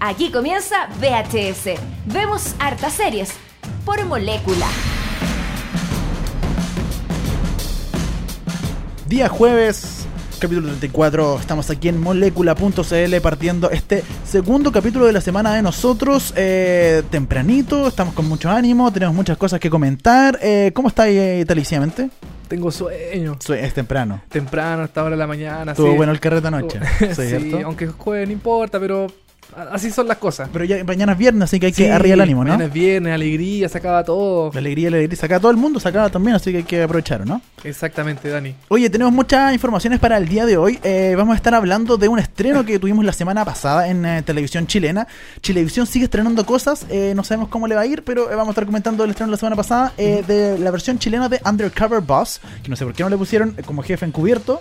Aquí 0.00 0.30
comienza 0.30 0.88
VHS. 1.00 1.78
Vemos 2.06 2.54
hartas 2.58 2.92
series 2.92 3.30
por 3.84 4.04
molécula. 4.04 4.66
Día 9.08 9.28
jueves, 9.28 10.06
capítulo 10.38 10.68
34. 10.68 11.40
Estamos 11.40 11.70
aquí 11.70 11.88
en 11.88 12.00
molécula.cl 12.00 13.20
partiendo 13.22 13.70
este 13.70 14.04
segundo 14.24 14.70
capítulo 14.70 15.06
de 15.06 15.12
la 15.12 15.20
semana 15.20 15.54
de 15.54 15.62
nosotros. 15.62 16.34
eh, 16.36 17.02
tempranito, 17.10 17.88
estamos 17.88 18.14
con 18.14 18.28
mucho 18.28 18.50
ánimo, 18.50 18.92
tenemos 18.92 19.14
muchas 19.14 19.38
cosas 19.38 19.60
que 19.60 19.70
comentar. 19.70 20.38
Eh, 20.42 20.72
¿Cómo 20.74 20.88
está 20.88 21.04
ahí 21.04 21.44
televisivamente? 21.46 22.10
Tengo 22.48 22.70
sueño. 22.70 23.38
Su- 23.40 23.54
Es 23.54 23.72
temprano. 23.74 24.20
Temprano, 24.28 24.82
hasta 24.84 25.00
ahora 25.00 25.12
de 25.16 25.18
la 25.20 25.26
mañana. 25.26 25.72
Estuvo 25.72 25.90
sí. 25.90 25.96
bueno 25.96 26.12
el 26.12 26.20
carrete 26.20 26.46
anoche. 26.48 26.80
sí, 27.14 27.28
¿cierto? 27.28 27.60
aunque 27.64 27.86
juegue 27.88 28.26
no 28.26 28.32
importa, 28.32 28.78
pero 28.78 29.06
así 29.70 29.90
son 29.90 30.08
las 30.08 30.18
cosas. 30.18 30.48
Pero 30.52 30.64
ya 30.64 30.82
mañana 30.84 31.12
es 31.12 31.18
viernes, 31.18 31.44
así 31.44 31.60
que 31.60 31.66
hay 31.66 31.72
que 31.72 31.84
Sí, 31.84 31.90
arriba 31.90 32.14
el 32.14 32.20
ánimo, 32.20 32.44
¿no? 32.44 32.50
Mañana 32.50 32.66
es 32.66 32.72
viernes, 32.72 33.12
alegría, 33.14 33.68
se 33.68 33.78
acaba 33.78 34.04
todo. 34.04 34.50
La 34.52 34.58
alegría, 34.58 34.90
la 34.90 34.96
alegría. 34.96 35.18
Sacaba 35.18 35.40
todo 35.40 35.50
el 35.50 35.56
mundo, 35.56 35.80
sacaba 35.80 36.08
también, 36.08 36.36
así 36.36 36.50
que 36.50 36.58
hay 36.58 36.64
que 36.64 36.82
aprovechar, 36.82 37.26
¿no? 37.26 37.40
Exactamente, 37.64 38.28
Dani. 38.28 38.54
Oye, 38.68 38.88
tenemos 38.90 39.12
muchas 39.12 39.52
informaciones 39.52 39.98
para 40.00 40.16
el 40.16 40.28
día 40.28 40.46
de 40.46 40.56
hoy. 40.56 40.78
Eh, 40.82 41.14
vamos 41.16 41.34
a 41.34 41.36
estar 41.36 41.54
hablando 41.54 41.96
de 41.96 42.08
un 42.08 42.18
estreno 42.18 42.64
que 42.64 42.78
tuvimos 42.78 43.04
la 43.04 43.12
semana 43.12 43.44
pasada 43.44 43.88
en 43.88 44.04
eh, 44.04 44.22
televisión 44.22 44.66
chilena. 44.66 45.06
Chilevisión 45.40 45.86
sigue 45.86 46.04
estrenando 46.04 46.44
cosas, 46.46 46.86
eh, 46.90 47.12
no 47.14 47.24
sabemos 47.24 47.48
cómo 47.48 47.66
le 47.66 47.74
va 47.74 47.82
a 47.82 47.86
ir, 47.86 48.02
pero 48.02 48.30
eh, 48.30 48.34
vamos 48.34 48.48
a 48.48 48.50
estar 48.52 48.66
comentando 48.66 49.04
el 49.04 49.10
estreno 49.10 49.28
de 49.28 49.32
la 49.32 49.38
semana 49.38 49.56
pasada 49.56 49.92
eh, 49.98 50.22
de 50.26 50.58
la 50.58 50.70
versión 50.70 50.98
chilena 50.98 51.28
de 51.28 51.40
Undercover 51.44 52.00
Boss, 52.00 52.40
que 52.62 52.68
no 52.68 52.76
sé 52.76 52.84
por 52.84 52.94
qué 52.94 53.02
no 53.02 53.08
le 53.08 53.16
pusieron 53.16 53.56
como 53.64 53.82
jefe 53.82 54.06
encubierto. 54.06 54.60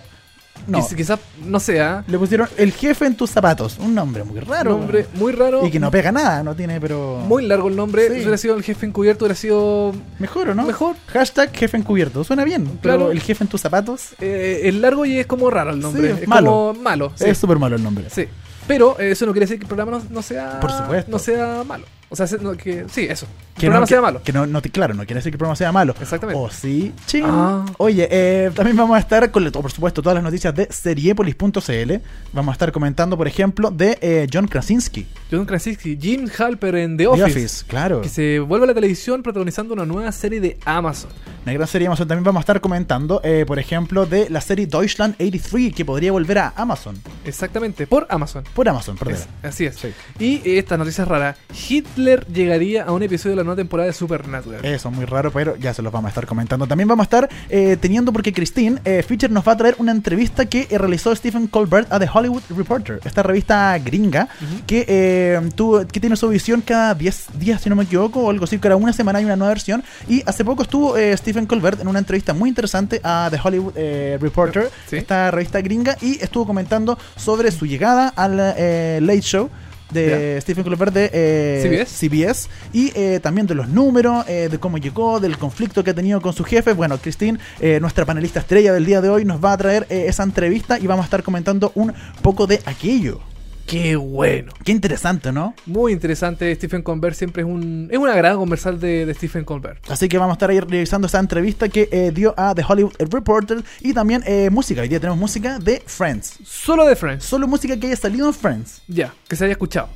No, 0.67 0.79
Quiz- 0.79 0.95
Quizás, 0.95 1.19
no 1.45 1.59
sea, 1.59 2.03
le 2.07 2.17
pusieron 2.17 2.47
el 2.57 2.71
jefe 2.71 3.05
en 3.05 3.15
tus 3.15 3.29
zapatos, 3.29 3.77
un 3.79 3.93
nombre 3.93 4.23
muy 4.23 4.39
raro. 4.39 4.71
nombre 4.71 5.05
muy 5.13 5.31
raro. 5.31 5.65
Y 5.65 5.69
que 5.71 5.79
no 5.79 5.91
pega 5.91 6.11
nada, 6.11 6.41
no 6.43 6.55
tiene, 6.55 6.81
pero... 6.81 7.17
Muy 7.27 7.45
largo 7.45 7.67
el 7.67 7.75
nombre. 7.75 8.07
Sí. 8.07 8.13
Si 8.15 8.19
hubiera 8.21 8.37
sido 8.37 8.55
el 8.55 8.63
jefe 8.63 8.85
encubierto, 8.85 9.25
hubiera 9.25 9.35
sido 9.35 9.93
Mejor, 10.17 10.49
¿o 10.49 10.55
no? 10.55 10.63
mejor. 10.63 10.95
Hashtag 11.07 11.51
jefe 11.55 11.77
encubierto, 11.77 12.23
suena 12.23 12.43
bien, 12.43 12.65
pero 12.81 12.97
Claro. 12.97 13.11
el 13.11 13.19
jefe 13.21 13.43
en 13.43 13.47
tus 13.49 13.61
zapatos 13.61 14.15
Eh, 14.19 14.61
es 14.63 14.73
largo 14.75 15.05
y 15.05 15.19
es 15.19 15.27
como 15.27 15.49
raro 15.51 15.69
el 15.71 15.79
nombre. 15.79 16.15
Sí, 16.15 16.19
es 16.23 16.27
malo. 16.27 16.49
como 16.49 16.73
malo. 16.81 17.11
Sí. 17.15 17.25
es 17.25 17.37
súper 17.37 17.59
malo 17.59 17.75
el 17.75 17.83
nombre. 17.83 18.05
Sí. 18.09 18.25
Pero 18.67 18.99
eh, 18.99 19.11
eso 19.11 19.27
no 19.27 19.31
quiere 19.31 19.45
decir 19.45 19.59
que 19.59 19.65
el 19.65 19.67
programa 19.67 19.91
no, 19.99 20.03
no 20.09 20.21
sea. 20.23 20.59
Por 20.59 20.71
supuesto. 20.71 21.11
No 21.11 21.19
sea 21.19 21.63
malo. 21.67 21.85
O 22.19 22.27
sea, 22.27 22.37
no, 22.41 22.53
que, 22.55 22.85
sí, 22.89 23.07
eso. 23.09 23.25
Que 23.57 23.67
el 23.67 23.71
programa 23.71 23.79
no, 23.81 23.87
sea 23.87 23.97
que- 23.97 24.01
malo. 24.01 24.21
Que 24.23 24.33
no, 24.33 24.61
claro, 24.71 24.93
no 24.93 25.01
quiere 25.05 25.15
decir 25.15 25.31
que 25.31 25.35
el 25.35 25.39
programa 25.39 25.55
sea 25.55 25.71
malo. 25.71 25.95
Exactamente. 25.99 26.39
O 26.41 26.49
sí, 26.49 26.93
ching. 27.05 27.23
Ah. 27.25 27.65
Oye, 27.77 28.07
eh, 28.11 28.51
también 28.53 28.75
vamos 28.77 28.95
a 28.95 28.99
estar 28.99 29.31
con, 29.31 29.49
por 29.51 29.71
supuesto, 29.71 30.01
todas 30.01 30.15
las 30.15 30.23
noticias 30.23 30.53
de 30.55 30.67
seriepolis.cl. 30.71 31.93
Vamos 32.33 32.51
a 32.51 32.53
estar 32.53 32.71
comentando, 32.71 33.17
por 33.17 33.27
ejemplo, 33.27 33.71
de 33.71 33.97
eh, 34.01 34.27
John 34.31 34.47
Krasinski. 34.47 35.07
John 35.31 35.45
Krasinski, 35.45 35.97
Jim 35.99 36.27
Halper 36.37 36.75
en 36.75 36.97
The 36.97 37.03
The 37.03 37.07
Office. 37.07 37.25
Office, 37.39 37.65
claro. 37.67 38.01
Que 38.01 38.09
se 38.09 38.39
vuelve 38.39 38.65
a 38.65 38.67
la 38.67 38.73
televisión 38.73 39.23
protagonizando 39.23 39.73
una 39.73 39.85
nueva 39.85 40.11
serie 40.11 40.39
de 40.41 40.57
Amazon. 40.65 41.09
Una 41.43 41.53
gran 41.53 41.67
serie 41.67 41.85
de 41.85 41.87
Amazon. 41.89 42.07
También 42.07 42.23
vamos 42.23 42.39
a 42.39 42.43
estar 42.43 42.59
comentando, 42.61 43.21
eh, 43.23 43.45
por 43.47 43.59
ejemplo, 43.59 44.05
de 44.05 44.29
la 44.29 44.41
serie 44.41 44.65
Deutschland 44.67 45.15
83, 45.15 45.73
que 45.73 45.85
podría 45.85 46.11
volver 46.11 46.39
a 46.39 46.53
Amazon. 46.55 46.95
Exactamente, 47.23 47.87
por 47.87 48.07
Amazon. 48.09 48.43
Por 48.53 48.67
Amazon, 48.67 48.97
perdón. 48.97 49.15
Es- 49.15 49.27
así 49.45 49.65
es. 49.65 49.75
Sí. 49.75 49.89
Y 50.19 50.57
esta 50.57 50.77
noticia 50.77 51.03
es 51.03 51.07
rara. 51.07 51.35
Hitler 51.69 52.04
llegaría 52.31 52.83
a 52.83 52.91
un 52.91 53.03
episodio 53.03 53.31
de 53.31 53.37
la 53.37 53.43
nueva 53.43 53.57
temporada 53.57 53.87
de 53.87 53.93
Supernatural. 53.93 54.63
Eso, 54.65 54.91
muy 54.91 55.05
raro, 55.05 55.31
pero 55.31 55.55
ya 55.55 55.73
se 55.73 55.81
los 55.81 55.91
vamos 55.91 56.07
a 56.07 56.09
estar 56.09 56.25
comentando. 56.25 56.67
También 56.67 56.87
vamos 56.87 57.03
a 57.03 57.05
estar 57.05 57.29
eh, 57.49 57.77
teniendo, 57.79 58.11
porque 58.13 58.31
Christine 58.33 58.79
eh, 58.85 59.03
Fisher 59.07 59.29
nos 59.31 59.47
va 59.47 59.53
a 59.53 59.57
traer 59.57 59.75
una 59.79 59.91
entrevista 59.91 60.45
que 60.45 60.67
eh, 60.69 60.77
realizó 60.77 61.15
Stephen 61.15 61.47
Colbert 61.47 61.91
a 61.91 61.99
The 61.99 62.07
Hollywood 62.13 62.43
Reporter, 62.55 62.99
esta 63.03 63.23
revista 63.23 63.77
gringa 63.79 64.27
que, 64.67 64.85
eh, 64.87 65.39
tuvo- 65.55 65.85
que 65.87 65.99
tiene 65.99 66.15
su 66.15 66.27
visión 66.29 66.61
cada 66.61 66.93
10 66.93 67.27
días, 67.39 67.61
si 67.61 67.69
no 67.69 67.75
me 67.75 67.83
equivoco, 67.83 68.21
o 68.21 68.29
algo 68.29 68.43
así, 68.45 68.57
cada 68.59 68.75
una 68.75 68.93
semana 68.93 69.19
hay 69.19 69.25
una 69.25 69.35
nueva 69.35 69.49
versión. 69.53 69.83
Y 70.07 70.21
hace 70.25 70.45
poco 70.45 70.63
estuvo 70.63 70.97
eh, 70.97 71.15
Stephen 71.17 71.45
Colbert 71.45 71.79
en 71.81 71.87
una 71.87 71.99
entrevista 71.99 72.33
muy 72.33 72.49
interesante 72.49 72.99
a 73.03 73.27
The 73.31 73.39
Hollywood 73.43 73.73
Reporter, 74.21 74.69
Sí. 74.89 74.97
esta 74.97 75.31
revista 75.31 75.61
gringa, 75.61 75.97
y 76.01 76.21
estuvo 76.23 76.45
comentando 76.45 76.97
sobre 77.15 77.51
su 77.51 77.65
llegada 77.65 78.09
al 78.15 78.37
Late 78.37 79.21
Show. 79.21 79.49
De 79.95 80.41
Stephen 80.41 80.63
Colbert 80.63 80.93
de 80.93 81.09
eh, 81.13 81.85
CBS. 81.85 82.07
CBS 82.07 82.49
y 82.73 82.91
eh, 82.95 83.19
también 83.21 83.47
de 83.47 83.55
los 83.55 83.67
números, 83.67 84.25
eh, 84.27 84.49
de 84.49 84.59
cómo 84.59 84.77
llegó, 84.77 85.19
del 85.19 85.37
conflicto 85.37 85.83
que 85.83 85.91
ha 85.91 85.93
tenido 85.93 86.21
con 86.21 86.33
su 86.33 86.43
jefe. 86.43 86.73
Bueno, 86.73 86.97
Christine, 86.97 87.39
nuestra 87.79 88.05
panelista 88.05 88.39
estrella 88.39 88.73
del 88.73 88.85
día 88.85 89.01
de 89.01 89.09
hoy, 89.09 89.25
nos 89.25 89.43
va 89.43 89.53
a 89.53 89.57
traer 89.57 89.87
esa 89.89 90.23
entrevista 90.23 90.79
y 90.79 90.87
vamos 90.87 91.03
a 91.03 91.05
estar 91.05 91.23
comentando 91.23 91.71
un 91.75 91.93
poco 92.21 92.47
de 92.47 92.61
aquello. 92.65 93.21
¡Qué 93.65 93.95
bueno! 93.95 94.53
Qué 94.63 94.71
interesante, 94.71 95.31
¿no? 95.31 95.55
Muy 95.65 95.91
interesante. 95.91 96.53
Stephen 96.53 96.83
Colbert 96.83 97.15
siempre 97.15 97.41
es 97.41 97.47
un. 97.49 97.87
Es 97.91 97.97
un 97.97 98.07
agrado 98.07 98.37
conversar 98.37 98.77
de, 98.77 99.07
de 99.07 99.13
Stephen 99.15 99.43
Colbert. 99.43 99.89
Así 99.89 100.07
que 100.07 100.19
vamos 100.19 100.33
a 100.33 100.35
estar 100.35 100.51
ahí 100.51 100.59
revisando 100.59 101.07
esa 101.07 101.19
entrevista 101.19 101.67
que 101.67 101.89
eh, 101.91 102.11
dio 102.13 102.35
a 102.37 102.53
The 102.53 102.63
Hollywood 102.67 102.93
Reporter 102.99 103.63
y 103.81 103.93
también 103.93 104.23
eh, 104.27 104.49
música. 104.51 104.81
Hoy 104.81 104.87
día 104.87 104.99
tenemos 104.99 105.17
música 105.19 105.57
de 105.57 105.81
Friends. 105.85 106.37
Solo 106.43 106.85
de 106.85 106.95
Friends. 106.95 107.25
Solo 107.25 107.47
música 107.47 107.75
que 107.79 107.87
haya 107.87 107.95
salido 107.95 108.27
en 108.27 108.33
Friends. 108.35 108.83
Ya, 108.87 109.11
que 109.27 109.35
se 109.35 109.45
haya 109.45 109.53
escuchado. 109.53 109.89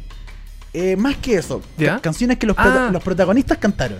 Eh, 0.73 0.95
más 0.95 1.17
que 1.17 1.35
eso, 1.35 1.61
¿Ya? 1.77 1.95
ca- 1.95 2.01
canciones 2.01 2.37
que 2.39 2.47
los, 2.47 2.55
prota- 2.55 2.87
Ah. 2.87 2.91
los 2.91 3.03
protagonistas 3.03 3.57
cantaron. 3.59 3.99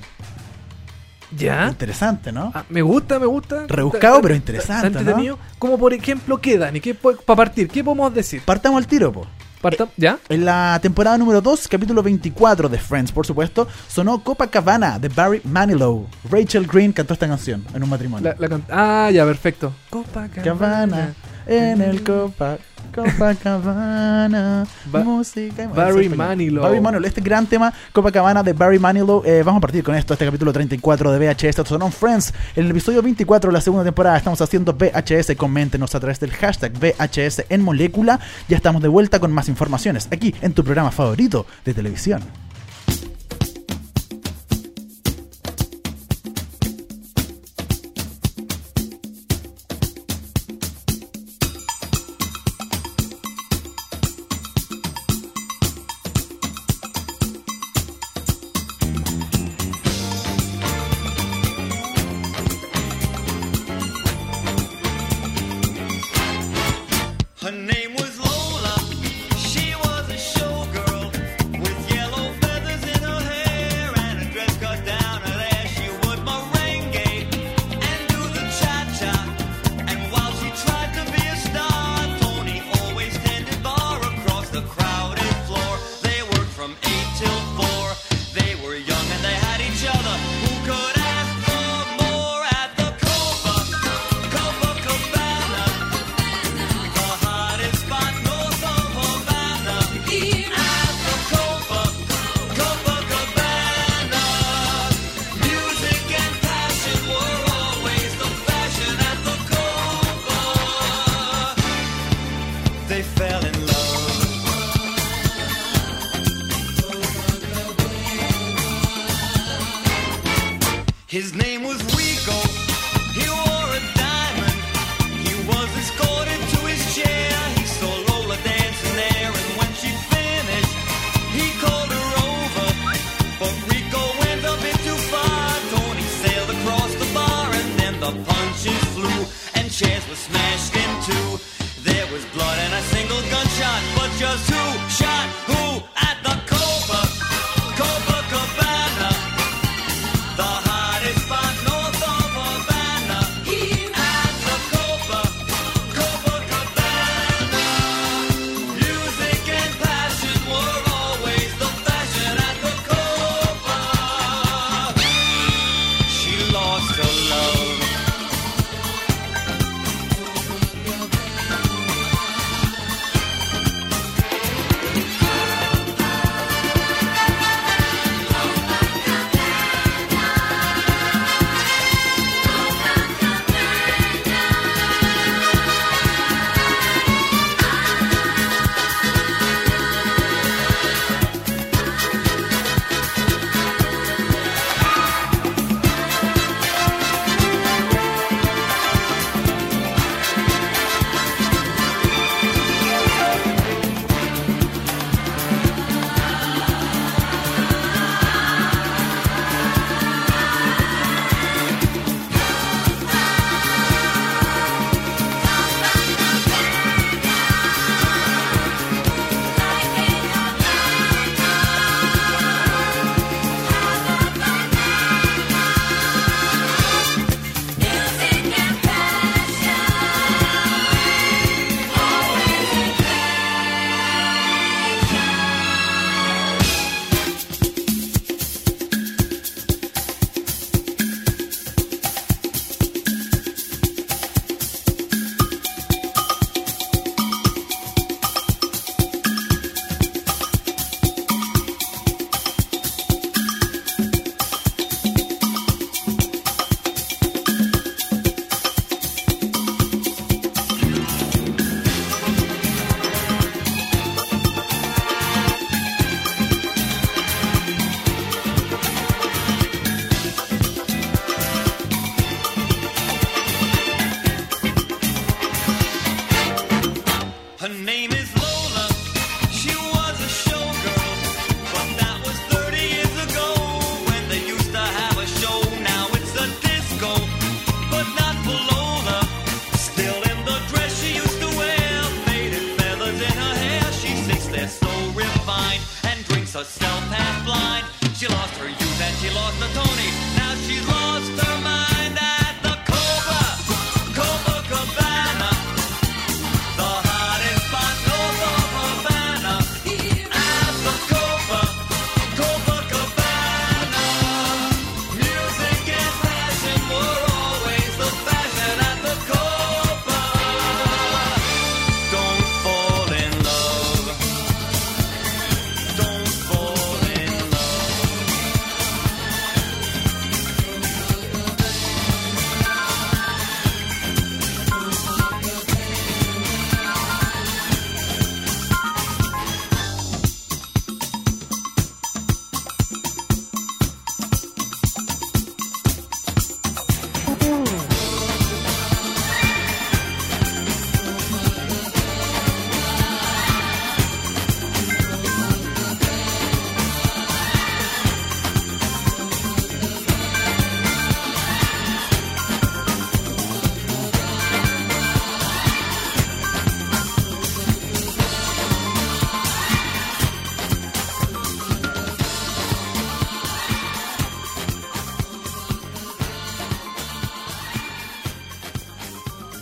¿Ya? 1.37 1.67
Interesante, 1.69 2.31
¿no? 2.31 2.51
Ah, 2.55 2.63
me 2.69 2.81
gusta, 2.81 3.19
me 3.19 3.27
gusta. 3.27 3.65
Rebuscado, 3.67 4.15
Ta- 4.15 4.17
ta- 4.17 4.21
pero 4.23 4.35
interesante, 4.35 5.03
¿no? 5.03 5.37
Como 5.59 5.77
por 5.77 5.93
ejemplo, 5.93 6.39
¿qué, 6.41 6.57
Dani? 6.57 6.79
¿Qué, 6.79 6.95
Para 6.95 7.35
partir, 7.35 7.67
¿qué 7.67 7.83
podemos 7.83 8.11
decir? 8.11 8.41
Partamos 8.43 8.79
al 8.79 8.87
tiro, 8.87 9.11
po. 9.13 9.27
Parta- 9.61 9.89
¿Ya? 9.97 10.17
En 10.29 10.45
la 10.45 10.79
temporada 10.81 11.17
número 11.17 11.41
2, 11.41 11.67
capítulo 11.67 12.01
24 12.01 12.69
de 12.69 12.77
Friends, 12.77 13.11
por 13.11 13.25
supuesto, 13.25 13.67
sonó 13.89 14.23
Copacabana 14.23 14.97
de 14.99 15.09
Barry 15.09 15.41
Manilow. 15.43 16.07
Rachel 16.31 16.65
Green 16.65 16.93
cantó 16.93 17.13
esta 17.13 17.27
canción 17.27 17.65
en 17.73 17.83
un 17.83 17.89
matrimonio. 17.89 18.29
La, 18.29 18.35
la 18.39 18.47
can- 18.47 18.63
ah, 18.69 19.09
ya, 19.11 19.25
perfecto. 19.25 19.73
Copacabana, 19.89 21.13
en 21.49 21.81
el 21.81 22.03
Copa, 22.03 22.57
Copacabana, 22.93 24.65
Ba- 24.91 25.03
música 25.03 25.63
y 25.63 25.67
Barry 25.67 26.09
Manilow. 26.09 26.63
Barry 26.63 26.79
Manilow, 26.79 27.07
este 27.07 27.21
gran 27.21 27.45
tema, 27.47 27.73
Copacabana 27.91 28.43
de 28.43 28.53
Barry 28.53 28.79
Manilow. 28.79 29.23
Eh, 29.25 29.41
vamos 29.43 29.59
a 29.59 29.61
partir 29.61 29.83
con 29.83 29.95
esto, 29.95 30.13
este 30.13 30.25
capítulo 30.25 30.53
34 30.53 31.11
de 31.11 31.19
VHS. 31.19 31.43
Esto 31.45 31.65
sonó 31.65 31.87
en 31.87 31.91
Friends. 31.91 32.33
En 32.55 32.65
el 32.65 32.71
episodio 32.71 33.01
24 33.01 33.49
de 33.49 33.53
la 33.53 33.61
segunda 33.61 33.83
temporada 33.83 34.17
estamos 34.17 34.39
haciendo 34.41 34.73
VHS. 34.73 35.35
Coméntenos 35.35 35.93
a 35.95 35.99
través 35.99 36.19
del 36.19 36.31
hashtag 36.31 36.73
VHS 36.73 37.45
en 37.49 37.61
molécula. 37.63 38.19
Ya 38.47 38.57
estamos 38.57 38.81
de 38.81 38.87
vuelta 38.87 39.19
con 39.19 39.31
más 39.31 39.49
informaciones 39.49 40.07
aquí 40.11 40.33
en 40.41 40.53
tu 40.53 40.63
programa 40.63 40.91
favorito 40.91 41.45
de 41.65 41.73
televisión. 41.73 42.21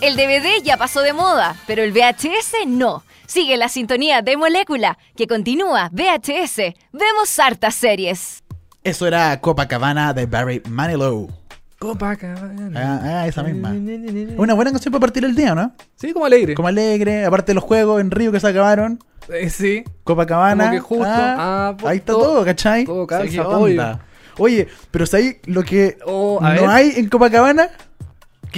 El 0.08 0.16
DVD 0.16 0.64
ya 0.64 0.78
pasó 0.78 1.02
de 1.02 1.12
moda, 1.12 1.58
pero 1.68 1.84
el 1.84 1.92
VHS 1.92 2.66
no. 2.66 3.04
Sigue 3.26 3.58
la 3.58 3.68
sintonía 3.68 4.22
de 4.22 4.38
Molécula, 4.38 4.98
que 5.18 5.28
continúa 5.28 5.90
VHS. 5.92 6.74
Vemos 6.94 7.38
hartas 7.40 7.76
series. 7.76 8.42
Eso 8.86 9.06
era 9.06 9.42
Copacabana 9.42 10.14
de 10.14 10.26
Barry 10.26 10.64
Manilow. 10.70 11.30
Copacabana. 11.78 12.72
Ah, 12.74 13.02
ah 13.04 13.28
esa 13.28 13.44
misma. 13.44 13.72
Una 14.38 14.54
buena 14.54 14.72
canción 14.72 14.94
para 14.94 15.02
partir 15.02 15.26
el 15.26 15.36
día, 15.36 15.54
¿no? 15.54 15.74
Sí, 15.98 16.14
como 16.14 16.24
alegre. 16.24 16.56
Como 16.56 16.70
alegre, 16.70 17.26
aparte 17.26 17.48
de 17.48 17.56
los 17.56 17.66
juegos 17.66 18.00
en 18.00 18.10
Río 18.10 18.32
que 18.32 18.40
se 18.40 18.48
acabaron. 18.48 19.04
Eh, 19.28 19.50
sí. 19.50 19.84
Copacabana. 20.06 20.68
Como 20.68 20.72
que 20.72 20.80
justo. 20.80 21.06
Ah, 21.06 21.76
ah, 21.78 21.78
ahí 21.86 21.98
está 21.98 22.14
todo, 22.14 22.46
¿cachai? 22.46 22.86
Todo 22.86 23.06
calza, 23.06 24.00
Oye, 24.40 24.68
pero 24.90 25.06
¿sabes 25.06 25.38
lo 25.48 25.64
que 25.64 25.98
oh, 26.06 26.40
no 26.40 26.70
hay 26.70 26.94
en 26.96 27.10
Copacabana? 27.10 27.72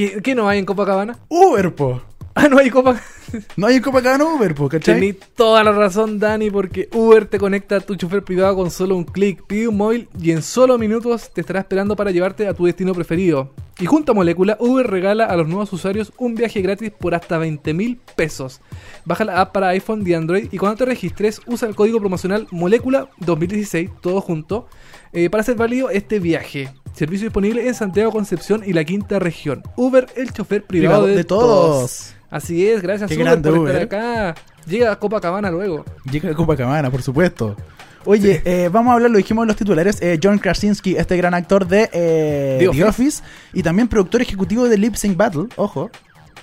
¿Qué, 0.08 0.34
no 0.34 0.48
hay 0.48 0.60
en 0.60 0.66
Copacabana? 0.66 1.20
Uber, 1.28 1.76
po. 1.76 2.02
Ah, 2.34 2.48
no 2.48 2.58
hay 2.58 2.70
Copacabana. 2.70 3.04
No 3.58 3.68
hay 3.68 3.76
en 3.76 3.82
Copacabana 3.84 4.24
Uber, 4.24 4.56
po, 4.56 4.70
¿cachai? 4.70 4.96
Tenés 4.96 5.16
toda 5.36 5.64
la 5.64 5.72
razón, 5.72 6.18
Dani, 6.18 6.50
porque 6.50 6.90
Uber 6.94 7.26
te 7.26 7.38
conecta 7.38 7.76
a 7.76 7.80
tu 7.80 7.96
chofer 7.96 8.24
privado 8.24 8.56
con 8.56 8.72
solo 8.72 8.96
un 8.96 9.04
clic. 9.04 9.44
Pide 9.46 9.68
un 9.68 9.78
móvil 9.78 10.08
y 10.20 10.32
en 10.32 10.42
solo 10.42 10.78
minutos 10.78 11.32
te 11.32 11.42
estará 11.42 11.60
esperando 11.60 11.96
para 11.96 12.12
llevarte 12.12 12.48
a 12.48 12.54
tu 12.54 12.66
destino 12.66 12.94
preferido. 12.96 13.52
Y 13.78 13.86
junto 13.86 14.14
a 14.14 14.16
Molécula, 14.16 14.58
Uber 14.60 14.88
regala 14.88 15.26
a 15.26 15.36
los 15.36 15.48
nuevos 15.48 15.72
usuarios 15.74 16.12
un 16.18 16.34
viaje 16.34 16.62
gratis 16.62 16.92
por 16.92 17.14
hasta 17.14 17.38
20 17.38 17.74
mil 17.74 18.00
pesos. 18.16 18.62
Baja 19.06 19.26
la 19.26 19.42
app 19.42 19.54
para 19.54 19.70
iPhone 19.70 20.04
y 20.06 20.14
Android 20.14 20.48
y 20.52 20.58
cuando 20.58 20.78
te 20.78 20.86
registres, 20.86 21.42
usa 21.46 21.68
el 21.68 21.76
código 21.76 22.00
promocional 22.00 22.48
Molécula 22.52 23.10
2016, 23.20 23.90
todo 24.02 24.22
junto, 24.22 24.68
eh, 25.14 25.30
para 25.30 25.42
hacer 25.42 25.56
válido 25.56 25.90
este 25.90 26.20
viaje. 26.20 26.70
Servicio 27.00 27.28
disponible 27.28 27.66
en 27.66 27.74
Santiago, 27.74 28.12
Concepción 28.12 28.62
y 28.66 28.74
la 28.74 28.84
quinta 28.84 29.20
región. 29.20 29.64
Uber, 29.78 30.06
el 30.18 30.34
chofer 30.34 30.66
privado, 30.66 31.04
Privado 31.04 31.06
de, 31.08 31.16
de 31.16 31.24
todos. 31.24 31.48
todos. 31.48 32.14
Así 32.30 32.68
es, 32.68 32.82
gracias 32.82 33.08
Qué 33.08 33.16
Uber 33.16 33.26
grande 33.26 33.50
por 33.50 33.60
Uber, 33.60 33.76
estar 33.78 34.00
acá. 34.34 34.42
Llega 34.68 34.92
a 34.92 35.00
Copacabana 35.00 35.50
luego. 35.50 35.86
Llega 36.12 36.32
a 36.32 36.34
Copacabana, 36.34 36.92
por 36.92 37.02
supuesto. 37.02 37.56
Oye, 38.04 38.42
eh, 38.44 38.70
vamos 38.70 38.92
a 38.92 38.96
hablar, 38.96 39.12
lo 39.12 39.18
dijimos 39.18 39.44
en 39.44 39.48
los 39.48 39.56
titulares, 39.56 40.02
eh, 40.02 40.20
John 40.22 40.40
Krasinski, 40.40 40.98
este 40.98 41.16
gran 41.16 41.34
actor 41.34 41.66
de 41.66 41.90
eh, 41.94 42.58
The 42.60 42.66
The, 42.66 42.68
Office. 42.68 42.84
Office. 42.84 43.24
y 43.54 43.64
también 43.64 43.88
productor 43.88 44.22
ejecutivo 44.22 44.68
de 44.68 44.78
Lip 44.78 44.96
Sync 44.96 45.16
Battle, 45.16 45.48
ojo. 45.56 45.90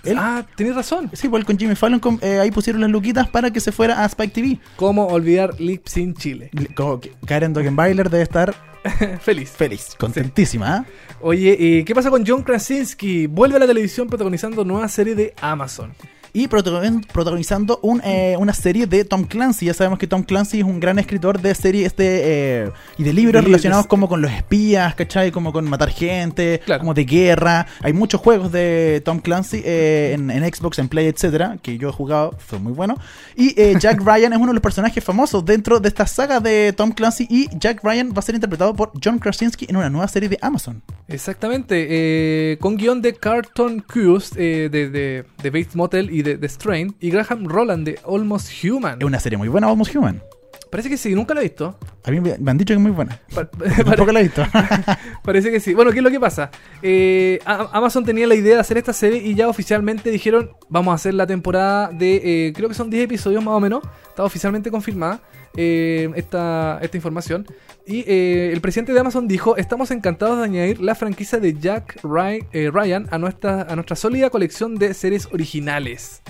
Él- 0.06 0.16
Ah, 0.18 0.44
tienes 0.56 0.74
razón. 0.74 1.10
Sí, 1.12 1.28
pues 1.28 1.40
él 1.40 1.46
con 1.46 1.58
Jimmy 1.58 1.74
Fallon 1.74 2.00
com- 2.00 2.18
eh, 2.22 2.38
ahí 2.40 2.50
pusieron 2.50 2.80
las 2.80 2.90
luquitas 2.90 3.28
para 3.28 3.50
que 3.50 3.60
se 3.60 3.72
fuera 3.72 4.02
a 4.02 4.06
Spike 4.06 4.32
TV. 4.32 4.58
¿Cómo 4.76 5.06
olvidar 5.06 5.60
Lip 5.60 5.86
Sync 5.86 6.18
Chile? 6.18 6.50
Como 6.74 7.00
que 7.00 7.12
Karen 7.26 7.52
Dogenbailer 7.52 8.08
debe 8.10 8.22
estar 8.22 8.54
Feliz. 9.20 9.50
feliz, 9.50 9.96
contentísima. 9.98 10.76
¿ah? 10.76 10.84
Oye, 11.20 11.56
eh, 11.78 11.84
¿qué 11.84 11.94
pasa 11.94 12.10
con 12.10 12.24
John 12.26 12.42
Krasinski? 12.42 13.26
Vuelve 13.26 13.56
a 13.56 13.60
la 13.60 13.66
televisión 13.66 14.06
protagonizando 14.08 14.64
nueva 14.64 14.86
serie 14.88 15.14
de 15.14 15.34
Amazon. 15.40 15.92
Y 16.38 16.48
protagon- 16.48 17.06
protagonizando 17.06 17.78
un, 17.82 18.02
eh, 18.04 18.36
una 18.38 18.52
serie 18.52 18.86
de 18.86 19.06
Tom 19.06 19.24
Clancy. 19.24 19.64
Ya 19.64 19.72
sabemos 19.74 19.98
que 19.98 20.06
Tom 20.06 20.22
Clancy 20.22 20.58
es 20.58 20.64
un 20.64 20.80
gran 20.80 20.98
escritor 20.98 21.40
de 21.40 21.54
series 21.54 21.96
de, 21.96 22.20
eh, 22.64 22.70
y 22.98 23.04
de 23.04 23.12
libros 23.14 23.42
De- 23.42 23.46
relacionados 23.46 23.86
de- 23.86 23.88
como 23.88 24.06
con 24.06 24.20
los 24.20 24.30
espías, 24.30 24.94
¿cachai? 24.94 25.30
Como 25.32 25.50
con 25.50 25.64
matar 25.70 25.88
gente, 25.88 26.60
Claro. 26.66 26.80
como 26.80 26.92
de 26.92 27.04
guerra. 27.06 27.66
Hay 27.80 27.94
muchos 27.94 28.20
juegos 28.20 28.52
de 28.52 29.00
Tom 29.02 29.20
Clancy 29.20 29.62
eh, 29.64 30.12
en, 30.14 30.30
en 30.30 30.44
Xbox, 30.54 30.78
en 30.78 30.88
Play, 30.88 31.06
etcétera, 31.06 31.56
que 31.62 31.78
yo 31.78 31.88
he 31.88 31.92
jugado, 31.92 32.34
fue 32.38 32.58
muy 32.58 32.72
bueno. 32.74 32.98
Y 33.34 33.54
Jack 33.80 34.02
Ryan 34.04 34.34
es 34.34 34.38
uno 34.38 34.48
de 34.48 34.54
los 34.54 34.62
personajes 34.62 35.02
famosos 35.02 35.42
dentro 35.42 35.80
de 35.80 35.88
esta 35.88 36.06
saga 36.06 36.38
de 36.40 36.74
Tom 36.76 36.90
Clancy. 36.92 37.26
Y 37.30 37.48
Jack 37.58 37.80
Ryan 37.82 38.10
va 38.10 38.18
a 38.18 38.22
ser 38.22 38.34
interpretado 38.34 38.74
por 38.74 38.92
John 39.02 39.18
Krasinski 39.18 39.64
en 39.70 39.76
una 39.76 39.88
nueva 39.88 40.06
serie 40.08 40.28
de 40.28 40.38
Amazon. 40.42 40.82
Exactamente, 41.08 42.58
con 42.60 42.76
guion 42.76 43.00
de 43.00 43.14
Carlton 43.14 43.80
Cuse 43.80 44.34
de, 44.38 44.68
de, 44.68 45.24
de 45.42 45.50
Bates 45.50 45.74
Motel 45.76 46.10
y 46.10 46.25
de 46.26 46.36
The 46.36 46.48
Strain 46.48 46.96
y 47.00 47.10
Graham 47.10 47.46
Roland 47.46 47.86
de 47.86 47.98
Almost 48.04 48.50
Human. 48.64 48.98
Es 48.98 49.06
una 49.06 49.20
serie 49.20 49.38
muy 49.38 49.48
buena, 49.48 49.68
Almost 49.68 49.94
Human. 49.94 50.20
Parece 50.70 50.88
que 50.90 50.96
sí, 50.96 51.14
nunca 51.14 51.32
la 51.32 51.40
he 51.40 51.44
visto. 51.44 51.78
A 52.04 52.10
mí 52.10 52.20
me 52.20 52.50
han 52.50 52.58
dicho 52.58 52.72
que 52.72 52.74
es 52.74 52.80
muy 52.80 52.90
buena. 52.90 53.20
Tampoco 53.84 54.12
la 54.12 54.20
he 54.20 54.24
visto. 54.24 54.42
Parece 55.24 55.50
que 55.50 55.60
sí. 55.60 55.74
Bueno, 55.74 55.90
¿qué 55.92 55.98
es 55.98 56.02
lo 56.04 56.10
que 56.10 56.20
pasa? 56.20 56.50
Eh, 56.82 57.38
Amazon 57.44 58.04
tenía 58.04 58.26
la 58.26 58.34
idea 58.34 58.54
de 58.54 58.60
hacer 58.60 58.76
esta 58.78 58.92
serie 58.92 59.18
y 59.22 59.34
ya 59.34 59.48
oficialmente 59.48 60.10
dijeron, 60.10 60.50
vamos 60.68 60.92
a 60.92 60.94
hacer 60.96 61.14
la 61.14 61.26
temporada 61.26 61.88
de, 61.88 62.48
eh, 62.48 62.52
creo 62.54 62.68
que 62.68 62.74
son 62.74 62.90
10 62.90 63.04
episodios 63.04 63.42
más 63.44 63.54
o 63.54 63.60
menos. 63.60 63.82
Está 64.08 64.24
oficialmente 64.24 64.70
confirmada 64.70 65.20
eh, 65.56 66.10
esta, 66.16 66.78
esta 66.82 66.96
información. 66.96 67.46
Y 67.86 68.02
el 68.10 68.60
presidente 68.60 68.92
de 68.92 68.98
Amazon 68.98 69.28
dijo, 69.28 69.56
estamos 69.56 69.92
encantados 69.92 70.38
de 70.38 70.44
añadir 70.44 70.80
la 70.80 70.96
franquicia 70.96 71.38
de 71.38 71.54
Jack 71.56 72.00
Ry- 72.02 72.44
Ryan 72.72 73.06
a 73.12 73.18
nuestra, 73.18 73.62
a 73.62 73.74
nuestra 73.76 73.94
sólida 73.94 74.28
colección 74.30 74.74
de 74.74 74.92
series 74.92 75.26
originales. 75.32 76.20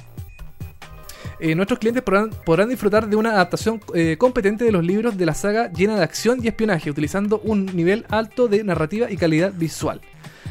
Eh, 1.38 1.55
nuestros 1.55 1.78
clientes 1.78 2.02
podrán, 2.02 2.69
disfrutar 2.69 3.09
de 3.09 3.16
una 3.16 3.33
adaptación 3.33 3.81
eh, 3.95 4.16
competente 4.19 4.64
de 4.64 4.73
los 4.73 4.85
libros 4.85 5.19
de 5.19 5.26
la 5.26 5.35
saga 5.35 5.71
llena 5.71 5.97
de 5.97 6.02
acción 6.02 6.40
y 6.43 6.49
espionaje, 6.49 6.90
utilizando 6.90 7.40
un 7.45 7.66
nivel 7.66 8.07
alto 8.09 8.49
de 8.49 8.64
narrativa 8.64 9.11
y 9.11 9.16
calidad 9.16 9.52
visual. 9.55 10.00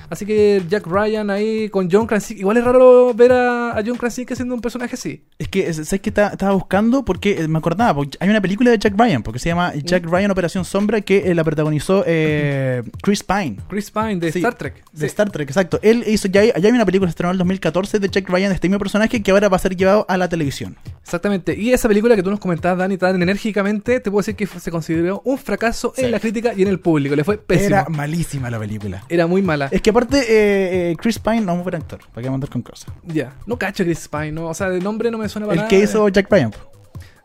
Así 0.10 0.26
que 0.26 0.62
Jack 0.70 0.86
Ryan 0.88 1.30
ahí 1.30 1.70
con 1.70 1.90
John 1.92 2.06
Krasinski. 2.08 2.42
Igual 2.42 2.58
es 2.58 2.64
raro 2.64 3.14
ver 3.14 3.32
a, 3.32 3.72
a 3.78 3.84
John 3.86 3.98
Krasinski 3.98 4.34
haciendo 4.34 4.56
un 4.56 4.62
personaje 4.62 4.96
así. 4.96 5.24
Es 5.40 5.48
que, 5.48 5.72
¿sabes 5.74 6.02
que 6.02 6.10
Estaba 6.10 6.52
buscando 6.54 7.04
porque 7.06 7.42
eh, 7.44 7.48
me 7.48 7.58
acordaba, 7.58 7.94
porque 7.96 8.18
hay 8.20 8.30
una 8.30 8.42
película 8.42 8.72
de 8.72 8.78
Jack 8.80 8.94
Ryan, 8.98 9.24
porque 9.24 9.40
se 9.40 9.50
llama 9.50 9.74
Jack 9.76 10.06
Ryan 10.06 10.32
Operación 10.32 10.66
Sombra, 10.66 11.02
que 11.02 11.30
eh, 11.30 11.36
la 11.36 11.44
protagonizó 11.44 12.04
eh, 12.08 12.84
Chris 13.02 13.24
Pine. 13.24 13.58
Chris 13.68 13.92
Pine 13.92 14.18
de 14.18 14.32
Sí, 14.32 14.40
Star 14.40 14.56
Trek. 14.56 14.84
De 14.92 15.00
Sí. 15.00 15.06
Star 15.08 15.30
Trek, 15.30 15.50
exacto. 15.50 15.80
Él 15.82 16.04
hizo, 16.08 16.28
ya 16.28 16.42
hay, 16.42 16.48
ya 16.60 16.68
hay 16.70 16.72
una 16.74 16.86
película 16.86 17.08
que 17.08 17.12
se 17.12 17.16
estrenó 17.16 17.30
en 17.32 17.36
el 17.36 17.40
2014 17.40 18.00
de 18.00 18.10
Jack 18.10 18.30
Ryan, 18.30 18.50
de 18.50 18.56
este 18.56 18.68
mismo 18.70 18.80
personaje, 18.80 19.22
que 19.22 19.32
ahora 19.32 19.50
va 19.50 19.58
a 19.58 19.60
ser 19.60 19.76
llevado 19.76 20.06
a 20.08 20.18
la 20.18 20.30
televisión. 20.30 20.76
Exactamente. 21.04 21.56
Y 21.60 21.72
esa 21.74 21.88
película 21.88 22.16
que 22.16 22.24
tú 22.24 22.30
nos 22.32 22.40
comentabas, 22.40 22.78
Dani, 22.80 22.98
tan 22.98 23.22
enérgicamente, 23.22 24.00
te 24.00 24.10
puedo 24.12 24.22
decir 24.22 24.36
que 24.36 24.48
se 24.48 24.72
consideró 24.72 25.22
un 25.26 25.38
fracaso 25.38 25.94
Sí. 25.96 26.06
en 26.06 26.12
la 26.12 26.20
crítica 26.20 26.54
y 26.56 26.62
en 26.64 26.68
el 26.70 26.80
público. 26.80 27.16
Le 27.16 27.24
fue 27.24 27.38
pésimo. 27.38 27.68
Era 27.68 27.82
Era, 27.82 27.90
malísima 27.90 28.50
la 28.50 28.60
película. 28.60 29.04
muy 29.28 29.42
mala. 29.42 29.68
Es 29.72 29.82
que 29.82 29.92
aparte, 29.98 30.20
eh, 30.20 30.92
eh, 30.92 30.96
Chris 31.00 31.20
Pine 31.20 31.42
no 31.42 31.54
es 31.54 31.58
un 31.60 31.64
buen 31.64 31.76
actor, 31.76 32.00
para 32.14 32.24
qué 32.24 32.30
mandar 32.30 32.50
con 32.50 32.62
cosas. 32.62 32.94
Ya. 33.06 33.34
No 33.46 33.58
cacho 33.58 33.84
Chris 33.84 34.08
Pine, 34.08 34.32
¿no? 34.32 34.48
O 34.48 34.54
sea, 34.54 34.70
de 34.70 34.80
nombre 34.80 35.10
no 35.12 35.18
me 35.18 35.30
suena 35.30 35.46
para 35.48 35.54
El 35.54 35.58
nada. 35.60 35.70
que 35.70 35.80
hizo 35.80 36.08
Jack 36.10 36.28
Ryan. 36.32 36.52
po. 36.52 36.58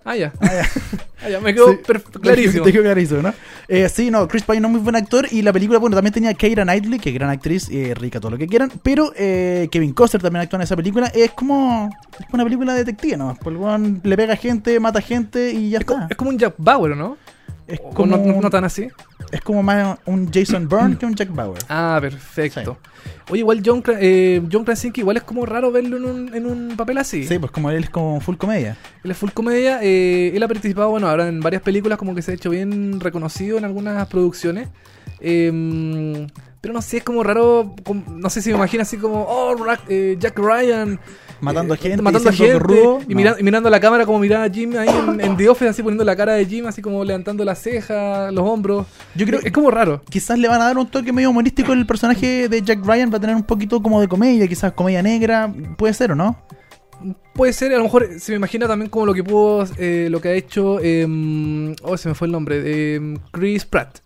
Ah, 0.05 0.17
ya. 0.17 0.33
Ah, 1.23 1.29
ya. 1.29 1.39
Me 1.39 1.53
quedó 1.53 1.73
Sí, 1.73 1.79
clarísimo. 2.23 2.65
te 2.65 2.73
quedó 2.73 2.83
clarísimo, 2.83 3.21
¿no? 3.21 3.35
Eh, 3.69 3.87
sí, 3.91 4.11
no, 4.11 4.27
Chris 4.27 4.43
Pine 4.43 4.61
no 4.61 4.69
es 4.69 4.73
muy 4.73 4.81
buen 4.81 4.97
actor 4.97 5.27
y 5.31 5.43
la 5.43 5.53
película, 5.53 5.79
bueno, 5.79 5.95
también 5.95 6.15
tenía 6.15 6.33
Keira 6.33 6.63
Knightley, 6.65 6.99
que 6.99 7.11
es 7.11 7.15
gran 7.15 7.29
actriz, 7.29 7.69
eh, 7.71 7.93
rica, 7.95 8.19
todo 8.21 8.31
lo 8.31 8.39
que 8.39 8.47
quieran, 8.47 8.73
pero 8.83 9.13
eh, 9.15 9.69
Kevin 9.71 9.93
Costner 9.93 10.23
también 10.23 10.43
actúa 10.45 10.57
en 10.57 10.63
esa 10.63 10.77
película. 10.77 11.09
Es 11.09 11.33
como, 11.33 11.91
es 12.13 12.25
como 12.25 12.37
una 12.37 12.45
película 12.45 12.73
de 12.73 12.79
detective, 12.85 13.19
¿no? 13.19 13.37
Pues 13.43 13.55
el 13.55 13.61
weón 13.61 14.01
le 14.03 14.17
pega 14.17 14.35
gente, 14.37 14.81
mata 14.81 15.03
gente 15.03 15.51
y 15.53 15.69
ya 15.69 15.77
Es, 15.77 15.83
está. 15.83 16.07
es 16.09 16.17
como 16.17 16.31
un 16.31 16.39
Jack 16.39 16.55
Bauer, 16.57 16.97
¿no? 16.97 17.19
Es 17.71 17.81
como, 17.95 18.17
no, 18.17 18.25
no- 18.25 18.41
no 18.41 18.51
tan 18.51 18.65
así. 18.65 18.89
es 19.31 19.41
como 19.43 19.63
más 19.63 19.99
un 20.07 20.31
Jason 20.33 20.69
Bourne 20.69 20.97
que 20.99 21.07
un 21.07 21.15
Jack 21.15 21.33
Bauer. 21.35 21.63
Ah, 21.69 21.99
perfecto. 22.01 22.79
Oye, 23.31 23.41
igual 23.41 23.63
John, 23.65 23.83
eh, 24.01 24.43
John 24.51 24.65
Krasinski, 24.65 25.01
igual 25.03 25.17
es 25.19 25.23
como 25.23 25.47
raro 25.47 25.71
verlo 25.71 25.97
en 25.99 26.05
un, 26.05 26.35
en 26.35 26.47
un 26.47 26.77
papel 26.77 26.99
así. 26.99 27.25
Sí, 27.27 27.39
pues 27.39 27.53
como 27.53 27.71
él 27.71 27.85
es 27.85 27.91
como 27.91 28.21
full 28.21 28.37
comedia. 28.37 28.77
Él 29.05 29.11
es 29.13 29.17
full 29.17 29.31
comedia. 29.31 29.79
eh, 29.83 30.33
él 30.35 30.43
ha 30.43 30.49
participado, 30.49 30.91
bueno, 30.91 31.09
ahora 31.09 31.29
en 31.29 31.41
varias 31.41 31.63
películas, 31.63 31.97
como 31.99 32.15
que 32.15 32.23
se 32.23 32.33
ha 32.33 32.35
hecho 32.35 32.51
bien 32.51 32.99
reconocido 33.01 33.57
en 33.57 33.65
algunas 33.65 34.07
producciones. 34.09 34.69
Eh, 35.21 36.27
pero 36.61 36.75
no 36.75 36.83
sé, 36.83 36.99
es 36.99 37.05
como 37.05 37.23
raro. 37.23 37.75
como- 37.85 38.03
no 38.09 38.29
sé 38.31 38.43
si 38.43 38.51
me 38.51 38.57
imagino 38.57 38.83
así 38.83 38.97
como, 38.97 39.23
oh, 39.23 39.57
eh, 39.89 40.17
Jack 40.19 40.39
Ryan. 40.39 40.99
Matando 41.41 41.73
eh, 41.73 41.79
gente, 41.79 42.03
matando 42.03 42.31
gente. 42.33 42.59
rudo, 42.59 43.01
y, 43.09 43.15
no. 43.15 43.17
mira- 43.17 43.37
y 43.39 43.43
mirando 43.43 43.69
a 43.69 43.71
la 43.71 43.81
cámara 43.81 44.05
como 44.05 44.19
miraba 44.19 44.45
a 44.45 44.51
Jim 44.51 44.77
ahí 44.77 44.89
en, 44.91 45.21
en 45.23 45.37
The 45.39 45.49
Office, 45.49 45.71
así 45.71 45.83
poniendo 45.83 46.05
la 46.05 46.15
cara 46.15 46.35
de 46.35 46.45
Jim, 46.45 46.67
así 46.67 46.83
como 46.83 47.03
levantando 47.03 47.45
la 47.47 47.55
ceja, 47.55 48.31
los 48.31 48.45
hombros. 48.47 48.87
Yo 49.15 49.25
creo 49.25 49.41
es, 49.41 49.47
es 49.47 49.53
como 49.53 49.71
raro. 49.71 50.03
Quizás 50.11 50.39
le 50.39 50.49
van 50.49 50.61
a 50.61 50.67
dar 50.67 50.77
un 50.77 50.87
toque 50.91 51.13
medio 51.15 51.31
humorístico 51.31 51.73
el 51.73 51.87
personaje 51.87 52.49
de 52.49 52.61
Jack 52.63 52.85
Ryan, 52.85 53.11
va 53.11 53.17
a 53.17 53.21
tener 53.21 53.37
un 53.37 53.45
poquito 53.45 53.83
como 53.83 54.01
de 54.03 54.09
comedia, 54.09 54.47
quizás 54.47 54.73
comedia 54.75 55.03
negra, 55.03 55.51
puede 55.79 55.95
ser 55.95 56.13
o 56.13 56.15
no. 56.15 56.37
Puede 57.33 57.55
ser, 57.55 57.73
a 57.73 57.79
lo 57.79 57.85
mejor 57.85 58.07
se 58.21 58.33
me 58.33 58.37
imagina 58.37 58.69
también 58.69 58.91
como 58.91 59.07
lo 59.07 59.15
que 59.15 59.25
pudo, 59.25 59.65
eh, 59.79 60.09
lo 60.11 60.21
que 60.21 60.29
ha 60.29 60.33
hecho, 60.35 60.79
eh, 60.83 61.07
oh, 61.83 61.97
se 61.97 62.11
me 62.11 62.15
fue 62.15 62.27
el 62.27 62.33
nombre, 62.33 62.61
eh, 62.63 63.17
Chris 63.33 63.65
Pratt, 63.65 64.01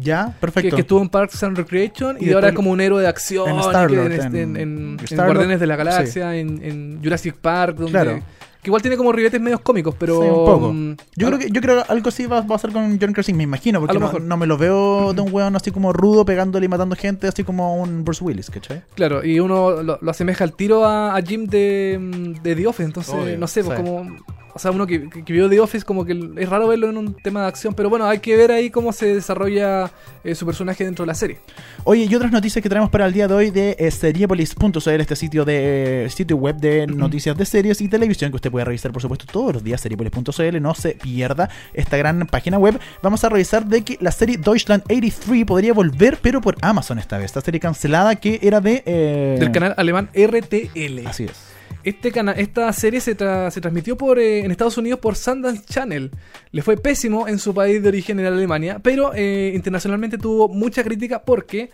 Ya, 0.00 0.26
que, 0.26 0.40
perfecto. 0.40 0.76
que 0.76 0.82
estuvo 0.82 1.00
en 1.02 1.08
Parks 1.08 1.42
and 1.42 1.56
Recreation 1.56 2.16
y, 2.20 2.26
Y 2.28 2.32
ahora 2.32 2.48
es 2.48 2.54
como 2.54 2.70
un 2.70 2.80
héroe 2.80 3.02
de 3.02 3.08
acción, 3.08 3.48
en 3.50 3.56
que 3.56 3.60
Star-Lord, 3.62 4.12
en, 4.12 4.12
en- 4.12 4.36
en- 4.36 4.56
en- 4.56 4.56
en 4.56 5.00
Star-Lord, 5.04 5.26
Guardianes 5.36 5.60
de 5.60 5.66
la 5.66 5.76
Galaxia, 5.76 6.36
en, 6.36 6.60
en 6.64 7.00
Jurassic 7.02 7.34
Park, 7.36 7.76
donde, 7.76 7.92
Claro. 7.92 8.20
que 8.62 8.68
igual 8.68 8.82
tiene 8.82 8.96
como 8.98 9.10
ribetes 9.12 9.40
medios 9.40 9.60
cómicos, 9.60 9.94
pero 9.98 10.20
Sí, 10.22 10.28
un 10.28 10.44
poco. 10.44 10.72
mm, 10.72 10.96
Yo 11.16 11.26
creo 11.28 11.38
que 11.38 11.50
yo 11.50 11.60
creo 11.62 11.82
que 11.82 11.92
algo 11.92 12.08
así 12.10 12.26
va, 12.26 12.40
va 12.40 12.44
a 12.44 12.46
pasar 12.48 12.72
con 12.72 12.98
John 13.00 13.12
Krasinski, 13.12 13.32
me 13.38 13.44
imagino, 13.44 13.80
porque 13.80 13.92
A 13.92 13.94
lo 13.94 14.00
no, 14.00 14.06
mejor. 14.06 14.22
no 14.22 14.36
me 14.36 14.46
lo 14.46 14.58
veo 14.58 15.12
de 15.14 15.20
un 15.22 15.32
weón 15.32 15.56
así 15.56 15.70
como 15.70 15.92
rudo 15.92 16.24
pegándole 16.24 16.66
y 16.66 16.68
matando 16.68 16.94
gente, 16.94 17.26
así 17.26 17.42
como 17.42 17.76
un 17.82 18.04
Bruce 18.04 18.22
Willis, 18.22 18.50
¿cachai? 18.50 18.82
Claro, 18.94 19.24
y 19.24 19.40
uno 19.40 19.82
lo, 19.82 19.98
lo 20.00 20.10
asemeja 20.10 20.44
al 20.44 20.52
tiro 20.52 20.84
a, 20.84 21.16
a 21.16 21.22
Jim 21.22 21.46
de, 21.46 21.98
mm, 22.00 22.42
de 22.42 22.54
The 22.56 22.66
Office, 22.66 22.84
entonces, 22.84 23.14
Obvio, 23.14 23.38
no 23.38 23.46
sé, 23.46 23.64
pues 23.64 23.78
sí. 23.78 23.84
como... 23.84 24.16
O 24.54 24.58
sea, 24.58 24.70
uno 24.70 24.86
que, 24.86 25.08
que- 25.08 25.24
que 25.24 25.32
vio 25.32 25.48
The 25.48 25.60
Office 25.60 25.84
como 25.84 26.04
que 26.04 26.18
es 26.38 26.48
raro 26.48 26.68
verlo 26.68 26.88
en 26.90 26.96
un 26.96 27.14
tema 27.14 27.42
de 27.42 27.46
acción, 27.48 27.74
pero 27.74 27.88
bueno, 27.90 28.06
hay 28.06 28.18
que 28.18 28.36
ver 28.36 28.50
ahí 28.52 28.70
cómo 28.70 28.92
se 28.92 29.14
desarrolla 29.14 29.90
eh, 30.24 30.34
su 30.34 30.44
personaje 30.46 30.84
dentro 30.84 31.04
de 31.04 31.06
la 31.08 31.14
serie. 31.14 31.38
Oye, 31.84 32.04
y 32.10 32.14
otras 32.14 32.32
noticias 32.32 32.62
que 32.62 32.68
traemos 32.68 32.90
para 32.90 33.06
el 33.06 33.12
día 33.12 33.28
de 33.28 33.34
hoy 33.34 33.50
de 33.50 33.76
eh, 33.78 33.90
Seriepolis.cl, 33.90 35.00
este 35.00 35.16
sitio 35.16 35.44
de 35.44 36.08
sitio 36.14 36.36
web 36.36 36.56
de 36.56 36.86
noticias 36.86 37.36
de 37.36 37.44
series 37.46 37.80
y 37.80 37.88
televisión 37.88 38.30
que 38.30 38.36
usted 38.36 38.50
puede 38.50 38.64
revisar, 38.64 38.92
por 38.92 39.02
supuesto, 39.02 39.26
todos 39.30 39.54
los 39.54 39.64
días. 39.64 39.80
Seriepolis.cl, 39.80 40.60
no 40.60 40.74
se 40.74 40.90
pierda 40.94 41.48
esta 41.72 41.96
gran 41.96 42.26
página 42.26 42.58
web. 42.58 42.78
Vamos 43.02 43.24
a 43.24 43.28
revisar 43.28 43.64
de 43.66 43.82
que 43.82 43.98
la 44.00 44.10
serie 44.12 44.36
Deutschland 44.36 44.82
83 44.90 45.44
podría 45.44 45.72
volver, 45.72 46.18
pero 46.20 46.40
por 46.40 46.56
Amazon 46.60 46.98
esta 46.98 47.16
vez. 47.18 47.26
Esta 47.26 47.40
serie 47.40 47.60
cancelada 47.60 48.16
que 48.16 48.38
era 48.42 48.60
de. 48.60 48.82
eh, 48.86 49.36
Del 49.38 49.52
canal 49.52 49.74
alemán 49.76 50.10
RTL. 50.14 51.06
Así 51.06 51.24
es. 51.24 51.49
Este 51.82 52.12
cana 52.12 52.32
esta 52.32 52.72
serie 52.72 53.00
se, 53.00 53.16
tra- 53.16 53.50
se 53.50 53.60
transmitió 53.60 53.96
por, 53.96 54.18
eh, 54.18 54.40
en 54.44 54.50
Estados 54.50 54.76
Unidos 54.76 55.00
por 55.00 55.16
Sundance 55.16 55.62
Channel. 55.64 56.10
Le 56.52 56.62
fue 56.62 56.76
pésimo 56.76 57.26
en 57.26 57.38
su 57.38 57.54
país 57.54 57.82
de 57.82 57.88
origen 57.88 58.20
en 58.20 58.26
Alemania, 58.26 58.80
pero 58.82 59.12
eh, 59.14 59.52
internacionalmente 59.54 60.18
tuvo 60.18 60.48
mucha 60.48 60.84
crítica 60.84 61.22
porque 61.24 61.70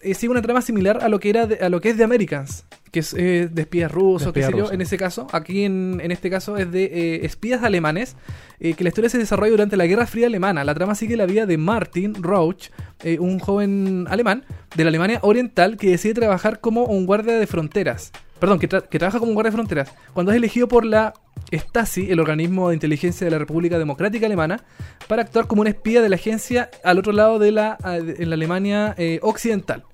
eh, 0.00 0.14
sigue 0.14 0.30
una 0.30 0.40
trama 0.40 0.62
similar 0.62 1.00
a 1.02 1.10
lo 1.10 1.20
que 1.20 1.28
era 1.28 1.46
de- 1.46 1.56
a 1.56 1.68
lo 1.68 1.80
que 1.82 1.90
es 1.90 1.98
de 1.98 2.04
Americans, 2.04 2.64
que 2.90 3.00
es 3.00 3.12
eh, 3.12 3.50
de 3.52 3.62
espías 3.62 3.92
rusos, 3.92 4.32
qué 4.32 4.40
sé 4.40 4.46
yo, 4.58 4.72
en 4.72 4.80
ese 4.80 4.96
caso. 4.96 5.26
Aquí 5.32 5.64
en, 5.64 6.00
en 6.02 6.10
este 6.10 6.30
caso 6.30 6.56
es 6.56 6.72
de 6.72 6.84
eh, 6.84 7.26
espías 7.26 7.62
alemanes, 7.62 8.16
que 8.58 8.76
la 8.82 8.88
historia 8.88 9.10
se 9.10 9.18
desarrolla 9.18 9.50
durante 9.50 9.76
la 9.76 9.86
Guerra 9.86 10.06
Fría 10.06 10.26
Alemana. 10.26 10.64
La 10.64 10.74
trama 10.74 10.94
sigue 10.94 11.16
la 11.16 11.26
vida 11.26 11.44
de 11.44 11.58
Martin 11.58 12.14
Rauch, 12.22 12.70
un 13.18 13.38
joven 13.38 14.06
alemán 14.08 14.44
de 14.76 14.84
la 14.84 14.88
Alemania 14.88 15.18
Oriental 15.22 15.76
que 15.76 15.90
decide 15.90 16.14
trabajar 16.14 16.60
como 16.60 16.84
un 16.84 17.04
guardia 17.06 17.38
de 17.38 17.46
fronteras. 17.46 18.10
Perdón, 18.40 18.58
que, 18.58 18.68
tra- 18.68 18.88
que 18.88 18.98
trabaja 18.98 19.18
como 19.20 19.32
guardia 19.34 19.50
de 19.50 19.56
fronteras. 19.56 19.92
Cuando 20.14 20.32
es 20.32 20.36
elegido 20.36 20.66
por 20.66 20.84
la 20.84 21.12
Stasi, 21.52 22.10
el 22.10 22.20
organismo 22.20 22.68
de 22.68 22.74
inteligencia 22.74 23.24
de 23.26 23.30
la 23.30 23.38
República 23.38 23.78
Democrática 23.78 24.26
Alemana, 24.26 24.62
para 25.06 25.22
actuar 25.22 25.46
como 25.46 25.60
un 25.62 25.68
espía 25.68 26.00
de 26.00 26.08
la 26.08 26.16
agencia 26.16 26.70
al 26.82 26.98
otro 26.98 27.12
lado 27.12 27.38
de 27.38 27.52
la, 27.52 27.76
en 27.84 28.30
la 28.30 28.34
Alemania 28.34 28.94
eh, 28.96 29.20
occidental. 29.22 29.84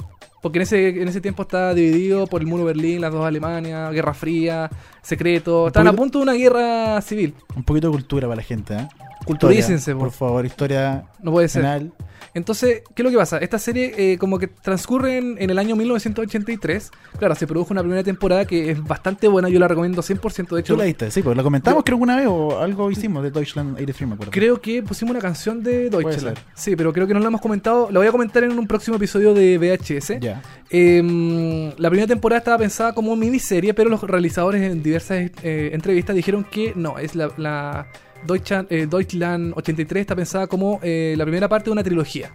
Porque 0.43 0.59
en 0.59 0.63
ese, 0.63 0.89
en 0.89 1.09
ese 1.09 1.21
tiempo 1.21 1.43
estaba 1.43 1.75
dividido 1.75 2.27
por 2.29 2.41
el 2.41 2.47
muro 2.47 2.63
de 2.65 2.67
Berlín, 2.73 3.01
las 3.01 3.13
dos 3.13 3.27
Alemanias, 3.27 3.93
Guerra 3.93 4.15
Fría, 4.15 4.71
secreto. 5.03 5.67
Estaban 5.67 5.89
a 5.89 5.93
punto 5.93 6.19
de 6.19 6.23
una 6.23 6.35
guerra 6.35 7.01
civil. 7.01 7.35
Un 7.57 7.65
poquito 7.65 7.89
de 7.89 7.93
cultura 7.93 8.29
para 8.29 8.37
la 8.37 8.43
gente, 8.43 8.75
¿eh? 8.75 8.89
Culturícense, 9.27 9.93
por 9.93 10.05
por 10.05 10.13
favor, 10.13 10.47
historia 10.47 11.05
No 11.23 11.33
puede 11.33 11.49
ser. 11.49 11.91
Entonces, 12.33 12.83
¿qué 12.95 13.01
es 13.01 13.05
lo 13.05 13.11
que 13.11 13.17
pasa? 13.17 13.39
Esta 13.39 13.59
serie 13.59 13.95
eh, 13.97 14.19
como 14.19 14.39
que 14.39 14.47
transcurre 14.47 15.17
en, 15.17 15.37
en 15.41 15.49
el 15.49 15.59
año 15.59 15.75
1983. 15.75 16.91
Claro, 17.19 17.35
se 17.35 17.47
produjo 17.47 17.73
una 17.73 17.81
primera 17.81 18.03
temporada 18.05 18.45
que 18.45 18.71
es 18.71 18.83
bastante 18.85 19.27
buena, 19.27 19.49
yo 19.49 19.59
la 19.59 19.69
recomiendo 19.69 20.03
100%. 20.03 20.55
De 20.55 20.61
hecho, 20.61 20.75
¿Tú 20.75 20.79
la 20.79 20.85
viste? 20.85 21.11
Sí, 21.11 21.23
porque 21.23 21.35
lo 21.37 21.43
comentamos 21.43 21.81
Yo- 21.81 21.85
creo 21.85 21.97
que 21.97 22.03
una 22.03 22.17
vez 22.17 22.27
o 22.29 22.61
algo 22.61 22.91
hicimos 22.91 23.23
de 23.23 23.31
Deutschland 23.31 23.75
83, 23.77 24.09
me 24.09 24.15
acuerdo. 24.15 24.33
creo 24.33 24.61
que 24.61 24.83
pusimos 24.83 25.13
una 25.13 25.21
canción 25.21 25.63
de 25.63 25.89
Deutschland. 25.89 26.37
Sí, 26.55 26.77
pero 26.77 26.93
creo 26.93 27.07
que 27.07 27.15
no 27.15 27.21
la 27.21 27.29
hemos 27.29 27.41
comentado. 27.41 27.89
La 27.91 28.01
voy 28.01 28.09
a 28.09 28.13
comentar 28.13 28.45
en 28.45 28.59
un 28.59 28.67
próximo 28.67 28.97
episodio 28.99 29.33
de 29.33 29.57
VHS. 29.57 30.21
Ya. 30.21 30.43
Eh, 30.71 31.73
la 31.79 31.89
primera 31.89 32.07
temporada 32.07 32.39
estaba 32.39 32.59
pensada 32.59 32.93
como 32.95 33.17
miniserie, 33.17 33.73
pero 33.73 33.89
los 33.89 34.03
realizadores 34.03 34.61
en 34.63 34.83
diversas 34.83 35.31
eh, 35.43 35.71
entrevistas 35.73 36.15
dijeron 36.15 36.45
que 36.45 36.75
no, 36.77 36.99
es 36.99 37.15
la, 37.15 37.31
la 37.39 37.87
Deutschland, 38.27 38.67
eh, 38.71 38.87
Deutschland 38.87 39.53
83 39.57 40.01
está 40.01 40.17
pensada 40.17 40.47
como 40.47 40.81
eh, 40.83 41.15
la 41.17 41.25
primera 41.25 41.49
parte 41.49 41.67
de 41.67 41.73
una 41.73 41.83
trilogía. 41.83 42.33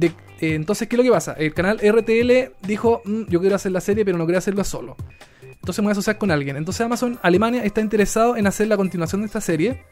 Eh, 0.00 0.10
entonces, 0.40 0.88
¿qué 0.88 0.96
es 0.96 0.98
lo 0.98 1.04
que 1.04 1.10
pasa? 1.10 1.32
El 1.34 1.54
canal 1.54 1.78
RTL 1.80 2.52
dijo, 2.66 3.02
"Mm, 3.04 3.22
yo 3.28 3.40
quiero 3.40 3.56
hacer 3.56 3.72
la 3.72 3.80
serie, 3.80 4.04
pero 4.04 4.18
no 4.18 4.24
quiero 4.24 4.38
hacerlo 4.38 4.64
solo. 4.64 4.96
Entonces 5.64 5.82
me 5.82 5.86
voy 5.86 5.92
a 5.92 5.92
asociar 5.92 6.18
con 6.18 6.30
alguien. 6.30 6.58
Entonces 6.58 6.82
Amazon 6.82 7.18
Alemania 7.22 7.64
está 7.64 7.80
interesado 7.80 8.36
en 8.36 8.46
hacer 8.46 8.68
la 8.68 8.76
continuación 8.76 9.22
de 9.22 9.28
esta 9.28 9.40
serie, 9.40 9.82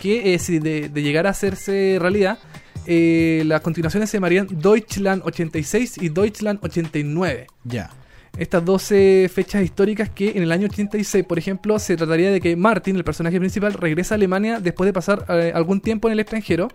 que 0.00 0.34
eh, 0.34 0.38
si 0.38 0.60
de, 0.60 0.88
llegar 0.88 1.26
a 1.26 1.30
hacerse 1.30 1.98
realidad, 2.00 2.38
eh, 2.86 3.42
las 3.44 3.60
continuaciones 3.60 4.08
se 4.08 4.18
llamarían 4.18 4.46
Deutschland 4.48 5.22
86 5.24 5.98
y 6.00 6.10
Deutschland 6.10 6.60
89 6.62 7.48
Ya. 7.64 7.90
Estas 8.38 8.64
12 8.64 9.30
fechas 9.32 9.62
históricas 9.62 10.10
que 10.10 10.30
en 10.36 10.42
el 10.42 10.52
año 10.52 10.66
86, 10.68 11.24
por 11.24 11.38
ejemplo, 11.38 11.78
se 11.78 11.96
trataría 11.96 12.30
de 12.30 12.40
que 12.40 12.56
Martin, 12.56 12.96
el 12.96 13.04
personaje 13.04 13.38
principal, 13.38 13.72
regresa 13.74 14.14
a 14.14 14.16
Alemania 14.16 14.60
después 14.60 14.86
de 14.86 14.92
pasar 14.92 15.24
eh, 15.28 15.52
algún 15.54 15.80
tiempo 15.80 16.08
en 16.08 16.12
el 16.12 16.20
extranjero 16.20 16.68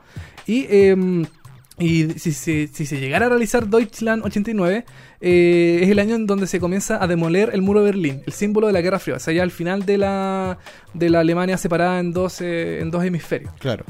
y... 0.45 0.65
em, 0.69 1.25
y 1.79 2.09
si, 2.19 2.31
se- 2.33 2.67
si 2.71 2.85
se 2.85 2.99
llegara 2.99 3.25
a 3.25 3.29
realizar 3.29 3.65
Deutschland 3.67 4.23
89, 4.23 4.85
eh, 5.19 5.79
es 5.81 5.89
el 5.89 5.97
año 5.97 6.13
en 6.13 6.27
donde 6.27 6.45
se 6.45 6.59
comienza 6.59 7.01
a 7.03 7.07
demoler 7.07 7.49
el 7.53 7.63
muro 7.63 7.79
de 7.79 7.85
Berlín, 7.87 8.21
el 8.27 8.33
símbolo 8.33 8.67
de 8.67 8.73
la 8.73 8.81
Guerra 8.81 8.99
Fría. 8.99 9.15
O 9.15 9.19
sea, 9.19 9.33
ya 9.33 9.41
al 9.41 9.49
final 9.49 9.83
de 9.83 9.97
la, 9.97 10.59
de 10.93 11.09
la 11.09 11.21
Alemania 11.21 11.57
separada 11.57 11.99
en 11.99 12.11
dos, 12.13 12.39
eh, 12.41 12.81
en 12.81 12.91
dos 12.91 13.03
hemisferios. 13.03 13.51
Claro. 13.57 13.83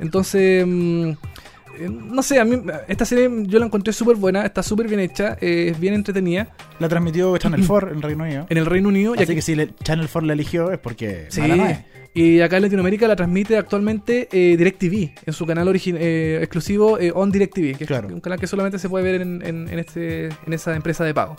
Entonces, 0.00 0.64
eh, 0.66 1.16
no 1.88 2.22
sé, 2.22 2.38
a 2.40 2.44
mí 2.44 2.60
esta 2.88 3.04
serie 3.04 3.28
yo 3.44 3.58
la 3.58 3.66
encontré 3.66 3.92
súper 3.92 4.16
buena, 4.16 4.44
está 4.44 4.62
súper 4.62 4.88
bien 4.88 5.00
hecha, 5.00 5.36
eh, 5.40 5.68
es 5.72 5.80
bien 5.80 5.94
entretenida. 5.94 6.48
La 6.78 6.88
transmitió 6.88 7.36
Channel 7.38 7.64
4 7.66 7.92
en 7.92 8.02
Reino 8.02 8.24
Unido. 8.24 8.46
En 8.48 8.58
el 8.58 8.66
Reino 8.66 8.88
Unido, 8.88 9.14
y 9.14 9.18
Así 9.18 9.24
aquí- 9.24 9.34
que 9.36 9.42
si 9.42 9.54
le- 9.54 9.74
Channel 9.82 10.08
4 10.10 10.26
la 10.26 10.32
eligió 10.32 10.70
es 10.72 10.78
porque 10.78 11.26
Sí, 11.28 11.40
no 11.42 11.66
es. 11.66 11.78
y 12.14 12.40
acá 12.40 12.56
en 12.56 12.62
Latinoamérica 12.62 13.08
la 13.08 13.16
transmite 13.16 13.56
actualmente 13.56 14.28
eh, 14.32 14.56
DirecTV, 14.56 15.14
en 15.26 15.32
su 15.32 15.46
canal 15.46 15.68
eh, 15.74 16.38
exclusivo 16.40 16.98
eh, 16.98 17.12
On 17.14 17.30
DirecTV, 17.30 17.76
que 17.76 17.86
Claro. 17.86 18.08
es 18.08 18.14
un 18.14 18.20
canal 18.20 18.38
que 18.38 18.46
solamente 18.46 18.78
se 18.78 18.88
puede 18.88 19.04
ver 19.04 19.20
en, 19.22 19.42
en- 19.44 19.68
en 19.68 19.78
este, 19.78 20.26
en 20.26 20.52
esa 20.52 20.74
empresa 20.76 21.04
de 21.04 21.12
pago. 21.14 21.36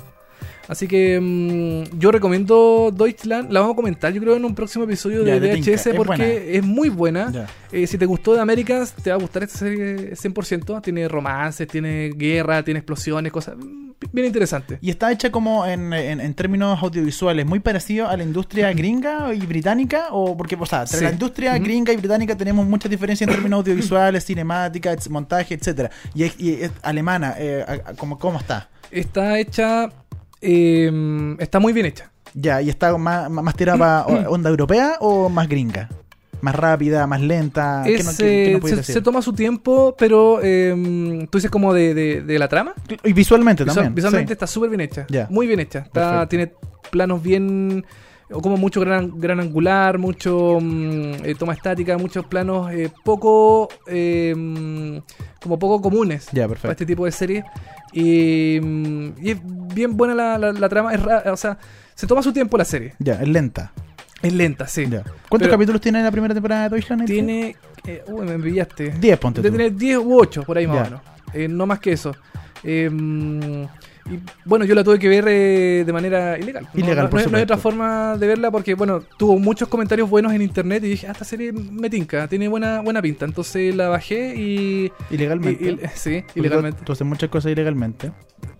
Así 0.68 0.88
que 0.88 1.20
mm, 1.22 2.00
yo 2.00 2.12
recomiendo 2.12 2.92
Deutschland, 2.96 3.52
la 3.52 3.60
vamos 3.60 3.74
a 3.74 3.76
comentar 3.76 4.12
yo 4.14 4.20
creo 4.22 4.36
en 4.36 4.46
un 4.46 4.56
próximo 4.56 4.84
episodio 4.86 5.24
Ya, 5.24 5.40
de 5.40 5.52
es 5.60 5.88
porque 5.96 5.98
buena. 6.18 6.26
es 6.26 6.64
muy 6.64 6.90
buena. 6.90 7.48
Eh, 7.72 7.86
si 7.88 7.98
te 7.98 8.06
gustó 8.06 8.34
de 8.34 8.42
Americans, 8.42 8.94
te 8.94 9.10
va 9.12 9.16
a 9.18 9.20
gustar 9.20 9.44
esta 9.44 9.60
serie 9.60 10.16
100%. 10.16 10.82
Tiene 10.82 11.08
romances, 11.08 11.68
tiene 11.68 12.10
guerra, 12.16 12.64
tiene 12.64 12.80
explosiones, 12.80 13.32
cosas 13.32 13.56
bien 14.12 14.26
interesantes. 14.28 14.78
Y 14.82 14.90
está 14.90 15.12
hecha 15.12 15.32
como 15.32 15.66
en, 15.66 15.94
en- 15.94 16.20
en 16.20 16.34
términos 16.34 16.82
audiovisuales, 16.82 17.46
muy 17.46 17.60
parecido 17.60 18.08
a 18.08 18.18
la 18.18 18.24
industria 18.24 18.74
gringa 18.74 19.34
y 19.34 19.40
británica, 19.46 20.08
o 20.12 20.36
porque, 20.36 20.56
o 20.60 20.66
sea, 20.66 20.82
entre 20.82 20.98
Sí. 20.98 21.04
la 21.04 21.12
industria 21.12 21.58
gringa 21.60 21.94
y 21.94 21.98
británica 21.98 22.36
tenemos 22.36 22.66
muchas 22.66 22.90
diferencias 22.90 23.28
en 23.28 23.34
términos 23.36 23.58
audiovisuales, 23.62 24.26
cinemática, 24.26 24.96
montaje, 25.10 25.54
etcétera. 25.54 25.92
Y, 26.16 26.24
es, 26.24 26.40
y 26.40 26.54
es 26.54 26.72
alemana, 26.82 27.36
eh, 27.38 27.64
a- 27.68 27.90
a- 27.92 27.94
¿cómo, 27.94 28.18
¿cómo 28.18 28.40
está? 28.40 28.70
Está 28.92 29.40
hecha, 29.40 29.90
eh, 30.42 31.36
está 31.40 31.60
muy 31.60 31.74
bien 31.74 31.86
hecha. 31.86 32.12
Ya, 32.34 32.62
¿y 32.62 32.70
está 32.70 32.98
más, 32.98 33.30
más 33.30 33.56
tirada 33.56 33.78
para 34.06 34.28
onda 34.30 34.50
europea 34.50 34.98
o 35.00 35.30
más 35.30 35.48
gringa? 35.48 35.90
¿Más 36.42 36.54
rápida, 36.54 37.08
más 37.08 37.22
lenta? 37.22 37.82
¿Qué 37.86 37.96
Es, 37.96 38.06
no- 38.06 38.12
qué- 38.12 38.18
qué 38.18 38.52
eh, 38.52 38.60
no 38.62 38.68
se, 38.68 38.76
decir? 38.76 38.94
se 38.96 39.02
toma 39.02 39.22
su 39.22 39.34
tiempo, 39.34 39.96
pero 39.98 40.40
eh, 40.44 41.26
tú 41.32 41.38
dices 41.38 41.50
como 41.50 41.74
de, 41.74 41.94
de- 41.94 42.22
de 42.22 42.40
la 42.40 42.48
trama. 42.48 42.74
Y 43.04 43.14
visualmente 43.14 43.64
Visual- 43.64 43.76
también. 43.76 43.96
visualmente 43.96 44.30
sí. 44.30 44.34
está 44.34 44.46
súper 44.48 44.70
bien 44.70 44.82
hecha. 44.82 45.06
Ya. 45.10 45.28
Muy 45.32 45.48
bien 45.48 45.60
hecha. 45.62 45.80
Está, 45.80 46.28
tiene 46.28 46.52
planos 46.92 47.24
bien. 47.24 47.84
o 48.30 48.42
Como 48.42 48.58
mucho 48.58 48.82
gran, 48.82 49.18
gran 49.20 49.40
angular, 49.40 49.98
mucho 49.98 50.60
mm, 50.62 51.14
eh, 51.24 51.36
toma 51.40 51.54
estática, 51.54 51.98
muchos 51.98 52.26
planos 52.28 52.72
eh, 52.74 52.90
poco. 53.04 53.70
mm, 53.90 54.98
como 55.42 55.58
poco 55.60 55.82
comunes 55.82 56.28
para 56.62 56.72
este 56.74 56.86
tipo 56.86 57.06
de 57.06 57.12
series. 57.12 57.44
Y, 57.98 58.60
mm, 58.62 59.08
y 59.22 59.32
es 59.32 59.38
bien 59.74 59.96
buena 59.96 60.14
la, 60.14 60.38
la- 60.38 60.52
la 60.52 60.70
trama. 60.70 60.94
Es 60.94 61.02
ra- 61.02 61.24
o 61.32 61.38
sea, 61.38 61.58
se 61.96 62.06
toma 62.06 62.22
su 62.22 62.34
tiempo 62.34 62.58
la 62.58 62.66
serie. 62.66 62.94
Ya, 63.00 63.14
es 63.22 63.28
lenta. 63.28 63.72
Es 64.22 64.34
lenta, 64.34 64.68
sí. 64.68 64.86
Ya. 64.90 65.02
¿Cuántos 65.30 65.48
Pero- 65.48 65.52
capítulos 65.52 65.80
tiene 65.82 66.04
la 66.04 66.12
primera 66.12 66.34
temporada 66.34 66.64
de 66.64 66.70
Deutschland? 66.70 67.06
Tiene. 67.06 67.56
eh, 67.88 68.04
uy, 68.08 68.26
me 68.26 68.38
pillaste. 68.40 68.90
10, 69.00 69.18
ponte 69.20 69.42
De 69.42 69.50
tú. 69.50 69.56
tener 69.58 69.74
10 69.76 69.98
u 70.00 70.20
8, 70.20 70.44
por 70.44 70.58
ahí 70.58 70.68
más 70.68 70.78
o 70.80 70.84
menos. 70.84 71.02
Eh, 71.34 71.48
no 71.48 71.66
más 71.66 71.80
que 71.80 71.94
eso. 71.94 72.16
Eh, 72.64 72.90
y 74.10 74.20
bueno, 74.46 74.66
yo 74.66 74.76
la 74.76 74.84
tuve 74.84 75.00
que 75.00 75.08
ver 75.10 75.26
eh, 75.28 75.84
de 75.86 75.94
manera 75.94 76.38
ilegal. 76.38 76.68
No- 76.74 76.80
Ilegal, 76.80 77.06
no, 77.06 77.10
por 77.10 77.20
no 77.22 77.26
hay- 77.26 77.32
no 77.32 77.38
hay 77.38 77.44
otra 77.44 77.58
forma 77.58 78.18
de 78.18 78.28
verla 78.28 78.52
porque, 78.52 78.76
bueno, 78.76 79.02
tuvo 79.18 79.40
muchos 79.40 79.68
comentarios 79.68 80.10
buenos 80.10 80.32
en 80.34 80.42
internet 80.44 80.84
y 80.84 80.90
dije, 80.90 81.08
ah, 81.08 81.12
esta 81.12 81.26
serie 81.26 81.52
me 81.52 81.90
tinca, 81.90 82.28
tiene 82.28 82.48
buena, 82.48 82.82
buena 82.82 83.02
pinta. 83.02 83.26
Entonces 83.26 83.76
la 83.76 83.90
bajé 83.90 84.36
y. 84.36 84.92
Ilegalmente. 85.10 85.64
y- 85.64 85.70
y- 85.70 85.80
sí, 85.96 86.22
Porque 86.26 86.40
ilegalmente. 86.40 86.82
Tú, 86.84 86.92
haces 86.94 87.08
muchas 87.08 87.30
cosas 87.30 87.52
ilegalmente. 87.52 88.12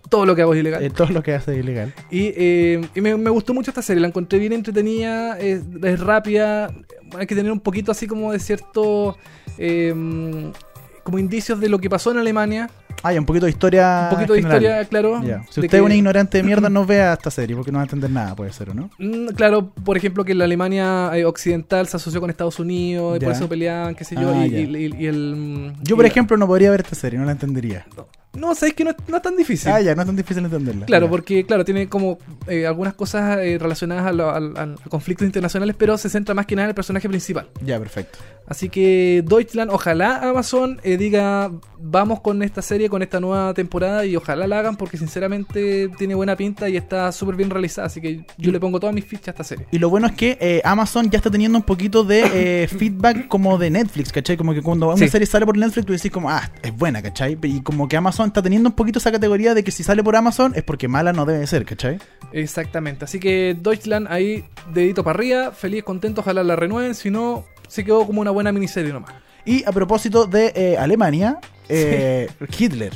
Todo 0.10 0.26
lo 0.26 0.36
que 0.36 0.42
hago 0.44 0.54
es 0.54 0.60
ilegal. 0.60 0.84
Eh, 0.84 0.90
todo 0.92 1.10
lo 1.10 1.22
que 1.24 1.34
haces 1.34 1.56
es 1.58 1.64
ilegal. 1.64 1.94
Y, 2.12 2.32
eh, 2.36 2.82
y 2.96 3.02
me, 3.02 3.16
me 3.18 3.30
gustó 3.30 3.54
mucho 3.54 3.72
esta 3.72 3.82
serie, 3.82 4.02
la 4.02 4.08
encontré 4.08 4.38
bien 4.40 4.54
entretenida, 4.54 5.38
es, 5.40 5.62
es 5.84 6.00
rápida, 6.00 6.72
hay 7.18 7.26
que 7.28 7.36
tener 7.36 7.52
un 7.52 7.60
poquito 7.60 7.92
así 7.92 8.08
como 8.08 8.32
de 8.32 8.40
cierto... 8.40 9.18
eh, 9.58 10.52
como 11.04 11.20
indicios 11.20 11.60
de 11.60 11.70
lo 11.70 11.78
que 11.78 11.88
pasó 11.90 12.10
en 12.12 12.18
Alemania, 12.18 12.70
Ah, 13.06 13.14
y 13.14 13.18
un 13.18 13.26
poquito 13.26 13.46
de 13.46 13.52
historia. 13.52 14.08
un 14.10 14.16
poquito 14.16 14.34
de 14.34 14.42
general. 14.42 14.62
historia, 14.64 14.86
claro. 14.86 15.22
Si 15.50 15.60
usted 15.62 15.78
es 15.78 15.82
un 15.84 15.90
que- 15.90 15.96
ignorante 15.98 16.38
de 16.40 16.44
mierda, 16.44 16.70
no 16.70 16.86
vea 16.86 17.14
esta 17.14 17.30
serie 17.32 17.56
porque 17.56 17.72
no 17.72 17.78
va 17.78 17.84
a 17.84 17.86
entender 17.86 18.10
nada, 18.10 18.36
puede 18.36 18.52
ser, 18.52 18.70
¿o 18.72 18.74
no? 18.74 18.90
Mm, 18.98 19.28
Claro, 19.36 19.70
por 19.84 19.98
ejemplo, 19.98 20.24
que 20.26 20.34
la 20.34 20.46
Alemania 20.46 21.12
eh, 21.14 21.26
occidental 21.26 21.88
se 21.88 21.98
asoció 21.98 22.20
con 22.20 22.30
Estados 22.30 22.60
Unidos 22.60 23.18
y 23.18 23.20
por 23.24 23.32
eso 23.34 23.48
peleaban, 23.50 23.96
qué 23.96 24.04
sé 24.04 24.16
yo, 24.16 24.32
Ah, 24.34 24.46
y, 24.46 24.50
ya. 24.50 24.60
y- 24.60 24.76
y- 24.88 25.04
y 25.04 25.06
el... 25.08 25.74
Yo, 25.84 25.96
por 25.96 26.06
ejemplo, 26.06 26.36
no 26.38 26.48
podría 26.48 26.72
ver 26.72 26.82
esta 26.82 26.96
serie, 26.96 27.20
no 27.20 27.26
la 27.26 27.32
entendería. 27.34 27.86
No, 28.34 28.54
sabéis 28.54 28.74
que 28.76 28.84
no, 28.84 28.92
no 29.08 29.16
es 29.16 29.24
tan 29.24 29.38
difícil. 29.38 29.72
Ah, 29.72 29.80
ya, 29.80 29.96
no 29.96 30.02
es 30.02 30.08
tan 30.08 30.16
difícil 30.18 30.44
entenderla. 30.44 30.86
Claro, 30.88 31.06
Ya. 31.06 31.10
porque 31.10 31.46
claro, 31.46 31.64
tiene 31.64 31.88
como 31.88 32.18
eh, 32.48 32.68
algunas 32.68 32.94
cosas 32.94 33.38
eh, 33.38 33.58
relacionadas 33.58 34.08
a, 34.08 34.12
lo- 34.12 34.76
conflictos 34.90 35.26
internacionales, 35.26 35.74
pero 35.80 35.98
se 35.98 36.10
centra 36.10 36.34
más 36.36 36.46
que 36.46 36.54
nada 36.58 36.66
en 36.66 36.70
el 36.72 36.76
personaje 36.76 37.08
principal. 37.08 37.48
Ya, 37.66 37.80
perfecto. 37.80 38.20
Así 38.46 38.68
que 38.68 39.24
Deutschland, 39.26 39.72
ojalá 39.72 40.18
Amazon 40.30 40.82
eh, 40.84 40.98
diga, 40.98 41.50
vamos 41.80 42.20
con 42.20 42.44
esta 42.44 42.62
serie, 42.62 42.90
con 42.96 43.02
esta 43.04 43.20
nueva 43.20 43.54
temporada 43.54 44.06
y 44.06 44.16
ojalá 44.16 44.48
la 44.48 44.60
hagan 44.60 44.78
porque 44.78 44.96
sinceramente 44.98 45.90
tiene 45.98 46.16
buena 46.16 46.38
pinta 46.38 46.70
y 46.70 46.78
está 46.78 47.12
súper 47.12 47.36
bien 47.36 47.50
realizada. 47.50 47.88
Así 47.88 48.00
que 48.00 48.26
yo 48.38 48.52
le 48.54 48.60
pongo 48.60 48.80
todas 48.80 48.96
mis 48.96 49.04
fichas 49.04 49.28
a 49.28 49.32
esta 49.32 49.44
serie. 49.44 49.66
Y 49.72 49.80
lo 49.80 49.90
bueno 49.90 50.08
es 50.08 50.14
que 50.14 50.38
eh, 50.40 50.62
Amazon 50.64 51.10
ya 51.10 51.18
está 51.18 51.30
teniendo 51.30 51.58
un 51.58 51.64
poquito 51.66 52.06
de 52.06 52.64
eh, 52.64 52.68
feedback 52.80 53.28
como 53.28 53.58
de 53.58 53.70
Netflix, 53.70 54.14
¿cachai? 54.14 54.38
Como 54.38 54.54
que 54.54 54.62
cuando 54.62 54.88
una 54.88 54.96
Sí. 54.98 55.10
serie 55.10 55.26
sale 55.28 55.46
por 55.46 55.58
Netflix, 55.58 55.86
tú 55.86 55.92
decís 55.92 56.10
como, 56.10 56.30
ah, 56.30 56.50
es 56.64 56.74
buena, 56.74 57.02
¿cachai? 57.02 57.38
Y 57.44 57.60
como 57.62 57.90
que 57.90 57.98
Amazon 57.98 58.28
está 58.28 58.42
teniendo 58.42 58.70
un 58.70 58.76
poquito 58.76 59.00
esa 59.00 59.12
categoría 59.12 59.54
de 59.54 59.64
que 59.66 59.72
si 59.72 59.84
sale 59.84 60.02
por 60.02 60.16
Amazon 60.16 60.54
es 60.56 60.64
porque 60.64 60.88
mala 60.88 61.12
no 61.12 61.26
debe 61.26 61.46
ser, 61.48 61.66
¿cachai? 61.66 62.00
Exactamente. 62.32 63.04
Así 63.06 63.20
que 63.20 63.58
Deutschland 63.60 64.08
ahí, 64.10 64.46
dedito 64.74 65.04
para 65.04 65.18
arriba, 65.18 65.52
feliz, 65.52 65.84
contento, 65.84 66.22
ojalá 66.22 66.44
la 66.44 66.56
renueven. 66.56 66.96
Si 66.96 67.10
no, 67.12 67.44
se 67.68 67.84
quedó 67.84 68.06
como 68.06 68.22
una 68.22 68.32
buena 68.32 68.52
miniserie 68.52 68.94
nomás. 68.94 69.14
Y 69.46 69.64
a 69.66 69.72
propósito 69.72 70.26
de 70.26 70.52
eh, 70.56 70.78
Alemania, 70.78 71.40
eh, 71.70 72.30
Hitler. 72.58 72.94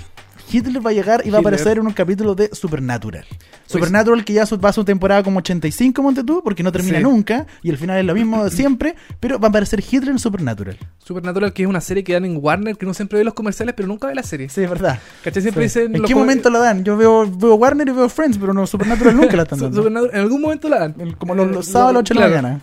Hitler 0.51 0.83
va 0.83 0.89
a 0.89 0.93
llegar 0.93 1.21
y 1.25 1.29
va 1.29 1.37
a 1.37 1.41
aparecer 1.41 1.77
en 1.77 1.85
un 1.85 1.93
capítulo 1.93 2.33
de 2.33 2.49
Supernatural. 2.55 3.23
Supernatural 3.67 4.25
que 4.25 4.33
ya 4.33 4.45
va 4.63 4.69
a 4.69 4.73
su 4.73 4.83
temporada 4.83 5.21
como 5.21 5.37
85, 5.37 6.01
monte 6.01 6.23
tú, 6.23 6.41
porque 6.43 6.63
no 6.63 6.71
termina 6.71 6.97
Sí. 6.97 7.03
nunca, 7.03 7.45
y 7.61 7.69
el 7.69 7.77
final 7.77 7.99
es 7.99 8.05
lo 8.05 8.15
mismo 8.15 8.43
de 8.43 8.49
siempre, 8.49 8.95
pero 9.19 9.37
va 9.39 9.45
a 9.47 9.49
aparecer 9.49 9.79
Hitler 9.79 10.09
en 10.09 10.17
Supernatural. 10.17 10.75
Supernatural, 11.05 11.53
que 11.53 11.61
es 11.61 11.69
una 11.69 11.81
serie 11.81 12.03
que 12.03 12.13
dan 12.13 12.25
en 12.25 12.39
Warner, 12.41 12.75
que 12.77 12.85
uno 12.85 12.95
siempre 12.95 13.19
ve 13.19 13.25
los 13.25 13.35
comerciales, 13.35 13.75
pero 13.77 13.87
nunca 13.87 14.07
ve 14.07 14.15
la 14.15 14.23
serie. 14.23 14.49
Sí, 14.49 14.63
es 14.63 14.69
verdad. 14.71 14.99
¿Cachai? 15.23 15.43
Siempre 15.43 15.69
Sí. 15.69 15.81
dicen. 15.81 15.95
¿En 15.95 16.01
qué 16.03 16.15
momento 16.15 16.49
la 16.49 16.57
dan? 16.57 16.83
Yo 16.83 16.97
veo, 16.97 17.29
veo 17.29 17.53
Warner 17.53 17.87
y 17.87 17.91
veo 17.91 18.09
Friends, 18.09 18.39
pero 18.39 18.51
no 18.51 18.65
Supernatural 18.65 19.15
nunca 19.15 19.37
la 19.37 19.43
están 19.43 19.59
dando. 19.59 19.83
Supernatural- 19.83 20.15
en 20.15 20.19
algún 20.21 20.41
momento 20.41 20.67
la 20.67 20.79
dan. 20.79 20.95
El- 20.97 21.15
Como 21.15 21.35
los, 21.35 21.47
los 21.51 21.67
sábados 21.67 21.91
a 21.91 21.93
las 21.93 21.99
8 22.01 22.13
de 22.15 22.19
la 22.21 22.27
mañana. 22.27 22.61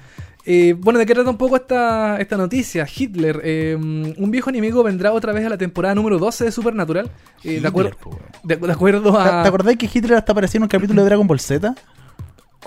Eh, 0.49 0.77
bueno, 0.79 0.99
¿de 1.01 1.07
qué 1.07 1.13
trata 1.15 1.29
un 1.29 1.37
poco 1.37 1.57
esta, 1.57 2.19
esta 2.21 2.37
noticia? 2.37 2.87
Hitler, 2.95 3.41
eh, 3.43 3.75
un 3.77 4.31
viejo 4.31 4.49
enemigo 4.51 4.83
vendrá 4.85 5.13
otra 5.13 5.33
vez 5.33 5.45
a 5.45 5.49
la 5.49 5.59
temporada 5.59 5.95
número 5.97 6.19
12 6.19 6.45
de 6.45 6.53
Supernatural. 6.53 7.11
eh, 7.43 7.49
de, 7.49 7.55
Hitler, 7.57 7.67
acuerdo, 7.67 7.97
de, 8.45 8.57
de 8.57 8.73
acuerdo 8.73 9.13
¿Te, 9.13 9.19
a. 9.19 9.43
te 9.43 9.49
acordás 9.49 9.77
que 9.77 9.91
Hitler 9.93 10.15
hasta 10.15 10.31
aparecía 10.33 10.59
en 10.59 10.63
un 10.63 10.69
capítulo 10.69 11.03
de 11.03 11.07
Dragon 11.09 11.27
Ball 11.27 11.41
Z? 11.41 11.75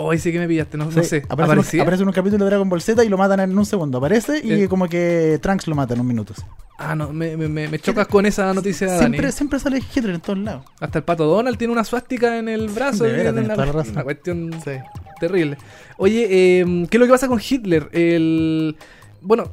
Hoy 0.02 0.18
sí 0.18 0.32
que 0.32 0.39
me 0.39 0.48
pillaste, 0.48 0.78
no, 0.78 0.92
sé. 0.92 1.00
Aparece, 1.00 1.15
en 1.18 1.24
un- 1.26 1.42
¿Aparecía? 1.44 1.82
aparece 1.82 2.04
en 2.04 2.08
un 2.10 2.13
capítulo 2.13 2.44
de 2.46 2.50
Dragon 2.52 2.70
Ball 2.70 2.82
Z 2.82 3.04
y 3.04 3.10
lo 3.10 3.18
matan 3.18 3.39
en 3.42 3.58
un 3.58 3.65
segundo. 3.65 3.98
Aparece 3.98 4.42
y 4.44 4.52
Eh. 4.63 4.68
como 4.70 4.88
que 4.88 5.39
Trunks 5.42 5.68
lo 5.68 5.76
mata 5.76 5.94
en 5.94 6.02
un 6.02 6.08
minuto. 6.08 6.34
Ah, 6.78 6.96
no, 6.96 7.12
me, 7.12 7.36
me, 7.38 7.48
me- 7.50 7.68
me 7.68 7.80
chocas 7.80 8.08
con 8.08 8.26
esa 8.26 8.54
noticia, 8.54 8.88
Dani. 8.88 9.18
Siempre, 9.32 9.60
sale 9.60 9.82
Hitler 9.94 10.15
en 10.15 10.22
todos 10.22 10.39
lados. 10.39 10.63
Hasta 10.80 11.00
el 11.00 11.04
pato 11.06 11.26
Donald 11.26 11.58
tiene 11.58 11.74
una 11.74 11.84
suástica 11.84 12.38
en 12.38 12.48
el 12.48 12.68
brazo. 12.70 13.04
De 13.06 13.12
en 13.28 13.36
tenés 13.36 13.48
la- 13.50 13.54
toda 13.56 13.65
la 13.68 13.72
razón. 13.74 13.94
una 13.94 14.04
cuestión 14.04 14.52
Sí. 14.63 14.72
Terrible. 15.19 15.58
Oye, 15.97 16.27
eh, 16.29 16.65
¿qué 16.89 16.97
es 16.97 16.99
lo 16.99 17.05
que 17.05 17.12
pasa 17.12 17.27
con 17.27 17.39
Hitler? 17.47 17.89
El, 17.91 18.75
bueno, 19.21 19.51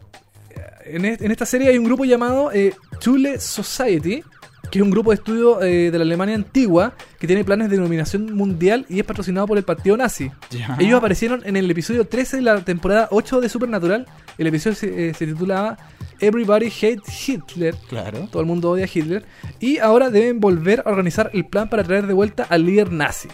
en, 0.85 1.05
es- 1.05 1.21
en 1.21 1.31
esta 1.31 1.47
serie 1.47 1.69
hay 1.69 1.79
un 1.79 1.85
grupo 1.85 2.05
llamado 2.05 2.51
eh, 2.53 2.75
Thule 3.01 3.39
Society, 3.41 4.23
que 4.71 4.79
es 4.81 4.83
un 4.83 4.91
grupo 4.91 5.11
de 5.11 5.15
estudio 5.17 5.63
eh, 5.63 5.91
de 5.93 5.99
la 5.99 6.03
Alemania 6.05 6.35
antigua 6.35 6.95
que 7.21 7.27
tiene 7.29 7.45
planes 7.45 7.71
de 7.71 7.77
dominación 7.77 8.35
mundial 8.35 8.85
y 8.89 8.99
es 8.99 9.05
patrocinado 9.07 9.47
por 9.47 9.59
el 9.59 9.65
partido 9.65 9.97
nazi. 9.97 10.31
Ellos 10.81 10.99
aparecieron 10.99 11.43
en 11.45 11.57
el 11.57 11.71
episodio 11.71 12.05
13 12.07 12.37
de 12.39 12.43
la 12.43 12.61
temporada 12.65 13.07
8 13.13 13.41
de 13.41 13.49
Supernatural. 13.49 14.07
El 14.39 14.49
episodio 14.49 14.75
se, 14.77 15.09
eh, 15.11 15.15
se 15.15 15.25
titulaba 15.27 15.79
Everybody 16.19 16.67
Hates 16.67 17.29
Hitler. 17.29 17.77
Claro. 17.89 18.29
Todo 18.31 18.41
el 18.41 18.47
mundo 18.47 18.71
odia 18.71 18.87
a 18.87 18.89
Hitler. 18.93 19.25
Y 19.61 19.79
ahora 19.79 20.11
deben 20.11 20.41
volver 20.41 20.83
a 20.85 20.91
organizar 20.91 21.31
el 21.33 21.47
plan 21.47 21.69
para 21.71 21.85
traer 21.85 22.09
de 22.09 22.15
vuelta 22.15 22.45
al 22.49 22.65
líder 22.67 22.91
nazi. 22.91 23.29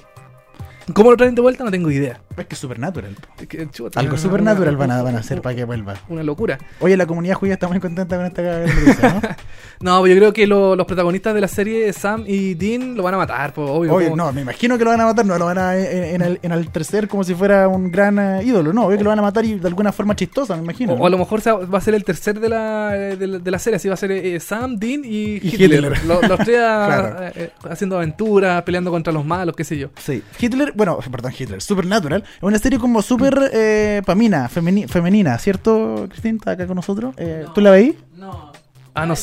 ¿Cómo 0.94 1.10
lo 1.10 1.16
traen 1.16 1.34
de 1.34 1.42
vuelta? 1.42 1.64
No 1.64 1.70
tengo 1.70 1.90
idea. 1.90 2.20
Es 2.36 2.46
que 2.46 2.54
es 2.54 2.58
Supernatural. 2.58 3.14
Es 3.40 3.46
que, 3.46 3.68
chuta, 3.70 4.00
Algo 4.00 4.12
una- 4.14 4.22
Supernatural 4.22 4.74
una- 4.76 4.86
van 4.86 4.98
a, 4.98 5.02
van 5.02 5.16
a 5.16 5.18
hacer 5.20 5.42
para 5.42 5.54
que 5.54 5.64
vuelva. 5.64 5.94
Una 6.08 6.22
locura. 6.22 6.58
Oye, 6.80 6.96
la 6.96 7.06
comunidad 7.06 7.34
judía 7.34 7.54
está 7.54 7.68
muy 7.68 7.78
contenta 7.80 8.16
con 8.16 8.26
esta 8.26 8.42
noticia, 8.60 9.14
¿no? 9.14 9.20
No, 9.80 10.06
yo 10.06 10.14
creo 10.16 10.32
que 10.32 10.46
lo- 10.46 10.76
los 10.76 10.86
protagonistas 10.86 11.34
de 11.34 11.40
la 11.40 11.48
serie, 11.48 11.92
Sam 11.92 12.24
y 12.26 12.54
Dean, 12.54 12.94
lo 12.96 13.02
van 13.02 13.14
a 13.14 13.16
matar, 13.16 13.52
pues, 13.52 13.68
obvio. 13.68 13.90
Como- 13.92 14.16
no, 14.16 14.32
me 14.32 14.42
imagino 14.42 14.78
que 14.78 14.84
lo 14.84 14.90
van 14.90 15.00
a 15.00 15.06
matar, 15.06 15.26
no 15.26 15.36
lo 15.38 15.44
van 15.46 15.58
a 15.58 15.76
en, 15.76 16.22
en, 16.22 16.38
enaltecer 16.42 17.08
como 17.08 17.24
si 17.24 17.34
fuera 17.34 17.66
un 17.68 17.90
gran 17.90 18.18
eh, 18.18 18.42
ídolo, 18.44 18.72
no, 18.72 18.86
obvio 18.86 18.98
que 18.98 19.04
lo 19.04 19.10
van 19.10 19.18
a 19.18 19.22
matar 19.22 19.44
y 19.44 19.58
de 19.58 19.66
alguna 19.68 19.90
forma 19.92 20.14
chistosa, 20.14 20.54
me 20.56 20.62
imagino. 20.62 20.92
O, 20.92 20.96
¿no? 20.96 21.02
o 21.02 21.06
a 21.06 21.10
lo 21.10 21.18
mejor 21.18 21.40
se 21.40 21.50
va 21.50 21.58
va 21.66 21.78
a 21.78 21.80
ser 21.80 21.94
el 21.94 22.04
tercer 22.04 22.38
de 22.38 22.48
la, 22.48 22.90
de 22.92 23.26
la, 23.26 23.38
de 23.38 23.50
la 23.50 23.58
serie, 23.58 23.76
así 23.76 23.88
va 23.88 23.94
a 23.94 23.96
ser 23.96 24.12
eh, 24.12 24.38
Sam, 24.40 24.76
Dean 24.76 25.02
y, 25.04 25.08
Y 25.34 25.40
Hitler. 25.42 25.84
Hitler. 25.84 26.04
Lo- 26.06 26.22
Los, 26.22 26.38
tres 26.40 26.56
Claro. 26.62 27.24
eh, 27.26 27.32
eh, 27.34 27.50
haciendo 27.68 27.96
aventuras, 27.96 28.62
peleando 28.62 28.90
contra 28.92 29.12
los 29.12 29.24
malos, 29.24 29.56
qué 29.56 29.64
sé 29.64 29.76
yo. 29.76 29.88
Sí, 30.00 30.22
Hitler, 30.38 30.72
bueno, 30.84 30.98
perdón, 31.10 31.32
Hitler, 31.38 31.62
Supernatural, 31.62 32.22
es 32.36 32.42
una 32.42 32.58
serie 32.58 32.78
como 32.78 33.02
súper 33.02 33.50
eh, 33.52 34.02
pamina, 34.04 34.48
femeni- 34.48 34.88
femenina, 34.88 35.38
¿cierto, 35.38 36.06
Cristín? 36.08 36.36
¿Está 36.36 36.52
acá 36.52 36.66
con 36.66 36.76
nosotros? 36.76 37.14
Eh, 37.18 37.44
¿Tú 37.54 37.60
la 37.60 37.70
veis? 37.70 37.94
No. 38.16 38.52
Ah, 38.94 39.06
no. 39.06 39.14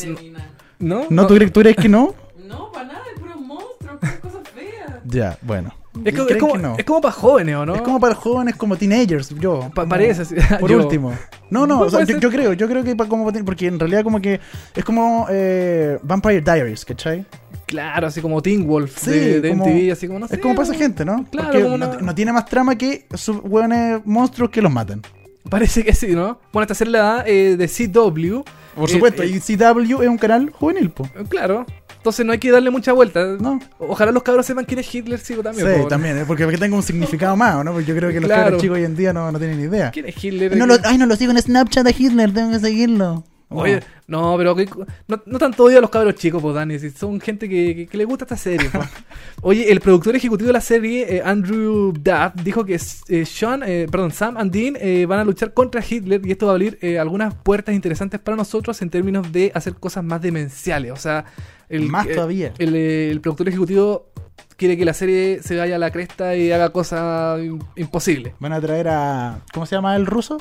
¿No? 0.80 1.04
¿No? 1.10 1.28
¿Tú, 1.28 1.36
crees, 1.36 1.52
¿Tú 1.52 1.60
crees 1.62 1.76
que 1.76 1.90
no? 1.90 2.14
No, 2.50 2.72
para 2.72 2.86
nada, 2.88 3.02
es 3.14 3.20
puro 3.20 3.38
monstruo, 3.38 4.00
cosas 4.22 4.42
feas. 4.56 5.00
Ya, 5.06 5.38
bueno. 5.44 5.72
Es, 6.04 6.16
co- 6.16 6.22
es 6.22 6.28
¿Creen 6.28 6.40
como, 6.40 6.54
que 6.54 6.60
no? 6.60 6.76
es 6.80 6.84
como 6.86 7.02
para 7.02 7.12
jóvenes, 7.14 7.56
¿o 7.58 7.66
no? 7.66 7.76
Es 7.76 7.82
como 7.82 8.00
para 8.00 8.16
jóvenes, 8.16 8.56
como 8.56 8.76
teenagers, 8.76 9.30
yo. 9.38 9.60
Pa- 9.76 9.82
como- 9.84 9.90
parece 9.90 10.22
así. 10.24 10.36
Por 10.60 10.72
Yo- 10.72 10.78
último. 10.80 11.14
No, 11.52 11.68
no, 11.68 11.78
Puede 11.80 11.88
o 12.04 12.06
sea, 12.06 12.18
yo, 12.20 12.30
creo, 12.32 12.54
yo 12.54 12.68
creo 12.68 12.84
que 12.84 12.96
pa- 12.96 13.06
como 13.08 13.32
porque 13.46 13.68
en 13.68 13.78
realidad 13.80 14.04
como 14.04 14.20
que 14.22 14.40
es 14.76 14.84
como 14.86 15.28
eh, 15.30 16.00
Vampire 16.02 16.42
Diaries, 16.42 16.86
¿cachai? 16.86 17.26
Claro, 17.70 18.08
así 18.08 18.20
como 18.20 18.42
Teen 18.42 18.66
Wolf 18.66 18.98
Sí, 19.00 19.12
de, 19.12 19.42
de 19.42 19.50
como- 19.52 19.66
MTV, 19.68 19.92
así 19.92 20.08
como 20.08 20.20
no 20.20 20.28
sé. 20.28 20.36
es 20.36 20.42
como 20.42 20.56
para 20.56 20.68
esa 20.70 20.74
gente, 20.78 21.06
¿no? 21.06 21.24
Claro, 21.32 21.50
Porque 21.50 21.64
como 21.64 21.78
no, 21.78 21.88
una- 21.90 21.98
no 22.02 22.16
tiene 22.16 22.34
más 22.34 22.46
trama 22.46 22.76
que 22.76 23.06
sus 23.14 23.38
hueones 23.44 24.02
monstruos 24.06 24.50
que 24.50 24.62
los 24.62 24.72
matan. 24.72 25.02
Parece 25.50 25.84
que 25.84 25.94
sí, 25.94 26.08
¿no? 26.16 26.40
Bueno, 26.52 26.64
esta 26.64 26.74
serie 26.74 26.94
la 26.94 27.24
eh, 27.28 27.56
de 27.58 27.68
CW. 27.68 28.42
Por 28.76 28.90
Eh, 28.90 28.94
supuesto, 28.94 29.24
eh, 29.24 29.28
y 29.28 29.40
CW 29.40 30.02
es 30.02 30.10
un 30.10 30.18
canal 30.18 30.50
juvenil, 30.52 30.90
po. 30.90 31.06
eh, 31.06 31.24
Claro. 31.30 31.66
Entonces 31.98 32.26
no 32.26 32.32
hay 32.32 32.40
que 32.40 32.50
darle 32.50 32.70
mucha 32.70 32.94
vuelta. 32.94 33.24
No. 33.40 33.60
Ojalá 33.78 34.12
los 34.14 34.24
cabros 34.24 34.46
sepan 34.46 34.64
quién 34.66 34.80
es 34.80 34.96
Hitler, 34.96 35.20
sí, 35.20 35.36
también. 35.44 35.68
Sí, 35.68 35.88
también, 35.90 36.18
¿eh? 36.18 36.24
porque, 36.26 36.46
porque 36.46 36.58
tenga 36.58 36.76
un 36.76 36.82
significado 36.84 37.36
más, 37.36 37.64
¿no? 37.66 37.72
Porque 37.74 37.86
yo 37.88 37.96
creo 37.96 38.10
que 38.10 38.22
los 38.22 38.28
Claro. 38.30 38.44
cabros 38.46 38.62
chicos 38.62 38.78
hoy 38.78 38.86
en 38.86 38.96
día 38.96 39.12
no, 39.12 39.30
no 39.32 39.38
tienen 39.38 39.58
ni 39.58 39.64
idea. 39.66 39.92
¿Quién 39.92 40.06
es 40.08 40.24
Hitler? 40.24 40.56
No 40.56 40.66
lo, 40.66 40.76
ay, 40.86 40.98
no 40.98 41.06
lo 41.06 41.16
sigo 41.18 41.32
en 41.34 41.42
Snapchat 41.42 41.86
de 41.86 41.96
Hitler, 41.98 42.34
tengo 42.34 42.52
que 42.52 42.60
seguirlo. 42.60 43.26
Oye, 43.52 43.80
no, 44.08 44.36
pero 44.38 44.56
que- 44.56 44.70
no, 45.08 45.22
no 45.26 45.40
tanto 45.40 45.64
odio 45.64 45.80
a 45.80 45.82
los 45.82 45.90
cabros 45.90 46.16
chicos, 46.16 46.40
pues, 46.42 46.54
Dani. 46.54 46.78
Son 46.92 47.20
gente 47.20 47.50
que, 47.50 47.76
que, 47.76 47.88
que 47.88 47.98
le 47.98 48.06
gusta 48.06 48.26
esta 48.26 48.38
serie. 48.38 48.70
Oye, 49.42 49.72
el 49.72 49.80
productor 49.82 50.16
ejecutivo 50.16 50.48
de 50.48 50.54
la 50.54 50.62
serie, 50.62 51.16
eh, 51.18 51.22
Andrew 51.26 51.92
Duff, 51.94 52.44
dijo 52.44 52.64
que 52.64 52.76
eh, 53.08 53.26
Sean, 53.26 53.64
eh, 53.66 53.88
perdón, 53.90 54.12
Sam 54.12 54.38
and 54.38 54.52
Dean 54.52 54.76
eh, 54.80 55.06
van 55.08 55.20
a 55.20 55.24
luchar 55.24 55.54
contra 55.54 55.84
Hitler 55.88 56.22
y 56.26 56.32
esto 56.32 56.46
va 56.46 56.52
a 56.52 56.56
abrir 56.56 56.78
algunas 57.00 57.34
puertas 57.34 57.74
interesantes 57.74 58.20
para 58.20 58.38
nosotros 58.38 58.80
en 58.82 58.90
términos 58.90 59.32
de 59.32 59.52
hacer 59.56 59.74
cosas 59.76 60.04
más 60.04 60.22
demenciales. 60.22 60.92
O 60.92 60.98
sea, 60.98 61.26
el, 61.70 61.88
Más 61.90 62.08
todavía. 62.08 62.54
El, 62.60 62.76
el 62.76 63.20
productor 63.22 63.50
ejecutivo 63.50 64.10
quiere 64.58 64.78
que 64.78 64.86
la 64.86 64.94
serie 64.94 65.42
se 65.42 65.56
vaya 65.56 65.76
a 65.78 65.80
la 65.80 65.90
cresta 65.92 66.36
y 66.36 66.52
haga 66.52 66.70
cosas 66.70 67.40
im- 67.40 67.64
imposibles. 67.78 68.34
Van 68.40 68.54
a 68.54 68.62
traer 68.62 68.90
a. 68.90 69.40
¿Cómo 69.54 69.66
se 69.66 69.76
llama 69.76 69.96
el 69.96 70.06
ruso? 70.06 70.38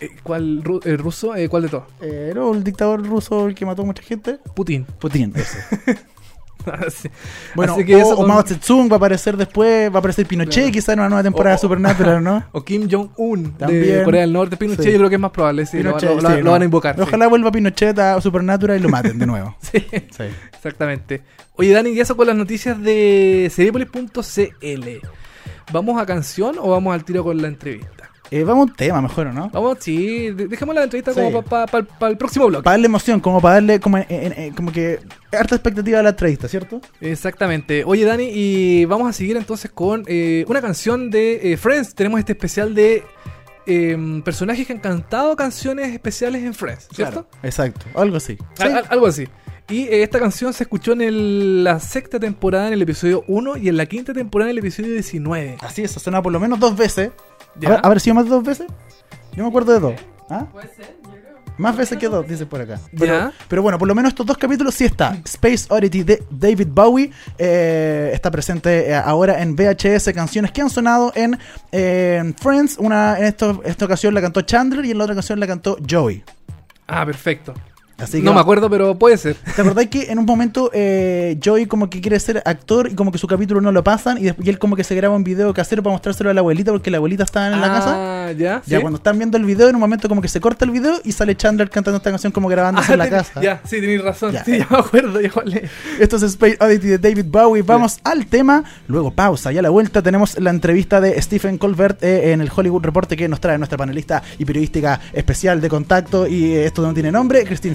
Eh, 0.00 0.10
¿Cuál 0.22 0.62
ru- 0.62 0.84
el 0.86 0.98
ruso? 0.98 1.34
Eh, 1.36 1.48
¿Cuál 1.48 1.62
de 1.64 1.68
todos? 1.68 1.84
Eh, 2.00 2.32
no, 2.34 2.52
el 2.54 2.64
dictador 2.64 3.06
ruso 3.06 3.46
el 3.48 3.54
que 3.54 3.66
mató 3.66 3.82
a 3.82 3.84
mucha 3.84 4.02
gente. 4.02 4.38
Putin. 4.54 4.84
Putin, 4.98 5.32
ese. 5.36 5.58
Sí. 6.90 7.08
Bueno, 7.54 7.72
Así 7.72 7.86
que 7.86 7.96
o, 7.96 7.98
eso 7.98 8.10
o 8.12 8.16
con- 8.16 8.28
Mao 8.28 8.42
Zedong 8.42 8.90
va 8.90 8.94
a 8.94 8.96
aparecer 8.98 9.34
después, 9.34 9.90
va 9.90 9.96
a 9.96 9.98
aparecer 10.00 10.26
Pinochet 10.26 10.54
Claro. 10.64 10.72
quizá 10.72 10.92
en 10.92 10.98
una 11.00 11.08
nueva 11.08 11.22
temporada 11.22 11.54
O- 11.54 11.56
de 11.56 11.60
Supernatural, 11.62 12.22
¿no? 12.22 12.44
O 12.52 12.62
Kim 12.62 12.86
Jong-un 12.90 13.44
de 13.44 13.50
También. 13.58 14.04
Corea 14.04 14.20
del 14.20 14.32
Norte. 14.34 14.58
Pinochet 14.58 14.84
Sí. 14.84 14.92
yo 14.92 14.98
creo 14.98 15.08
que 15.08 15.14
es 15.14 15.20
más 15.22 15.30
probable, 15.30 15.64
sí. 15.64 15.78
lo- 15.82 15.96
Pinochet, 15.96 16.08
lo, 16.10 16.20
lo- 16.20 16.28
sí, 16.28 16.36
lo 16.36 16.42
no. 16.44 16.50
van 16.52 16.60
a 16.62 16.64
invocar. 16.66 16.96
sí. 16.96 17.00
Ojalá 17.00 17.28
vuelva 17.28 17.50
Pinochet 17.50 17.98
a 17.98 18.20
Supernatural 18.20 18.78
y 18.78 18.82
lo 18.82 18.88
maten 18.90 19.18
de 19.18 19.26
nuevo. 19.26 19.56
Sí, 19.62 19.78
Sí. 20.10 20.24
exactamente. 20.52 21.22
Oye, 21.56 21.72
Dani, 21.72 21.90
y 21.90 22.00
eso 22.00 22.14
con 22.14 22.26
las 22.26 22.36
noticias 22.36 22.78
de 22.82 23.50
Seriepolis.cl. 23.54 24.88
¿Vamos 25.72 25.98
a 26.02 26.04
canción 26.04 26.56
o 26.58 26.70
vamos 26.70 26.92
al 26.92 27.04
tiro 27.04 27.24
con 27.24 27.40
la 27.40 27.48
entrevista? 27.48 28.09
Eh, 28.30 28.44
vamos 28.44 28.68
a 28.68 28.70
un 28.70 28.76
tema 28.76 29.00
mejor, 29.02 29.26
¿o 29.28 29.32
¿no? 29.32 29.50
Vamos, 29.50 29.78
sí, 29.80 30.30
de- 30.30 30.46
dejemos 30.46 30.74
la 30.74 30.84
entrevista 30.84 31.12
Sí. 31.12 31.20
como 31.20 31.42
para 31.42 31.86
el 32.08 32.16
próximo 32.16 32.46
bloque. 32.46 32.62
Para 32.62 32.74
darle 32.74 32.86
emoción, 32.86 33.18
como 33.20 33.40
para 33.40 33.54
darle 33.54 33.80
como, 33.80 33.98
en- 33.98 34.06
en- 34.08 34.32
en- 34.38 34.54
como 34.54 34.70
que 34.70 35.00
harta 35.32 35.56
expectativa 35.56 35.98
a 35.98 36.02
la 36.04 36.10
entrevista, 36.10 36.46
¿cierto? 36.46 36.80
Exactamente. 37.00 37.82
Oye, 37.84 38.04
Dani, 38.04 38.28
y 38.32 38.84
vamos 38.84 39.08
a 39.08 39.12
seguir 39.12 39.36
entonces 39.36 39.70
con 39.72 40.04
eh, 40.06 40.44
una 40.48 40.60
canción 40.60 41.10
de 41.10 41.52
eh, 41.52 41.56
Friends. 41.56 41.94
Tenemos 41.94 42.20
este 42.20 42.32
especial 42.32 42.74
de 42.74 43.02
eh, 43.66 44.22
personajes 44.24 44.66
que 44.66 44.72
han 44.72 44.78
cantado 44.80 45.36
canciones 45.36 45.88
especiales 45.92 46.42
en 46.42 46.54
Friends, 46.54 46.88
¿cierto? 46.94 47.26
Claro, 47.26 47.38
Exacto, 47.42 47.86
algo 47.94 48.16
así. 48.16 48.36
Sí. 48.54 48.62
Al- 48.62 48.76
al- 48.78 48.86
algo 48.88 49.06
así. 49.06 49.28
Y 49.68 49.82
eh, 49.82 50.02
esta 50.02 50.18
canción 50.18 50.52
se 50.52 50.64
escuchó 50.64 50.92
en 50.92 51.02
el- 51.02 51.62
la 51.64 51.78
sexta 51.78 52.18
temporada 52.18 52.66
en 52.68 52.72
el 52.72 52.82
episodio 52.82 53.22
1 53.28 53.56
y 53.56 53.68
en 53.68 53.76
la 53.76 53.86
quinta 53.86 54.12
temporada 54.12 54.50
en 54.50 54.56
el 54.56 54.58
episodio 54.58 54.92
19. 54.92 55.58
Así 55.60 55.82
es, 55.82 55.96
ha 55.96 56.00
sonado 56.00 56.22
por 56.24 56.32
lo 56.32 56.40
menos 56.40 56.58
dos 56.58 56.76
veces. 56.76 57.10
¿Ya? 57.58 57.68
¿Haber, 57.68 57.86
haber 57.86 58.00
sido 58.00 58.14
más 58.14 58.24
de 58.24 58.30
dos 58.30 58.44
veces? 58.44 58.66
Yo 59.34 59.42
me 59.42 59.48
acuerdo 59.48 59.72
de 59.72 59.80
dos. 59.80 59.94
¿Ah? 60.28 60.46
Puede 60.52 60.68
ser, 60.74 60.96
yo 61.04 61.10
creo. 61.10 61.20
Más 61.58 61.76
veces 61.76 61.98
que 61.98 62.08
dos, 62.08 62.26
dice 62.26 62.46
por 62.46 62.60
acá. 62.60 62.80
Pero, 62.98 63.06
Ya. 63.14 63.32
pero 63.48 63.62
bueno, 63.62 63.78
por 63.78 63.86
lo 63.86 63.94
menos 63.94 64.10
estos 64.10 64.24
dos 64.24 64.38
capítulos 64.38 64.74
sí 64.74 64.84
está. 64.86 65.18
Space 65.24 65.66
Oddity 65.68 66.02
de 66.04 66.22
David 66.30 66.68
Bowie 66.70 67.10
eh, 67.36 68.10
está 68.14 68.30
presente 68.30 68.88
eh, 68.90 68.94
ahora 68.94 69.42
en 69.42 69.54
VHS, 69.54 70.12
canciones 70.14 70.52
que 70.52 70.62
han 70.62 70.70
sonado 70.70 71.12
en, 71.14 71.38
eh, 71.70 72.16
en 72.20 72.34
Friends. 72.34 72.78
Una, 72.78 73.18
en 73.18 73.24
esto- 73.26 73.60
esta 73.64 73.84
ocasión 73.84 74.14
la 74.14 74.20
cantó 74.22 74.40
Chandler 74.42 74.84
y 74.86 74.92
en 74.92 74.98
la 74.98 75.04
otra 75.04 75.14
ocasión 75.14 75.38
la 75.38 75.46
cantó 75.46 75.76
Joey. 75.88 76.24
Ah, 76.86 77.04
perfecto. 77.04 77.52
Así 78.00 78.18
que 78.18 78.22
no 78.24 78.30
va- 78.30 78.36
me 78.36 78.40
acuerdo, 78.40 78.68
pero 78.70 78.98
puede 78.98 79.16
ser. 79.16 79.36
¿Te 79.56 79.62
acordás 79.62 79.86
que 79.88 80.10
en 80.10 80.18
un 80.18 80.24
momento 80.24 80.70
eh, 80.72 81.38
Joey 81.44 81.66
como 81.66 81.88
que 81.90 82.00
quiere 82.00 82.18
ser 82.20 82.42
actor 82.44 82.88
y 82.90 82.94
como 82.94 83.12
que 83.12 83.18
su 83.18 83.26
capítulo 83.26 83.60
no 83.60 83.72
lo 83.72 83.84
pasan 83.84 84.18
y, 84.18 84.22
después, 84.24 84.46
y 84.46 84.50
él 84.50 84.58
como 84.58 84.76
que 84.76 84.84
se 84.84 84.94
graba 84.94 85.14
un 85.16 85.24
video 85.24 85.52
casero 85.54 85.82
para 85.82 85.92
mostrárselo 85.94 86.30
a 86.30 86.34
la 86.34 86.40
abuelita 86.40 86.72
porque 86.72 86.90
la 86.90 86.96
abuelita 86.98 87.24
estaba 87.24 87.46
en 87.48 87.60
la 87.60 87.68
casa? 87.68 87.94
Ah, 88.28 88.32
ya. 88.32 88.62
Ya 88.66 88.76
¿sí? 88.78 88.80
cuando 88.80 88.96
están 88.98 89.18
viendo 89.18 89.36
el 89.36 89.44
video, 89.44 89.68
en 89.68 89.74
un 89.74 89.80
momento 89.80 90.08
como 90.08 90.20
que 90.22 90.28
se 90.28 90.40
corta 90.40 90.64
el 90.64 90.70
video 90.70 90.94
y 91.04 91.12
sale 91.12 91.36
Chandler 91.36 91.68
cantando 91.70 91.96
esta 91.98 92.10
canción 92.10 92.32
como 92.32 92.48
grabándose 92.48 92.90
Ah, 92.90 92.94
en 92.94 92.98
la 92.98 93.08
casa. 93.10 93.40
Ya, 93.40 93.60
sí, 93.64 93.80
tenéis 93.80 94.02
razón. 94.02 94.32
Ya. 94.32 94.44
Sí, 94.44 94.58
ya 94.58 94.66
me 94.70 94.78
acuerdo. 94.78 95.20
Ya, 95.20 95.30
vale. 95.34 95.68
Esto 95.98 96.16
es 96.16 96.22
Space 96.22 96.56
Oddity 96.60 96.86
de 96.88 96.98
David 96.98 97.26
Bowie. 97.28 97.62
Vamos 97.62 97.98
al 98.04 98.26
tema. 98.26 98.64
Luego 98.88 99.10
pausa. 99.12 99.52
Y 99.52 99.58
a 99.58 99.62
la 99.62 99.70
vuelta 99.70 100.02
tenemos 100.02 100.38
la 100.38 100.50
entrevista 100.50 101.00
de 101.00 101.20
Stephen 101.20 101.58
Colbert 101.58 102.02
eh, 102.02 102.32
en 102.32 102.40
el 102.40 102.50
Hollywood 102.54 102.82
Reporte 102.84 103.16
que 103.16 103.28
nos 103.28 103.40
trae 103.40 103.58
nuestra 103.58 103.76
panelista 103.78 104.22
y 104.38 104.44
periodística 104.44 105.00
especial 105.12 105.60
de 105.60 105.68
contacto. 105.68 106.26
Y 106.26 106.52
eh, 106.52 106.66
esto 106.66 106.82
no 106.82 106.92
tiene 106.94 107.10
nombre, 107.12 107.44
Christine 107.44 107.74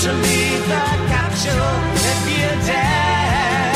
To 0.00 0.12
leave 0.12 0.62
the 0.68 0.86
capsule 1.10 1.74
if 2.12 2.22
you 2.30 2.48
dare. 2.70 3.74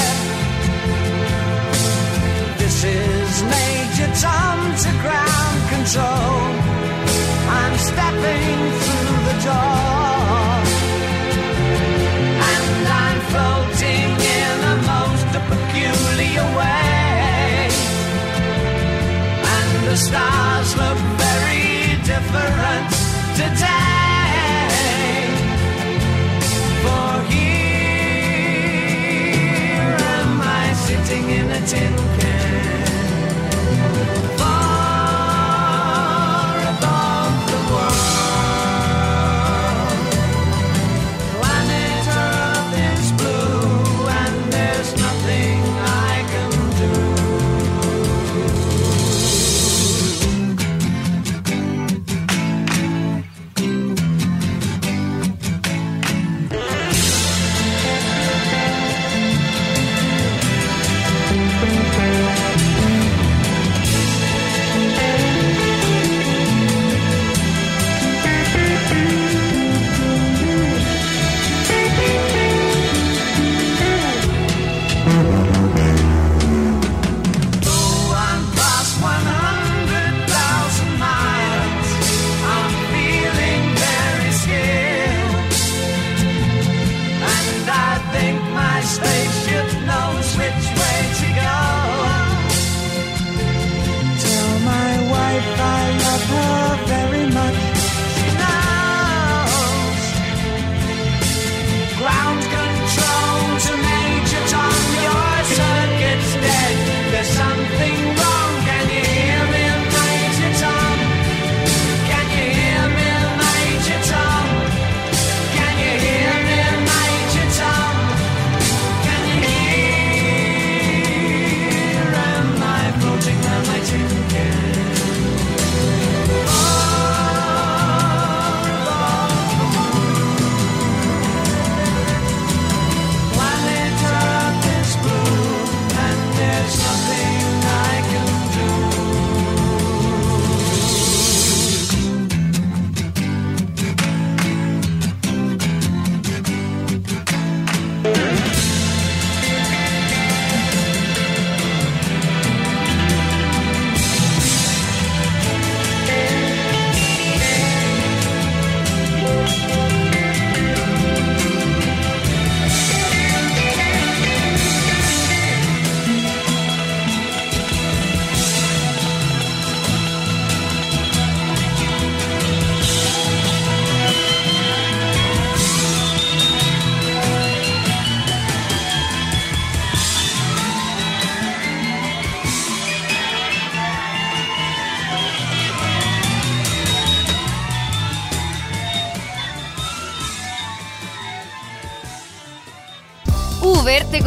This 2.58 2.84
is 2.84 3.42
Major 3.42 4.10
Tom 4.22 4.58
to 4.82 4.90
ground 5.02 5.60
control. 5.74 6.38
I'm 7.58 7.76
stepping 7.90 8.58
through 8.82 9.18
the 9.28 9.36
door. 9.48 10.46
And 12.50 12.86
I'm 13.02 13.20
floating 13.32 14.10
in 14.38 14.56
a 14.74 14.76
most 14.94 15.26
peculiar 15.50 16.46
way. 16.58 17.68
And 19.56 19.70
the 19.88 19.96
stars 19.96 20.70
look 20.76 20.98
very 21.18 21.98
different 22.06 22.90
today. 23.34 23.91
In 31.12 31.50
a 31.50 31.66
tin 31.66 31.92
can. 31.96 32.21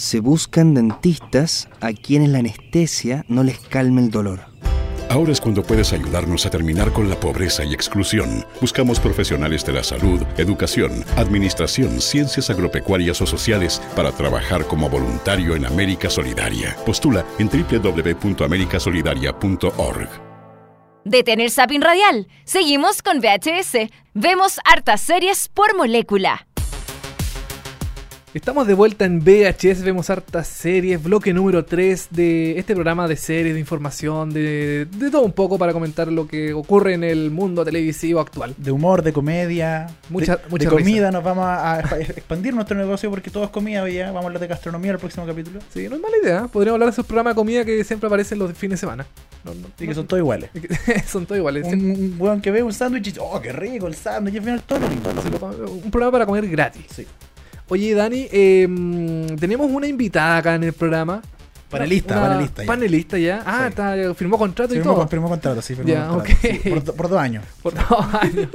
Se 0.00 0.20
buscan 0.20 0.72
dentistas 0.72 1.68
a 1.82 1.92
quienes 1.92 2.30
la 2.30 2.38
anestesia 2.38 3.26
no 3.28 3.44
les 3.44 3.58
calme 3.58 4.00
el 4.00 4.10
dolor. 4.10 4.40
Ahora 5.10 5.30
es 5.30 5.42
cuando 5.42 5.62
puedes 5.62 5.92
ayudarnos 5.92 6.46
a 6.46 6.50
terminar 6.50 6.90
con 6.90 7.10
la 7.10 7.20
pobreza 7.20 7.66
y 7.66 7.74
exclusión. 7.74 8.46
Buscamos 8.62 8.98
profesionales 8.98 9.62
de 9.66 9.74
la 9.74 9.84
salud, 9.84 10.22
educación, 10.38 11.04
administración, 11.18 12.00
ciencias 12.00 12.48
agropecuarias 12.48 13.20
o 13.20 13.26
sociales 13.26 13.82
para 13.94 14.10
trabajar 14.10 14.66
como 14.66 14.88
voluntario 14.88 15.54
en 15.54 15.66
América 15.66 16.08
Solidaria. 16.08 16.74
Postula 16.86 17.26
en 17.38 17.50
www.americasolidaria.org. 17.50 20.08
Detener 21.04 21.50
Sapin 21.50 21.82
Radial. 21.82 22.26
Seguimos 22.44 23.02
con 23.02 23.20
VHS. 23.20 23.90
Vemos 24.14 24.60
hartas 24.64 25.02
series 25.02 25.48
por 25.48 25.76
molécula. 25.76 26.46
Estamos 28.32 28.68
de 28.68 28.74
vuelta 28.74 29.04
en 29.06 29.18
VHS, 29.24 29.82
vemos 29.82 30.08
hartas 30.08 30.46
series, 30.46 31.02
bloque 31.02 31.34
número 31.34 31.64
3 31.64 32.08
de 32.12 32.60
este 32.60 32.74
programa 32.74 33.08
de 33.08 33.16
series, 33.16 33.54
de 33.54 33.58
información, 33.60 34.32
de, 34.32 34.86
de 34.88 35.10
todo 35.10 35.22
un 35.22 35.32
poco 35.32 35.58
para 35.58 35.72
comentar 35.72 36.06
lo 36.12 36.28
que 36.28 36.52
ocurre 36.52 36.94
en 36.94 37.02
el 37.02 37.32
mundo 37.32 37.64
televisivo 37.64 38.20
actual. 38.20 38.54
De 38.56 38.70
humor, 38.70 39.02
de 39.02 39.12
comedia, 39.12 39.88
Mucha- 40.10 40.36
de, 40.36 40.42
mucha 40.48 40.70
de 40.70 40.76
comida. 40.76 41.10
Nos 41.10 41.24
vamos 41.24 41.44
a, 41.44 41.80
expandir 42.00 42.54
nuestro 42.54 42.78
negocio 42.78 43.10
porque 43.10 43.30
todo 43.32 43.42
es 43.42 43.50
comida 43.50 43.82
hoy. 43.82 43.98
Vamos 43.98 44.22
a 44.22 44.26
hablar 44.26 44.40
de 44.40 44.46
gastronomía 44.46 44.90
en 44.90 44.94
el 44.94 45.00
próximo 45.00 45.26
capítulo. 45.26 45.58
Sí, 45.74 45.88
no 45.88 45.96
es 45.96 46.00
mala 46.00 46.14
idea, 46.22 46.44
¿eh? 46.44 46.48
podríamos 46.52 46.76
hablar 46.76 46.86
de 46.90 46.92
esos 46.92 47.06
programas 47.06 47.32
de 47.34 47.36
comida 47.36 47.64
que 47.64 47.82
siempre 47.82 48.06
aparecen 48.06 48.38
los 48.38 48.52
fines 48.52 48.78
de 48.78 48.86
semana. 48.86 49.06
No, 49.42 49.54
no- 49.54 49.66
Y 49.80 49.88
que 49.88 49.94
son 49.94 50.06
todos 50.06 50.20
iguales. 50.20 50.50
son 51.08 51.26
todos 51.26 51.36
iguales. 51.40 51.66
Un, 51.66 51.80
un 51.80 52.14
weón 52.16 52.40
que 52.40 52.52
ve 52.52 52.62
un 52.62 52.72
sándwich 52.72 53.08
y 53.08 53.10
dice, 53.10 53.20
oh, 53.20 53.40
qué 53.40 53.50
rico 53.50 53.88
el 53.88 53.96
sándwich. 53.96 54.34
Y 54.34 54.38
al 54.38 54.44
final 54.44 54.62
todo 54.62 54.78
lo 54.78 54.88
mismo. 54.88 55.10
Un 55.84 55.90
programa 55.90 56.12
para 56.12 56.26
comer 56.26 56.46
gratis. 56.48 56.84
Sí. 56.94 57.04
Oye, 57.70 57.94
Dani, 57.94 58.26
eh, 58.30 58.68
tenemos 59.38 59.70
una 59.70 59.86
invitada 59.86 60.36
acá 60.38 60.54
en 60.56 60.64
el 60.64 60.72
programa. 60.72 61.22
Panelista, 61.70 62.18
Una- 62.18 62.28
panelista 62.28 62.62
ya. 62.62 62.66
Panelista 62.66 63.18
ya. 63.18 63.42
Ah, 63.46 63.58
Sí. 63.62 63.68
está, 63.68 64.14
firmó 64.14 64.36
contrato 64.38 64.74
y 64.74 64.78
Firmó, 64.78 64.94
todo. 64.94 65.08
firmó 65.08 65.28
contrato, 65.28 65.62
sí, 65.62 65.76
firmó 65.76 65.88
Ya, 65.88 66.08
contrato. 66.08 66.38
Sí, 66.42 66.92
por 66.96 67.08
dos 67.08 67.18
años. 67.20 67.44
Por 67.62 67.74
dos 67.74 68.14
años. 68.20 68.48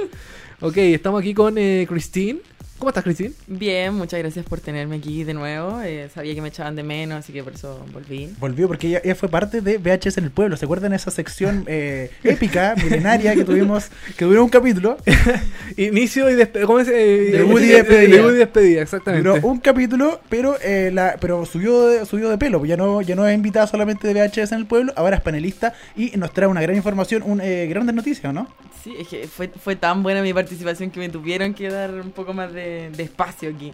ok, 0.60 0.76
estamos 0.76 1.20
aquí 1.20 1.32
con 1.32 1.54
eh, 1.56 1.86
Christine. 1.88 2.40
¿Cómo 2.78 2.90
estás, 2.90 3.04
Christine? 3.04 3.32
Bien, 3.46 3.94
muchas 3.94 4.20
gracias 4.20 4.44
por 4.44 4.60
tenerme 4.60 4.96
aquí 4.96 5.24
de 5.24 5.32
nuevo. 5.32 5.80
Eh, 5.80 6.10
sabía 6.14 6.34
que 6.34 6.42
me 6.42 6.48
echaban 6.48 6.76
de 6.76 6.82
menos, 6.82 7.20
así 7.20 7.32
que 7.32 7.42
por 7.42 7.54
eso 7.54 7.84
volví. 7.92 8.34
Volvió 8.38 8.68
porque 8.68 8.88
ella, 8.88 9.00
ella 9.02 9.14
fue 9.14 9.30
parte 9.30 9.62
de 9.62 9.78
VHS 9.78 10.18
en 10.18 10.24
el 10.24 10.30
pueblo. 10.30 10.58
¿Se 10.58 10.66
acuerdan 10.66 10.92
esa 10.92 11.10
sección 11.10 11.64
eh, 11.68 12.10
épica, 12.24 12.74
milenaria 12.76 13.34
que 13.34 13.44
tuvimos, 13.44 13.88
que 14.18 14.26
duró 14.26 14.44
un 14.44 14.50
capítulo? 14.50 14.98
Inicio 15.78 16.28
y 16.28 16.34
despedida. 16.34 16.66
¿Cómo 16.66 16.80
es? 16.80 16.88
Eh, 16.88 17.30
Debut 17.32 17.62
y 17.62 17.72
eh, 17.72 17.76
despedida. 17.76 18.16
debut 18.16 18.32
y 18.32 18.36
despedida, 18.36 18.82
exactamente. 18.82 19.26
Duró 19.26 19.48
un 19.48 19.58
capítulo, 19.58 20.20
pero 20.28 20.56
eh, 20.62 20.90
la, 20.92 21.16
pero 21.18 21.46
subió 21.46 21.86
de, 21.88 22.04
subió 22.04 22.28
de 22.28 22.36
pelo. 22.36 22.64
Ya 22.66 22.76
no, 22.76 23.00
ya 23.00 23.14
no 23.16 23.26
es 23.26 23.34
invitada 23.34 23.66
solamente 23.66 24.06
de 24.06 24.14
VHS 24.14 24.52
en 24.52 24.58
el 24.58 24.66
pueblo, 24.66 24.92
ahora 24.96 25.16
es 25.16 25.22
panelista 25.22 25.72
y 25.96 26.10
nos 26.16 26.32
trae 26.32 26.46
una 26.46 26.60
gran 26.60 26.76
información, 26.76 27.22
un, 27.24 27.40
eh, 27.40 27.66
grandes 27.68 27.94
noticias, 27.94 28.34
¿no? 28.34 28.48
Sí, 28.86 28.94
es 29.00 29.08
que 29.08 29.26
fue, 29.26 29.48
fue 29.48 29.74
tan 29.74 30.04
buena 30.04 30.22
mi 30.22 30.32
participación 30.32 30.92
que 30.92 31.00
me 31.00 31.08
tuvieron 31.08 31.54
que 31.54 31.68
dar 31.68 31.92
un 31.92 32.12
poco 32.12 32.32
más 32.32 32.52
de, 32.52 32.88
de 32.90 33.02
espacio 33.02 33.50
aquí. 33.50 33.72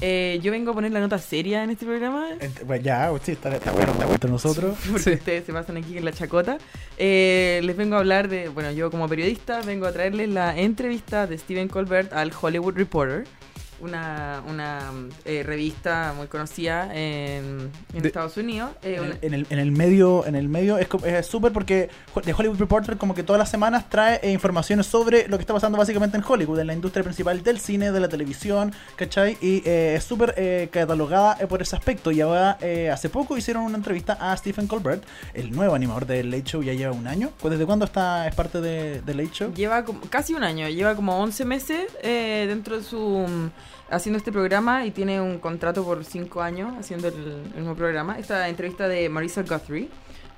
Eh, 0.00 0.38
yo 0.40 0.52
vengo 0.52 0.70
a 0.70 0.74
poner 0.74 0.92
la 0.92 1.00
nota 1.00 1.18
seria 1.18 1.64
en 1.64 1.70
este 1.70 1.84
programa. 1.84 2.28
Bueno, 2.64 2.82
ya, 2.84 3.10
sí, 3.24 3.32
está, 3.32 3.54
está 3.56 3.72
bueno, 3.72 3.90
está 3.90 4.06
bueno 4.06 4.28
nosotros. 4.28 4.78
Porque 4.86 5.02
Sí. 5.02 5.10
ustedes 5.14 5.44
se 5.46 5.52
pasan 5.52 5.76
aquí 5.78 5.98
en 5.98 6.04
la 6.04 6.12
chacota. 6.12 6.58
Eh, 6.96 7.60
les 7.64 7.76
vengo 7.76 7.96
a 7.96 7.98
hablar 7.98 8.28
de, 8.28 8.48
bueno, 8.50 8.70
yo 8.70 8.88
como 8.90 9.08
periodista 9.08 9.60
vengo 9.62 9.86
a 9.86 9.92
traerles 9.92 10.28
la 10.28 10.56
entrevista 10.56 11.26
de 11.26 11.36
Stephen 11.38 11.66
Colbert 11.68 12.12
al 12.12 12.30
Hollywood 12.40 12.74
Reporter, 12.76 13.24
una, 13.82 14.42
una 14.48 14.90
eh, 15.24 15.42
revista 15.44 16.14
muy 16.16 16.26
conocida 16.28 16.86
en, 16.94 17.70
en 17.92 18.02
De- 18.02 18.08
Estados 18.08 18.36
Unidos. 18.36 18.70
Eh, 18.82 18.96
En 18.98 19.04
el, 19.04 19.18
en 19.22 19.34
el- 19.34 19.46
en 19.50 19.58
el 19.58 19.72
medio, 19.72 20.24
en 20.26 20.34
el 20.34 20.48
medio 20.48 20.78
es 20.78 21.26
súper 21.26 21.52
porque 21.52 21.90
The 22.24 22.32
Hollywood 22.32 22.58
Reporter 22.58 22.96
como 22.96 23.14
que 23.14 23.22
todas 23.22 23.38
las 23.38 23.50
semanas 23.50 23.88
trae 23.90 24.20
eh, 24.22 24.30
informaciones 24.32 24.86
sobre 24.86 25.28
lo 25.28 25.36
que 25.36 25.42
está 25.42 25.52
pasando 25.52 25.76
básicamente 25.78 26.16
en 26.16 26.24
Hollywood, 26.26 26.60
en 26.60 26.66
la 26.68 26.74
industria 26.74 27.02
principal 27.04 27.42
del 27.42 27.58
cine, 27.60 27.92
de 27.92 28.00
la 28.00 28.08
televisión, 28.08 28.72
¿cachai? 28.96 29.36
Y 29.40 29.62
eh, 29.68 29.94
es 29.96 30.04
súper 30.04 30.34
eh, 30.36 30.68
catalogada 30.70 31.36
por 31.48 31.60
ese 31.62 31.76
aspecto. 31.76 32.10
Y 32.10 32.20
ahora, 32.20 32.58
eh, 32.60 32.90
hace 32.90 33.08
poco 33.08 33.36
hicieron 33.36 33.64
una 33.64 33.76
entrevista 33.76 34.16
a 34.20 34.36
Stephen 34.36 34.66
Colbert, 34.66 35.02
el 35.34 35.50
nuevo 35.50 35.74
animador 35.74 36.06
del 36.06 36.30
Late 36.30 36.44
Show, 36.44 36.62
ya 36.62 36.72
lleva 36.74 36.92
un 36.92 37.06
año. 37.06 37.30
¿Cu- 37.40 37.48
¿Desde 37.50 37.66
cuándo 37.66 37.84
está, 37.84 38.28
es 38.28 38.34
parte 38.34 38.60
de, 38.60 39.00
de 39.02 39.14
Late 39.14 39.30
Show? 39.32 39.54
Lleva 39.54 39.84
como, 39.84 40.00
casi 40.08 40.34
un 40.34 40.44
año, 40.44 40.68
lleva 40.68 40.94
como 40.94 41.18
11 41.18 41.44
meses 41.44 41.86
eh, 42.02 42.44
dentro 42.48 42.76
de 42.78 42.84
su 42.84 43.50
haciendo 43.92 44.18
este 44.18 44.32
programa 44.32 44.84
y 44.86 44.90
tiene 44.90 45.20
un 45.20 45.38
contrato 45.38 45.84
por 45.84 46.04
5 46.04 46.40
años 46.42 46.72
haciendo 46.78 47.08
el, 47.08 47.14
el 47.54 47.58
mismo 47.60 47.74
programa. 47.76 48.18
Esta 48.18 48.48
entrevista 48.48 48.88
de 48.88 49.08
Marisa 49.08 49.42
Guthrie. 49.42 49.88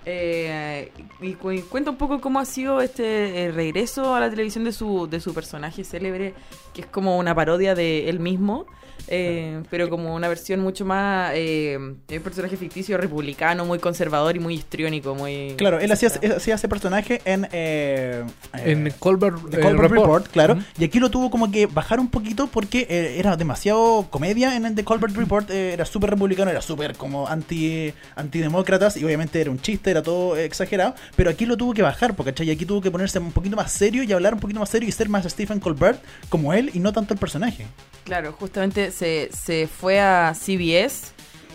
eh, 0.06 0.92
y 1.20 1.32
cu- 1.34 1.62
cuenta 1.70 1.90
un 1.90 1.96
poco 1.96 2.20
cómo 2.20 2.38
ha 2.40 2.44
sido 2.44 2.80
este 2.82 3.44
eh, 3.44 3.52
regreso 3.52 4.14
a 4.14 4.20
la 4.20 4.28
televisión 4.28 4.64
de 4.64 4.72
su, 4.72 5.06
de 5.08 5.18
su 5.20 5.32
personaje 5.32 5.82
célebre, 5.84 6.34
que 6.74 6.82
es 6.82 6.86
como 6.88 7.16
una 7.18 7.34
parodia 7.34 7.74
de 7.74 8.10
él 8.10 8.20
mismo, 8.20 8.66
eh, 9.08 9.62
pero 9.70 9.90
como 9.90 10.14
una 10.14 10.28
versión 10.28 10.60
mucho 10.60 10.84
más. 10.84 11.32
Eh, 11.34 11.76
un 11.78 12.22
personaje 12.22 12.56
ficticio 12.56 12.96
republicano, 12.96 13.64
muy 13.64 13.78
conservador 13.78 14.36
y 14.36 14.40
muy 14.40 14.54
histriónico. 14.54 15.14
Muy 15.14 15.54
Claro, 15.56 15.78
él 15.80 15.90
hacía, 15.92 16.08
hacía 16.36 16.54
ese 16.54 16.68
personaje 16.68 17.20
en... 17.24 17.46
eh, 17.52 18.24
eh, 18.54 18.72
En 18.72 18.90
Colbert, 18.98 19.38
The 19.50 19.60
Colbert 19.60 19.90
Report, 19.90 20.28
claro. 20.28 20.58
Y 20.78 20.84
aquí 20.84 20.98
lo 20.98 21.10
tuvo 21.10 21.30
como 21.30 21.50
que 21.50 21.66
bajar 21.66 22.00
un 22.00 22.08
poquito 22.08 22.46
porque 22.46 22.86
eh, 22.88 23.16
era 23.18 23.36
demasiado 23.36 24.06
comedia 24.10 24.56
en 24.56 24.64
el 24.66 24.74
The 24.74 24.84
Colbert 24.84 25.14
Report. 25.16 25.50
eh, 25.50 25.72
era 25.72 25.84
súper 25.84 26.10
republicano, 26.10 26.50
era 26.50 26.62
súper 26.62 26.96
como 26.96 27.26
anti 27.28 27.92
antidemócratas 28.16 28.96
y 28.96 29.04
obviamente 29.04 29.40
era 29.40 29.50
un 29.50 29.60
chiste, 29.60 29.90
era 29.90 30.02
todo 30.02 30.36
exagerado. 30.36 30.94
Pero 31.16 31.30
aquí 31.30 31.46
lo 31.46 31.56
tuvo 31.56 31.74
que 31.74 31.82
bajar, 31.82 32.14
porque. 32.14 32.34
Y 32.44 32.50
aquí 32.50 32.66
tuvo 32.66 32.80
que 32.80 32.90
ponerse 32.90 33.18
un 33.18 33.32
poquito 33.32 33.56
más 33.56 33.72
serio 33.72 34.02
y 34.02 34.12
hablar 34.12 34.34
un 34.34 34.40
poquito 34.40 34.60
más 34.60 34.68
serio 34.68 34.88
y 34.88 34.92
ser 34.92 35.08
más 35.08 35.24
Stephen 35.24 35.60
Colbert 35.60 36.02
como 36.28 36.52
él 36.52 36.70
y 36.74 36.78
no 36.80 36.92
tanto 36.92 37.14
el 37.14 37.20
personaje. 37.20 37.66
Claro, 38.04 38.32
justamente 38.32 38.83
se, 38.90 39.30
se 39.32 39.66
fue 39.68 40.00
a 40.00 40.32
CBS 40.34 41.12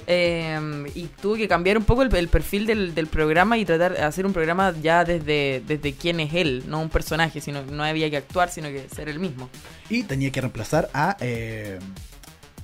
eh, 0.07 0.59
y 0.95 1.03
tuvo 1.21 1.35
que 1.35 1.47
cambiar 1.47 1.77
un 1.77 1.83
poco 1.83 2.01
el, 2.01 2.13
el 2.15 2.27
perfil 2.29 2.65
del, 2.65 2.95
del 2.95 3.07
programa 3.07 3.57
y 3.57 3.65
tratar 3.65 3.93
de 3.93 4.01
hacer 4.01 4.25
un 4.25 4.33
programa 4.33 4.73
ya 4.81 5.03
desde, 5.05 5.61
desde 5.67 5.93
quién 5.93 6.19
es 6.19 6.33
él, 6.33 6.63
no 6.67 6.81
un 6.81 6.89
personaje, 6.89 7.41
sino 7.41 7.63
no 7.63 7.83
había 7.83 8.09
que 8.09 8.17
actuar, 8.17 8.49
sino 8.49 8.69
que 8.69 8.87
ser 8.93 9.07
el 9.09 9.19
mismo. 9.19 9.49
Y 9.89 10.03
tenía 10.03 10.31
que 10.31 10.41
reemplazar 10.41 10.89
a... 10.93 11.15
eh, 11.19 11.77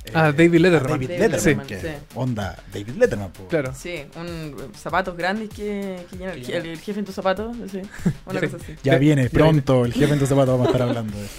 eh, 0.06 0.12
A 0.14 0.32
David 0.32 0.56
Letterman. 0.60 0.92
David 0.92 1.08
David 1.10 1.20
Letterman, 1.32 1.68
Letterman, 1.68 1.68
que 1.68 1.80
sí. 1.82 1.88
onda 2.16 2.64
David 2.74 2.96
Letterman. 2.98 3.32
Claro. 3.50 3.74
Sí, 3.76 4.06
un 4.16 4.56
zapatos 4.76 5.16
grandes 5.18 5.50
que, 5.50 5.98
que 6.10 6.18
llena 6.18 6.34
el, 6.34 6.80
jefe 6.80 7.00
en 7.00 7.06
tus 7.06 7.14
zapatos, 7.16 7.56
sí, 7.72 7.82
una 8.26 8.40
Sí. 8.42 8.46
cosa 8.48 8.58
así. 8.64 8.76
Ya 8.84 8.98
viene 8.98 9.30
pronto, 9.30 9.86
el 9.86 9.94
jefe 9.94 10.14
en 10.14 10.20
tu 10.20 10.26
zapato 10.28 10.52
vamos 10.54 10.68
a 10.68 10.72
estar 10.72 10.88
hablando 10.88 11.16
de 11.18 11.26
eso. 11.26 11.34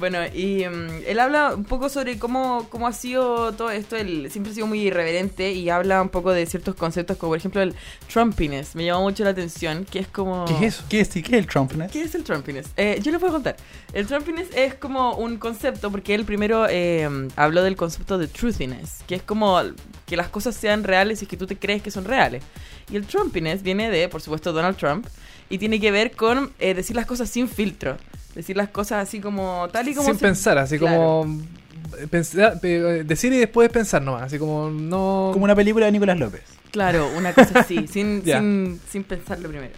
Bueno, 0.00 0.18
y 0.32 0.66
mm, 0.66 1.02
él 1.06 1.20
habla 1.20 1.54
un 1.54 1.64
poco 1.64 1.90
sobre 1.90 2.18
cómo, 2.18 2.66
cómo 2.70 2.86
ha 2.86 2.92
sido 2.94 3.52
todo 3.52 3.70
esto. 3.70 3.96
Él 3.96 4.28
siempre 4.30 4.50
ha 4.50 4.54
sido 4.54 4.66
muy 4.66 4.80
irreverente 4.80 5.52
y 5.52 5.68
habla 5.68 6.00
un 6.00 6.08
poco 6.08 6.32
de 6.32 6.46
ciertos 6.46 6.74
conceptos, 6.74 7.18
como 7.18 7.32
por 7.32 7.38
ejemplo 7.38 7.60
el 7.60 7.74
Trumpiness. 8.10 8.74
Me 8.74 8.86
llamó 8.86 9.02
mucho 9.02 9.24
la 9.24 9.30
atención, 9.30 9.84
que 9.84 9.98
es 9.98 10.08
como... 10.08 10.46
¿Qué 10.46 10.54
es 10.54 10.74
eso? 10.74 10.84
¿Qué 10.88 11.00
es, 11.00 11.08
qué 11.10 11.18
es 11.18 11.32
el 11.32 11.46
Trumpness? 11.46 11.92
¿Qué 11.92 12.00
es 12.00 12.14
el 12.14 12.24
Trumpiness? 12.24 12.68
Eh, 12.78 12.98
yo 13.02 13.12
les 13.12 13.20
voy 13.20 13.28
a 13.28 13.32
contar. 13.32 13.56
El 13.92 14.06
Trumpiness 14.06 14.48
es 14.56 14.74
como 14.74 15.16
un 15.16 15.36
concepto, 15.36 15.90
porque 15.90 16.14
él 16.14 16.24
primero 16.24 16.66
eh, 16.70 17.06
habló 17.36 17.62
del 17.62 17.76
concepto 17.76 18.16
de 18.16 18.26
truthiness, 18.26 19.04
que 19.06 19.16
es 19.16 19.22
como 19.22 19.60
que 20.06 20.16
las 20.16 20.28
cosas 20.28 20.56
sean 20.56 20.82
reales 20.82 21.22
y 21.22 21.26
que 21.26 21.36
tú 21.36 21.46
te 21.46 21.58
crees 21.58 21.82
que 21.82 21.90
son 21.90 22.06
reales. 22.06 22.42
Y 22.90 22.96
el 22.96 23.04
Trumpiness 23.04 23.62
viene 23.62 23.90
de, 23.90 24.08
por 24.08 24.22
supuesto, 24.22 24.54
Donald 24.54 24.78
Trump, 24.78 25.06
y 25.50 25.58
tiene 25.58 25.78
que 25.78 25.90
ver 25.90 26.12
con 26.12 26.52
eh, 26.58 26.72
decir 26.72 26.96
las 26.96 27.04
cosas 27.04 27.28
sin 27.28 27.48
filtro. 27.48 27.98
Decir 28.34 28.56
las 28.56 28.68
cosas 28.68 29.02
así 29.08 29.20
como 29.20 29.68
tal 29.72 29.88
y 29.88 29.94
como... 29.94 30.06
Sin 30.08 30.16
se- 30.18 30.24
pensar, 30.24 30.58
así 30.58 30.78
Claro. 30.78 30.96
como. 31.22 31.40
eh, 31.98 32.06
pensar- 32.08 32.58
eh, 32.62 33.02
decir 33.04 33.32
y 33.32 33.38
después 33.38 33.68
pensar 33.70 34.02
nomás, 34.02 34.22
así 34.22 34.38
como 34.38 34.70
no. 34.70 35.30
Como 35.32 35.44
una 35.44 35.56
película 35.56 35.86
de 35.86 35.92
Nicolás 35.92 36.18
López. 36.18 36.42
Claro, 36.70 37.08
una 37.16 37.32
cosa 37.32 37.60
así, 37.60 37.86
sin, 37.92 38.22
sin, 38.24 38.80
sin 38.88 39.04
pensarlo 39.04 39.48
primero. 39.48 39.72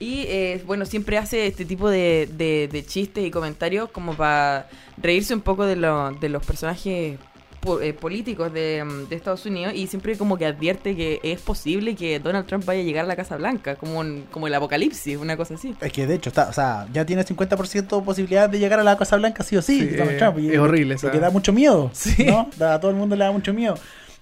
Y 0.00 0.24
eh, 0.26 0.60
bueno, 0.66 0.84
siempre 0.84 1.16
hace 1.16 1.46
este 1.46 1.64
tipo 1.64 1.88
de, 1.88 2.28
de- 2.36 2.68
de 2.70 2.84
chistes 2.84 3.24
y 3.24 3.30
comentarios 3.30 3.88
como 3.90 4.14
para 4.16 4.68
reírse 4.96 5.32
un 5.32 5.42
poco 5.42 5.64
de, 5.64 5.76
lo- 5.76 6.10
de 6.10 6.28
los 6.28 6.44
personajes 6.44 7.18
políticos 7.66 8.52
de, 8.52 8.84
mm, 8.84 9.08
de 9.08 9.16
Estados 9.16 9.46
Unidos 9.46 9.72
y 9.74 9.86
siempre 9.86 10.16
como 10.16 10.36
que 10.36 10.46
advierte 10.46 10.94
que 10.96 11.20
es 11.22 11.40
posible 11.40 11.94
que 11.94 12.18
Donald 12.18 12.46
Trump 12.46 12.64
vaya 12.64 12.80
a 12.80 12.84
llegar 12.84 13.04
a 13.04 13.08
la 13.08 13.16
Casa 13.16 13.36
Blanca, 13.36 13.76
como, 13.76 14.00
un- 14.00 14.24
como 14.30 14.46
el 14.46 14.54
apocalipsis, 14.54 15.16
una 15.16 15.36
cosa 15.36 15.54
así. 15.54 15.74
Es 15.80 15.92
que 15.92 16.06
de 16.06 16.14
hecho 16.16 16.28
está, 16.30 16.48
o 16.48 16.52
sea, 16.52 16.86
ya 16.92 17.06
tiene 17.06 17.24
50% 17.24 18.02
posibilidad 18.04 18.48
de 18.48 18.58
llegar 18.58 18.80
a 18.80 18.82
la 18.84 18.96
Casa 18.96 19.16
Blanca 19.16 19.42
sí 19.44 19.56
o 19.56 19.62
sí, 19.62 19.80
Sí, 19.80 19.86
Donald 19.88 20.10
eh, 20.12 20.18
Trump, 20.18 20.38
y 20.40 20.50
es 20.50 20.58
horrible 20.58 20.88
Lo 20.90 20.94
esa- 20.96 21.10
que 21.10 21.18
da 21.20 21.30
mucho 21.30 21.52
miedo, 21.52 21.90
Sí. 21.94 22.24
¿no? 22.24 22.50
Da- 22.56 22.74
a 22.74 22.80
todo 22.80 22.90
el 22.90 22.96
mundo 22.96 23.14
le 23.16 23.24
da 23.24 23.32
mucho 23.32 23.52
miedo. 23.54 23.74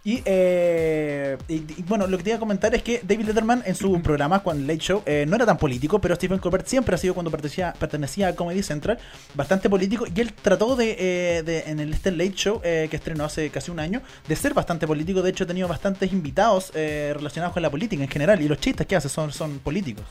Y, 0.02 0.22
eh, 0.24 1.36
y- 1.46 1.56
y, 1.76 1.84
bueno, 1.86 2.06
lo 2.06 2.16
que 2.16 2.24
te 2.24 2.30
iba 2.30 2.36
a 2.38 2.40
comentar 2.40 2.74
es 2.74 2.82
que 2.82 3.00
David 3.06 3.26
Letterman 3.26 3.62
en 3.66 3.74
su 3.74 4.00
programa, 4.00 4.42
con 4.42 4.66
Late 4.66 4.78
Show, 4.78 5.02
eh, 5.04 5.26
no 5.28 5.36
era 5.36 5.44
tan 5.44 5.58
político, 5.58 6.00
pero 6.00 6.14
Stephen 6.14 6.38
Colbert 6.38 6.66
siempre 6.66 6.94
ha 6.94 6.98
sido, 6.98 7.12
cuando 7.12 7.30
pertenecía, 7.30 7.74
pertenecía 7.78 8.28
a 8.28 8.34
Comedy 8.34 8.62
Central, 8.62 8.98
bastante 9.34 9.68
político. 9.68 10.06
Y 10.14 10.18
él 10.20 10.32
trató 10.32 10.74
de, 10.74 10.96
eh, 10.98 11.42
de- 11.42 11.64
en 11.70 11.80
el 11.80 11.92
este 11.92 12.12
Late 12.12 12.32
Show, 12.34 12.62
eh, 12.64 12.88
que 12.90 12.96
estrenó 12.96 13.24
hace 13.24 13.50
casi 13.50 13.70
un 13.70 13.78
año, 13.78 14.00
de 14.26 14.36
ser 14.36 14.54
bastante 14.54 14.86
político. 14.86 15.20
De 15.20 15.30
hecho, 15.30 15.44
ha 15.44 15.46
tenido 15.46 15.68
bastantes 15.68 16.10
invitados 16.12 16.72
eh, 16.74 17.12
relacionados 17.14 17.52
con 17.52 17.62
la 17.62 17.68
política 17.70 18.02
en 18.02 18.08
general. 18.08 18.40
Y 18.40 18.48
los 18.48 18.58
chistes 18.58 18.86
que 18.86 18.96
hace 18.96 19.10
son, 19.10 19.32
son 19.32 19.58
políticos. 19.58 20.04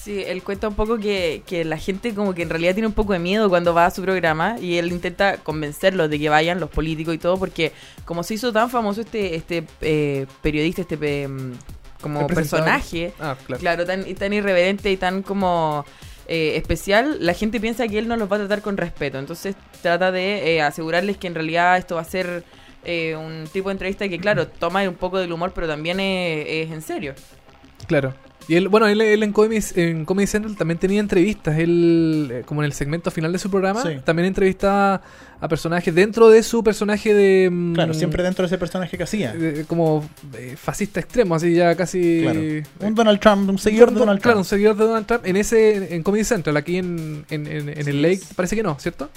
Sí, 0.00 0.22
él 0.24 0.44
cuenta 0.44 0.68
un 0.68 0.74
poco 0.74 0.98
que, 0.98 1.42
que 1.46 1.64
la 1.64 1.78
gente 1.78 2.14
como 2.14 2.34
que 2.34 2.42
en 2.42 2.50
realidad 2.50 2.74
tiene 2.74 2.86
un 2.86 2.92
poco 2.92 3.14
de 3.14 3.18
miedo 3.18 3.48
cuando 3.48 3.74
va 3.74 3.86
a 3.86 3.90
su 3.90 4.02
programa 4.02 4.58
y 4.60 4.76
él 4.76 4.92
intenta 4.92 5.38
convencerlos 5.38 6.08
de 6.10 6.18
que 6.20 6.28
vayan, 6.28 6.60
los 6.60 6.70
políticos 6.70 7.14
y 7.14 7.18
todo, 7.18 7.38
porque 7.38 7.72
como 8.04 8.22
se 8.22 8.34
hizo 8.34 8.52
tan 8.52 8.68
famoso 8.70 9.00
este, 9.00 9.23
este 9.32 9.64
eh, 9.80 10.26
periodista, 10.42 10.82
este 10.82 10.98
eh, 11.00 11.28
como 12.00 12.26
personaje, 12.26 13.12
Ah, 13.18 13.36
claro. 13.46 13.60
claro, 13.60 13.86
tan, 13.86 14.04
tan 14.14 14.32
irreverente 14.32 14.90
y 14.90 14.96
tan 14.96 15.22
como 15.22 15.84
eh, 16.26 16.56
especial, 16.56 17.16
la 17.20 17.34
gente 17.34 17.60
piensa 17.60 17.88
que 17.88 17.98
él 17.98 18.08
no 18.08 18.16
los 18.16 18.30
va 18.30 18.36
a 18.36 18.38
tratar 18.40 18.60
con 18.62 18.76
respeto. 18.76 19.18
Entonces 19.18 19.56
trata 19.82 20.12
de 20.12 20.56
eh, 20.56 20.62
asegurarles 20.62 21.16
que 21.16 21.26
en 21.26 21.34
realidad 21.34 21.76
esto 21.78 21.94
va 21.96 22.02
a 22.02 22.04
ser 22.04 22.44
eh, 22.84 23.16
un 23.16 23.46
tipo 23.52 23.68
de 23.70 23.72
entrevista 23.72 24.08
que, 24.08 24.18
claro, 24.18 24.46
toma 24.48 24.82
un 24.88 24.94
poco 24.94 25.18
del 25.18 25.32
humor, 25.32 25.52
pero 25.54 25.66
también 25.66 26.00
es, 26.00 26.46
es 26.48 26.70
en 26.70 26.82
serio. 26.82 27.14
Claro. 27.86 28.14
Y 28.48 28.56
él, 28.56 28.68
bueno, 28.68 28.86
él, 28.86 29.00
él 29.00 29.22
en, 29.22 29.32
Comedy, 29.32 29.60
en 29.76 30.04
Comedy 30.04 30.26
Central 30.26 30.56
también 30.56 30.78
tenía 30.78 31.00
entrevistas. 31.00 31.58
Él, 31.58 32.28
eh, 32.30 32.42
como 32.44 32.62
en 32.62 32.66
el 32.66 32.72
segmento 32.72 33.10
final 33.10 33.32
de 33.32 33.38
su 33.38 33.50
programa, 33.50 33.82
Sí. 33.82 34.00
también 34.04 34.26
entrevistaba 34.26 35.00
a 35.40 35.48
personajes 35.48 35.94
dentro 35.94 36.28
de 36.28 36.42
su 36.42 36.62
personaje 36.62 37.14
de. 37.14 37.48
mm, 37.50 37.74
Claro, 37.74 37.94
siempre 37.94 38.22
dentro 38.22 38.42
de 38.42 38.46
ese 38.46 38.58
personaje 38.58 38.96
que 38.96 39.02
hacía. 39.02 39.32
de- 39.32 39.64
como 39.64 40.08
eh, 40.36 40.54
fascista 40.56 41.00
extremo, 41.00 41.34
así 41.34 41.54
ya 41.54 41.74
casi. 41.74 42.20
Claro. 42.22 42.40
eh, 42.40 42.62
Un 42.80 42.94
Donald 42.94 43.18
Trump, 43.20 43.48
un 43.48 43.58
seguidor 43.58 43.92
de 43.92 43.98
Donald 43.98 44.20
Claro, 44.20 44.34
Trump. 44.36 44.44
un 44.44 44.48
seguidor 44.48 44.76
de 44.76 44.84
Donald 44.84 45.06
Trump. 45.06 45.26
En 45.26 45.36
ese, 45.36 45.94
en 45.94 46.02
Comedy 46.02 46.24
Central, 46.24 46.56
aquí 46.56 46.76
en, 46.76 47.24
en, 47.30 47.46
en- 47.46 47.68
en 47.68 47.88
el 47.88 48.02
Lake, 48.02 48.20
parece 48.36 48.56
que 48.56 48.62
no, 48.62 48.78
¿cierto? 48.78 49.08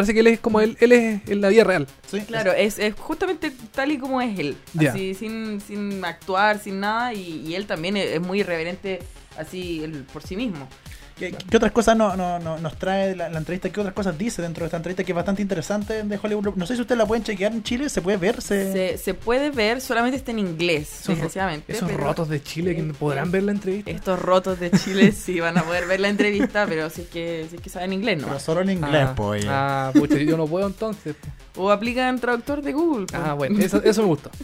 Parece 0.00 0.14
que 0.14 0.20
él 0.20 0.26
es 0.28 0.40
como 0.40 0.62
él, 0.62 0.78
él 0.80 0.92
es 0.92 1.28
en 1.28 1.42
la 1.42 1.50
vida 1.50 1.62
real. 1.62 1.86
Sí, 2.10 2.20
Claro, 2.22 2.52
es, 2.52 2.78
es 2.78 2.94
justamente 2.94 3.52
tal 3.70 3.92
y 3.92 3.98
como 3.98 4.22
es 4.22 4.38
él. 4.38 4.56
Así, 4.78 5.12
sin, 5.14 5.60
sin 5.60 6.02
actuar, 6.02 6.58
sin 6.58 6.80
nada. 6.80 7.12
Y, 7.12 7.44
y 7.46 7.54
él 7.54 7.66
también 7.66 7.98
es, 7.98 8.06
es 8.06 8.20
muy 8.22 8.40
irreverente 8.40 9.00
así 9.36 9.84
él 9.84 10.06
por 10.10 10.22
sí 10.22 10.36
mismo. 10.36 10.66
¿Qué, 11.20 11.32
qué 11.50 11.56
otras 11.56 11.70
cosas 11.72 11.96
no, 11.96 12.16
no- 12.16 12.38
no- 12.38 12.58
nos 12.58 12.76
trae 12.78 13.14
la, 13.14 13.28
la 13.28 13.38
entrevista? 13.38 13.68
¿Qué 13.70 13.78
otras 13.80 13.94
cosas 13.94 14.16
dice 14.18 14.42
dentro 14.42 14.62
de 14.64 14.66
esta 14.66 14.78
entrevista 14.78 15.04
que 15.04 15.12
es 15.12 15.16
bastante 15.16 15.42
interesante 15.42 16.02
de 16.02 16.18
Hollywood? 16.20 16.54
No 16.56 16.66
sé 16.66 16.74
si 16.74 16.80
ustedes 16.80 16.98
la 16.98 17.06
pueden 17.06 17.22
chequear 17.22 17.52
en 17.52 17.62
Chile, 17.62 17.88
¿se 17.88 18.00
puede 18.02 18.16
ver? 18.16 18.40
¿Se... 18.42 18.72
Se, 18.72 18.98
se 18.98 19.14
puede 19.14 19.50
ver, 19.50 19.80
solamente 19.80 20.16
está 20.16 20.30
en 20.30 20.38
inglés, 20.40 21.02
desgraciadamente. 21.06 21.72
esos 21.72 21.88
pero 21.90 22.02
rotos 22.04 22.28
de 22.28 22.42
Chile 22.42 22.74
que 22.74 22.82
podrán 22.82 23.30
ver 23.30 23.42
la 23.44 23.52
entrevista. 23.52 23.90
Estos 23.90 24.18
rotos 24.18 24.58
de 24.58 24.70
Chile 24.70 25.12
sí 25.16 25.38
van 25.40 25.58
a 25.58 25.62
poder 25.62 25.86
ver 25.86 26.00
la 26.00 26.08
entrevista, 26.08 26.66
pero 26.66 26.88
si 26.90 27.02
es 27.02 27.08
que, 27.08 27.46
si 27.50 27.56
es 27.56 27.62
que 27.62 27.70
saben 27.70 27.92
inglés, 27.92 28.18
¿no? 28.20 28.26
Pero 28.28 28.40
solo 28.40 28.62
en 28.62 28.70
inglés, 28.70 29.06
ah, 29.08 29.14
pues. 29.14 29.44
ah, 29.48 29.90
pucha, 29.94 30.16
yo 30.16 30.36
no 30.36 30.46
puedo 30.46 30.66
entonces. 30.66 31.14
O 31.56 31.70
aplican 31.70 32.18
traductor 32.20 32.62
de 32.62 32.72
Google. 32.72 33.06
pues. 33.06 33.22
Ah, 33.22 33.34
bueno, 33.34 33.58
eso, 33.60 33.82
eso 33.82 34.02
me 34.02 34.08
gustó. 34.08 34.30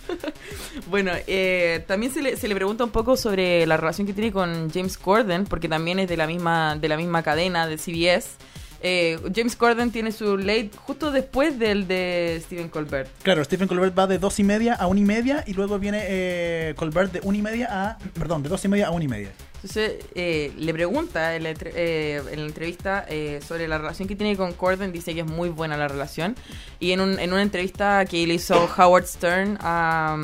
Bueno, 0.90 1.10
eh, 1.26 1.84
también 1.86 2.12
se 2.12 2.22
le, 2.22 2.36
se 2.36 2.46
le 2.48 2.54
pregunta 2.54 2.84
un 2.84 2.90
poco 2.90 3.16
sobre 3.16 3.66
la 3.66 3.76
relación 3.76 4.06
que 4.06 4.12
tiene 4.12 4.30
con 4.30 4.70
James 4.70 4.98
Corden, 4.98 5.44
porque 5.44 5.68
también 5.68 5.98
es 5.98 6.08
de 6.08 6.16
la 6.16 6.26
misma, 6.26 6.76
de 6.76 6.88
la 6.88 6.96
misma 6.96 7.22
cadena 7.22 7.66
de 7.66 7.76
CBS. 7.76 8.36
Eh, 8.82 9.18
James 9.34 9.56
Corden 9.56 9.90
tiene 9.90 10.12
su 10.12 10.36
late 10.36 10.70
justo 10.76 11.10
después 11.10 11.58
del 11.58 11.88
de 11.88 12.40
Stephen 12.44 12.68
Colbert. 12.68 13.10
Claro, 13.22 13.42
Stephen 13.42 13.68
Colbert 13.68 13.98
va 13.98 14.06
de 14.06 14.18
dos 14.18 14.38
y 14.38 14.44
media 14.44 14.74
a 14.74 14.86
una 14.86 15.00
y 15.00 15.04
media 15.04 15.42
y 15.46 15.54
luego 15.54 15.78
viene 15.78 16.02
eh, 16.04 16.74
Colbert 16.76 17.12
de 17.12 17.20
una 17.22 17.38
y 17.38 17.42
media 17.42 17.68
a... 17.70 17.98
Perdón, 18.18 18.42
de 18.42 18.48
dos 18.48 18.64
y 18.64 18.68
media 18.68 18.88
a 18.88 18.90
una 18.90 19.04
y 19.04 19.08
media. 19.08 19.30
Entonces 19.56 19.94
eh, 20.14 20.52
le 20.58 20.72
pregunta 20.72 21.34
en 21.34 21.42
la, 21.42 21.50
entre- 21.50 21.72
eh, 21.74 22.22
en 22.30 22.40
la 22.40 22.46
entrevista 22.46 23.04
eh, 23.08 23.40
sobre 23.46 23.66
la 23.66 23.78
relación 23.78 24.06
que 24.06 24.14
tiene 24.14 24.36
con 24.36 24.52
Corden, 24.52 24.92
dice 24.92 25.14
que 25.14 25.20
es 25.20 25.26
muy 25.26 25.48
buena 25.48 25.76
la 25.76 25.88
relación. 25.88 26.36
Y 26.78 26.92
en, 26.92 27.00
un- 27.00 27.18
en 27.18 27.32
una 27.32 27.42
entrevista 27.42 28.04
que 28.04 28.26
le 28.26 28.34
hizo 28.34 28.68
Howard 28.78 29.06
Stern 29.06 29.58
a, 29.60 30.16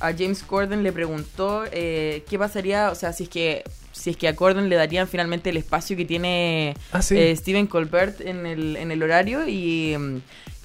a 0.00 0.12
James 0.12 0.42
Corden 0.42 0.82
le 0.82 0.92
preguntó 0.92 1.64
eh, 1.72 2.24
qué 2.28 2.38
pasaría, 2.38 2.90
o 2.90 2.94
sea, 2.94 3.12
si 3.12 3.22
es 3.24 3.28
que 3.30 3.64
si 3.92 4.10
es 4.10 4.16
que 4.18 4.28
a 4.28 4.36
Corden 4.36 4.68
le 4.68 4.76
darían 4.76 5.08
finalmente 5.08 5.48
el 5.48 5.56
espacio 5.56 5.96
que 5.96 6.04
tiene 6.04 6.76
Ah, 6.92 7.00
sí. 7.00 7.16
eh, 7.16 7.34
Stephen 7.34 7.66
Colbert 7.66 8.20
en 8.20 8.44
el, 8.44 8.76
en 8.76 8.90
el 8.90 9.02
horario 9.02 9.48
y, 9.48 9.96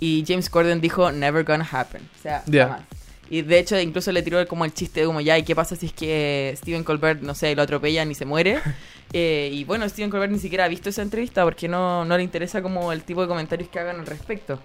y 0.02 0.26
James 0.28 0.50
Corden 0.50 0.82
dijo 0.82 1.14
never 1.14 1.46
gonna 1.46 1.66
happen. 1.72 2.02
O 2.20 2.22
sea, 2.22 2.44
Ya. 2.48 2.64
jamás. 2.68 2.82
Y 3.32 3.44
de 3.44 3.60
hecho 3.60 3.80
incluso 3.80 4.12
le 4.12 4.24
tiró 4.24 4.46
como 4.46 4.66
el 4.66 4.74
chiste 4.74 5.00
de 5.00 5.06
como 5.06 5.22
ya, 5.22 5.38
¿y 5.38 5.44
qué 5.44 5.56
pasa 5.56 5.78
si 5.78 5.86
es 5.86 5.94
que 5.94 6.54
Steven 6.58 6.84
Colbert, 6.84 7.22
no 7.22 7.34
sé, 7.34 7.56
lo 7.56 7.62
atropellan 7.62 8.12
y 8.12 8.14
se 8.14 8.26
muere? 8.26 8.60
Eh, 9.14 9.50
y 9.52 9.66
bueno, 9.66 9.90
Steven 9.90 10.10
Colbert 10.10 10.32
ni 10.32 10.40
siquiera 10.40 10.64
ha 10.64 10.68
visto 10.70 10.88
esa 10.88 11.02
entrevista 11.02 11.44
porque 11.44 11.68
no, 11.68 12.06
no 12.06 12.16
le 12.16 12.24
interesa 12.24 12.62
como 12.62 12.94
el 12.94 13.04
tipo 13.04 13.22
de 13.22 13.28
comentarios 13.28 13.68
que 13.68 13.78
hagan 13.78 14.00
al 14.00 14.06
respecto. 14.06 14.62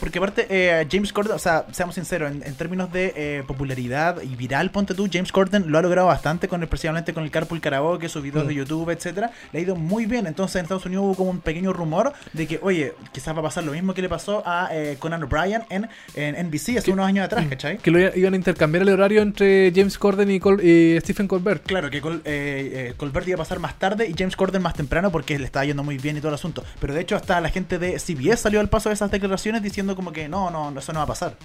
Porque 0.00 0.18
aparte, 0.18 0.46
eh, 0.48 0.86
James 0.90 1.12
Corden, 1.12 1.34
o 1.34 1.38
sea, 1.38 1.66
seamos 1.72 1.94
sinceros, 1.94 2.30
en, 2.32 2.42
en 2.42 2.54
términos 2.54 2.90
de 2.92 3.12
eh, 3.16 3.42
popularidad 3.46 4.22
y 4.22 4.34
viral, 4.34 4.70
ponte 4.70 4.94
tú, 4.94 5.08
James 5.12 5.30
Corden 5.30 5.70
lo 5.70 5.78
ha 5.78 5.82
logrado 5.82 6.06
bastante 6.08 6.48
con 6.48 6.62
el, 6.62 6.68
precisamente 6.68 7.12
con 7.14 7.22
el 7.22 7.30
Carpool 7.30 7.60
Karaoke, 7.60 8.08
sus 8.08 8.22
videos 8.22 8.44
Mm. 8.44 8.48
de 8.48 8.54
YouTube, 8.54 8.90
etcétera. 8.90 9.30
Le 9.52 9.58
ha 9.58 9.62
ido 9.62 9.76
muy 9.76 10.06
bien. 10.06 10.26
Entonces 10.26 10.56
en 10.56 10.62
Estados 10.62 10.86
Unidos 10.86 11.04
hubo 11.04 11.14
como 11.14 11.30
un 11.30 11.40
pequeño 11.40 11.72
rumor 11.72 12.12
de 12.32 12.46
que, 12.46 12.58
oye, 12.62 12.94
quizás 13.12 13.34
va 13.34 13.40
a 13.40 13.42
pasar 13.42 13.64
lo 13.64 13.72
mismo 13.72 13.92
que 13.94 14.00
le 14.02 14.08
pasó 14.08 14.42
a 14.46 14.68
eh, 14.72 14.96
Conan 14.98 15.22
O'Brien 15.22 15.62
en, 15.68 15.88
en 16.14 16.46
NBC 16.46 16.78
hace 16.78 16.90
unos 16.92 17.06
años 17.06 17.24
atrás, 17.26 17.44
¿cachai? 17.48 17.78
Que 17.78 17.90
lo 17.90 17.98
iban 18.16 18.32
a 18.32 18.36
intercambiar 18.36 18.82
el 18.82 18.88
horario 18.88 19.20
entre 19.22 19.72
James 19.74 19.98
Corden 19.98 20.30
y, 20.30 20.40
Col- 20.40 20.62
y 20.64 20.98
Stephen 21.00 21.28
Colbert. 21.28 21.64
Claro, 21.66 21.90
que 21.90 22.00
Col- 22.00 22.22
eh, 22.24 22.88
eh, 22.90 22.94
Colbert 22.96 23.28
iba 23.28 23.34
a 23.34 23.38
pasar 23.38 23.58
más 23.58 23.78
tarde 23.78 24.08
y 24.08 24.14
James 24.16 24.36
Corden 24.36 24.62
más 24.62 24.74
temprano 24.74 25.10
porque 25.12 25.38
le 25.38 25.44
estaba 25.44 25.64
yendo 25.66 25.82
muy 25.84 25.98
bien 25.98 26.16
y 26.16 26.20
todo 26.20 26.28
el 26.30 26.34
asunto. 26.36 26.64
Pero 26.80 26.94
de 26.94 27.00
hecho 27.02 27.16
hasta 27.16 27.40
la 27.40 27.50
gente 27.50 27.78
de 27.78 27.98
CBS 27.98 28.42
salió 28.42 28.60
al 28.60 28.68
paso 28.68 28.88
de 28.88 28.94
esas 28.94 29.10
declaraciones 29.10 29.62
diciendo 29.62 29.89
como 29.96 30.12
que 30.12 30.28
no, 30.28 30.50
no, 30.50 30.78
eso 30.78 30.92
no 30.92 30.98
va 31.00 31.04
a 31.04 31.08
pasar. 31.08 31.36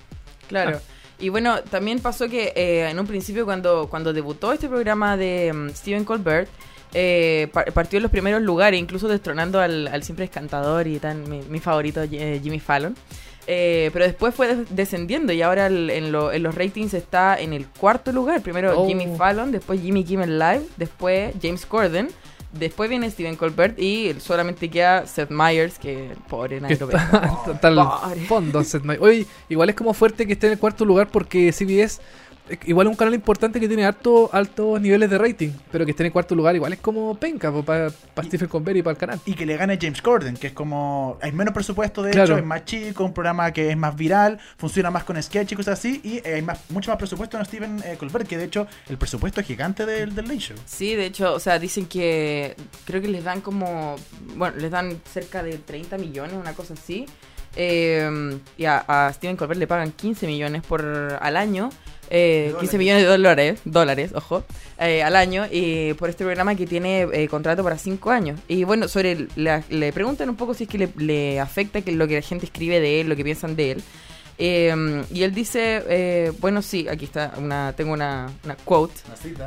Claro. 0.47 0.79
Y 1.19 1.29
bueno, 1.29 1.61
también 1.63 1.99
pasó 1.99 2.27
que 2.27 2.51
eh, 2.55 2.89
en 2.89 2.99
un 2.99 3.07
principio 3.07 3.45
cuando, 3.45 3.87
cuando 3.89 4.11
debutó 4.13 4.51
este 4.51 4.67
programa 4.67 5.15
de 5.17 5.51
mm, 5.53 5.69
Stephen 5.69 6.03
Colbert, 6.05 6.49
eh, 6.93 7.47
par- 7.53 7.71
partió 7.73 7.97
en 7.97 8.03
los 8.03 8.11
primeros 8.11 8.41
lugares, 8.41 8.79
incluso 8.79 9.07
destronando 9.07 9.59
al, 9.59 9.87
al 9.87 10.03
siempre 10.03 10.25
escantador 10.25 10.87
y 10.87 10.99
tan 10.99 11.29
mi, 11.29 11.41
mi 11.43 11.59
favorito 11.59 12.01
eh, 12.03 12.39
Jimmy 12.43 12.59
Fallon. 12.59 12.95
Eh, 13.47 13.91
pero 13.93 14.05
después 14.05 14.33
fue 14.33 14.55
des- 14.55 14.75
descendiendo 14.75 15.31
y 15.31 15.41
ahora 15.41 15.67
el- 15.67 15.89
en, 15.89 16.11
lo- 16.11 16.31
en 16.31 16.41
los 16.43 16.55
ratings 16.55 16.93
está 16.93 17.39
en 17.39 17.53
el 17.53 17.67
cuarto 17.67 18.11
lugar. 18.11 18.41
Primero 18.41 18.73
Oh. 18.81 18.87
Jimmy 18.87 19.07
Fallon, 19.17 19.51
después 19.51 19.81
Jimmy 19.81 20.03
Kimmel 20.03 20.37
Live, 20.39 20.63
después 20.77 21.33
James 21.41 21.65
Corden, 21.65 22.09
después 22.57 22.89
viene 22.89 23.09
Stephen 23.11 23.35
Colbert 23.35 23.77
y 23.79 24.15
solamente 24.19 24.69
queda 24.69 25.05
Seth 25.07 25.29
Meyers, 25.29 25.77
que 25.79 26.11
pobre 26.29 26.55
Que 26.57 26.61
nadie 26.61 26.77
lo 26.77 26.87
ve. 26.87 26.93
está, 26.95 27.51
está 27.53 27.67
al 27.67 27.75
Pobre. 27.75 28.21
fondo. 28.27 28.63
Seth 28.63 28.83
Meyers. 28.83 29.03
Oye, 29.03 29.25
igual 29.49 29.69
es 29.69 29.75
como 29.75 29.93
fuerte 29.93 30.25
que 30.27 30.33
esté 30.33 30.47
en 30.47 30.53
el 30.53 30.59
cuarto 30.59 30.85
lugar 30.85 31.07
porque 31.11 31.51
CBS 31.51 32.01
igual 32.65 32.87
es 32.87 32.91
un 32.91 32.97
canal 32.97 33.13
importante 33.13 33.59
que 33.59 33.67
tiene 33.67 33.85
alto, 33.85 34.29
altos 34.31 34.79
niveles 34.81 35.09
de 35.09 35.17
rating, 35.17 35.49
pero 35.71 35.85
que 35.85 35.91
esté 35.91 36.03
en 36.03 36.07
el 36.07 36.13
cuarto 36.13 36.35
lugar 36.35 36.55
igual 36.55 36.73
es 36.73 36.79
como 36.79 37.15
penca 37.15 37.51
para 37.63 37.89
Stephen 38.23 38.47
Colbert 38.47 38.77
y 38.77 38.81
para 38.83 38.91
el 38.93 38.97
canal. 38.97 39.19
Y 39.25 39.33
que 39.33 39.45
le 39.45 39.57
gane 39.57 39.77
James 39.81 40.01
Corden, 40.01 40.35
que 40.37 40.47
es 40.47 40.53
como. 40.53 41.17
Hay 41.21 41.31
menos 41.31 41.53
presupuesto, 41.53 42.03
de 42.03 42.11
Claro. 42.11 42.33
hecho, 42.33 42.39
es 42.39 42.45
más 42.45 42.65
chico, 42.65 43.03
un 43.03 43.13
programa 43.13 43.51
que 43.51 43.69
es 43.71 43.77
más 43.77 43.95
viral, 43.95 44.39
funciona 44.57 44.91
más 44.91 45.03
con 45.03 45.21
sketch 45.21 45.53
y 45.53 45.55
cosas 45.55 45.79
así. 45.79 46.01
Y 46.03 46.17
eh, 46.17 46.35
hay 46.35 46.41
más, 46.41 46.59
mucho 46.69 46.91
más 46.91 46.97
presupuesto 46.97 47.37
en 47.37 47.45
Steven 47.45 47.81
eh, 47.85 47.95
Colbert, 47.97 48.27
que 48.27 48.37
de 48.37 48.45
hecho 48.45 48.67
el 48.89 48.97
presupuesto 48.97 49.41
es 49.41 49.47
gigante 49.47 49.85
del, 49.85 50.13
del 50.13 50.25
Late 50.27 50.39
Show. 50.39 50.57
Sí, 50.65 50.95
de 50.95 51.05
hecho, 51.07 51.33
o 51.33 51.39
sea, 51.39 51.59
dicen 51.59 51.85
que 51.87 52.55
creo 52.85 53.01
que 53.01 53.07
les 53.07 53.23
dan 53.23 53.41
como, 53.41 53.95
bueno, 54.35 54.55
les 54.57 54.71
dan 54.71 54.99
cerca 55.11 55.41
de 55.43 55.57
30 55.57 55.97
millones, 55.97 56.33
una 56.33 56.53
cosa 56.53 56.73
así. 56.73 57.05
Eh, 57.55 58.37
y 58.57 58.65
a, 58.65 58.83
a 58.87 59.13
Steven 59.13 59.35
Colbert 59.37 59.59
le 59.59 59.67
pagan 59.67 59.91
15 59.91 60.27
millones 60.27 60.61
por 60.63 60.83
al 61.19 61.37
año. 61.37 61.69
eh, 62.09 62.51
De 62.53 62.59
15 62.59 62.77
dólares. 62.77 62.77
millones 62.77 63.03
de 63.03 63.07
dólares, 63.09 63.61
dólares, 63.65 64.11
ojo, 64.13 64.43
eh, 64.79 65.01
al 65.03 65.15
año 65.15 65.45
por 65.97 66.09
este 66.09 66.23
programa 66.23 66.53
que 66.55 66.67
tiene 66.67 67.07
eh, 67.11 67.27
contrato 67.27 67.63
para 67.63 67.77
5 67.77 68.11
años. 68.11 68.39
Y 68.47 68.63
bueno, 68.63 68.87
sobre 68.87 69.13
el- 69.13 69.29
la- 69.35 69.63
le 69.69 69.91
preguntan 69.91 70.29
un 70.29 70.35
poco 70.35 70.53
si 70.53 70.65
es 70.65 70.69
que 70.69 70.77
le, 70.77 70.89
le 70.97 71.39
afecta 71.39 71.81
que 71.81 71.91
lo 71.91 72.07
que 72.07 72.15
la 72.15 72.21
gente 72.21 72.45
escribe 72.45 72.79
de 72.79 73.01
él, 73.01 73.09
lo 73.09 73.15
que 73.15 73.23
piensan 73.23 73.55
de 73.55 73.71
él. 73.71 73.83
Eh, 74.37 75.03
y 75.11 75.23
él 75.23 75.33
dice, 75.33 75.81
eh, 75.87 76.31
bueno, 76.39 76.61
sí, 76.61 76.87
aquí 76.89 77.05
está, 77.05 77.33
una, 77.37 77.73
tengo 77.75 77.93
una, 77.93 78.29
una 78.43 78.55
quote 78.57 78.93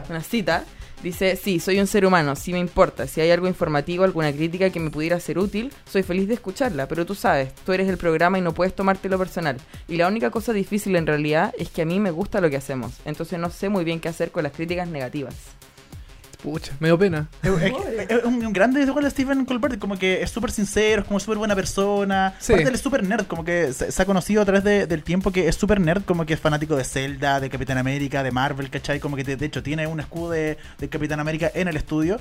una 0.08 0.22
cita. 0.22 0.64
Dice, 1.02 1.36
sí, 1.36 1.60
soy 1.60 1.78
un 1.78 1.86
ser 1.86 2.04
humano, 2.04 2.34
sí 2.34 2.52
me 2.52 2.58
importa. 2.58 3.06
Si 3.06 3.20
hay 3.20 3.30
algo 3.30 3.46
informativo, 3.46 4.02
alguna 4.02 4.32
crítica 4.32 4.70
que 4.70 4.80
me 4.80 4.90
pudiera 4.90 5.20
ser 5.20 5.38
útil, 5.38 5.72
soy 5.88 6.02
feliz 6.02 6.26
de 6.26 6.34
escucharla. 6.34 6.88
Pero 6.88 7.06
tú 7.06 7.14
sabes, 7.14 7.54
tú 7.64 7.72
eres 7.72 7.88
el 7.88 7.98
programa 7.98 8.38
y 8.38 8.42
no 8.42 8.52
puedes 8.52 8.74
tomártelo 8.74 9.16
personal. 9.16 9.56
Y 9.86 9.96
la 9.96 10.08
única 10.08 10.30
cosa 10.30 10.52
difícil 10.52 10.96
en 10.96 11.06
realidad 11.06 11.54
es 11.56 11.70
que 11.70 11.82
a 11.82 11.86
mí 11.86 12.00
me 12.00 12.10
gusta 12.10 12.40
lo 12.40 12.50
que 12.50 12.56
hacemos. 12.56 12.94
Entonces 13.04 13.38
no 13.38 13.50
sé 13.50 13.68
muy 13.68 13.84
bien 13.84 14.00
qué 14.00 14.08
hacer 14.08 14.32
con 14.32 14.42
las 14.42 14.52
críticas 14.52 14.88
negativas. 14.88 15.34
Pucha, 16.42 16.72
me 16.78 16.86
dio 16.88 16.96
pena. 16.96 17.26
Es, 17.42 17.50
es- 17.50 18.10
es 18.10 18.24
un, 18.24 18.44
un 18.46 18.52
grande 18.52 18.80
igual 18.82 19.02
de 19.02 19.10
Stephen 19.10 19.44
Colbert, 19.44 19.78
como 19.80 19.98
que 19.98 20.22
es 20.22 20.30
súper 20.30 20.52
sincero, 20.52 21.02
es 21.02 21.08
como 21.08 21.18
súper 21.18 21.36
buena 21.38 21.56
persona. 21.56 22.34
Sí. 22.38 22.52
Aparte 22.52 22.68
él 22.68 22.74
es 22.76 22.80
súper 22.80 23.02
nerd, 23.02 23.26
como 23.26 23.44
que 23.44 23.72
se, 23.72 23.90
se 23.90 24.02
ha 24.02 24.06
conocido 24.06 24.42
a 24.42 24.44
través 24.44 24.62
de- 24.62 24.86
del 24.86 25.02
tiempo 25.02 25.32
que 25.32 25.48
es 25.48 25.56
súper 25.56 25.80
nerd, 25.80 26.04
como 26.04 26.24
que 26.26 26.34
es 26.34 26.40
fanático 26.40 26.76
de 26.76 26.84
Zelda, 26.84 27.40
de 27.40 27.50
Capitán 27.50 27.76
América, 27.78 28.22
de 28.22 28.30
Marvel, 28.30 28.70
¿cachai? 28.70 29.00
Como 29.00 29.16
que 29.16 29.24
de, 29.24 29.36
de 29.36 29.46
hecho 29.46 29.64
tiene 29.64 29.88
un 29.88 29.98
escudo 29.98 30.30
de, 30.30 30.58
de 30.78 30.88
Capitán 30.88 31.18
América 31.18 31.50
en 31.52 31.66
el 31.66 31.76
estudio. 31.76 32.20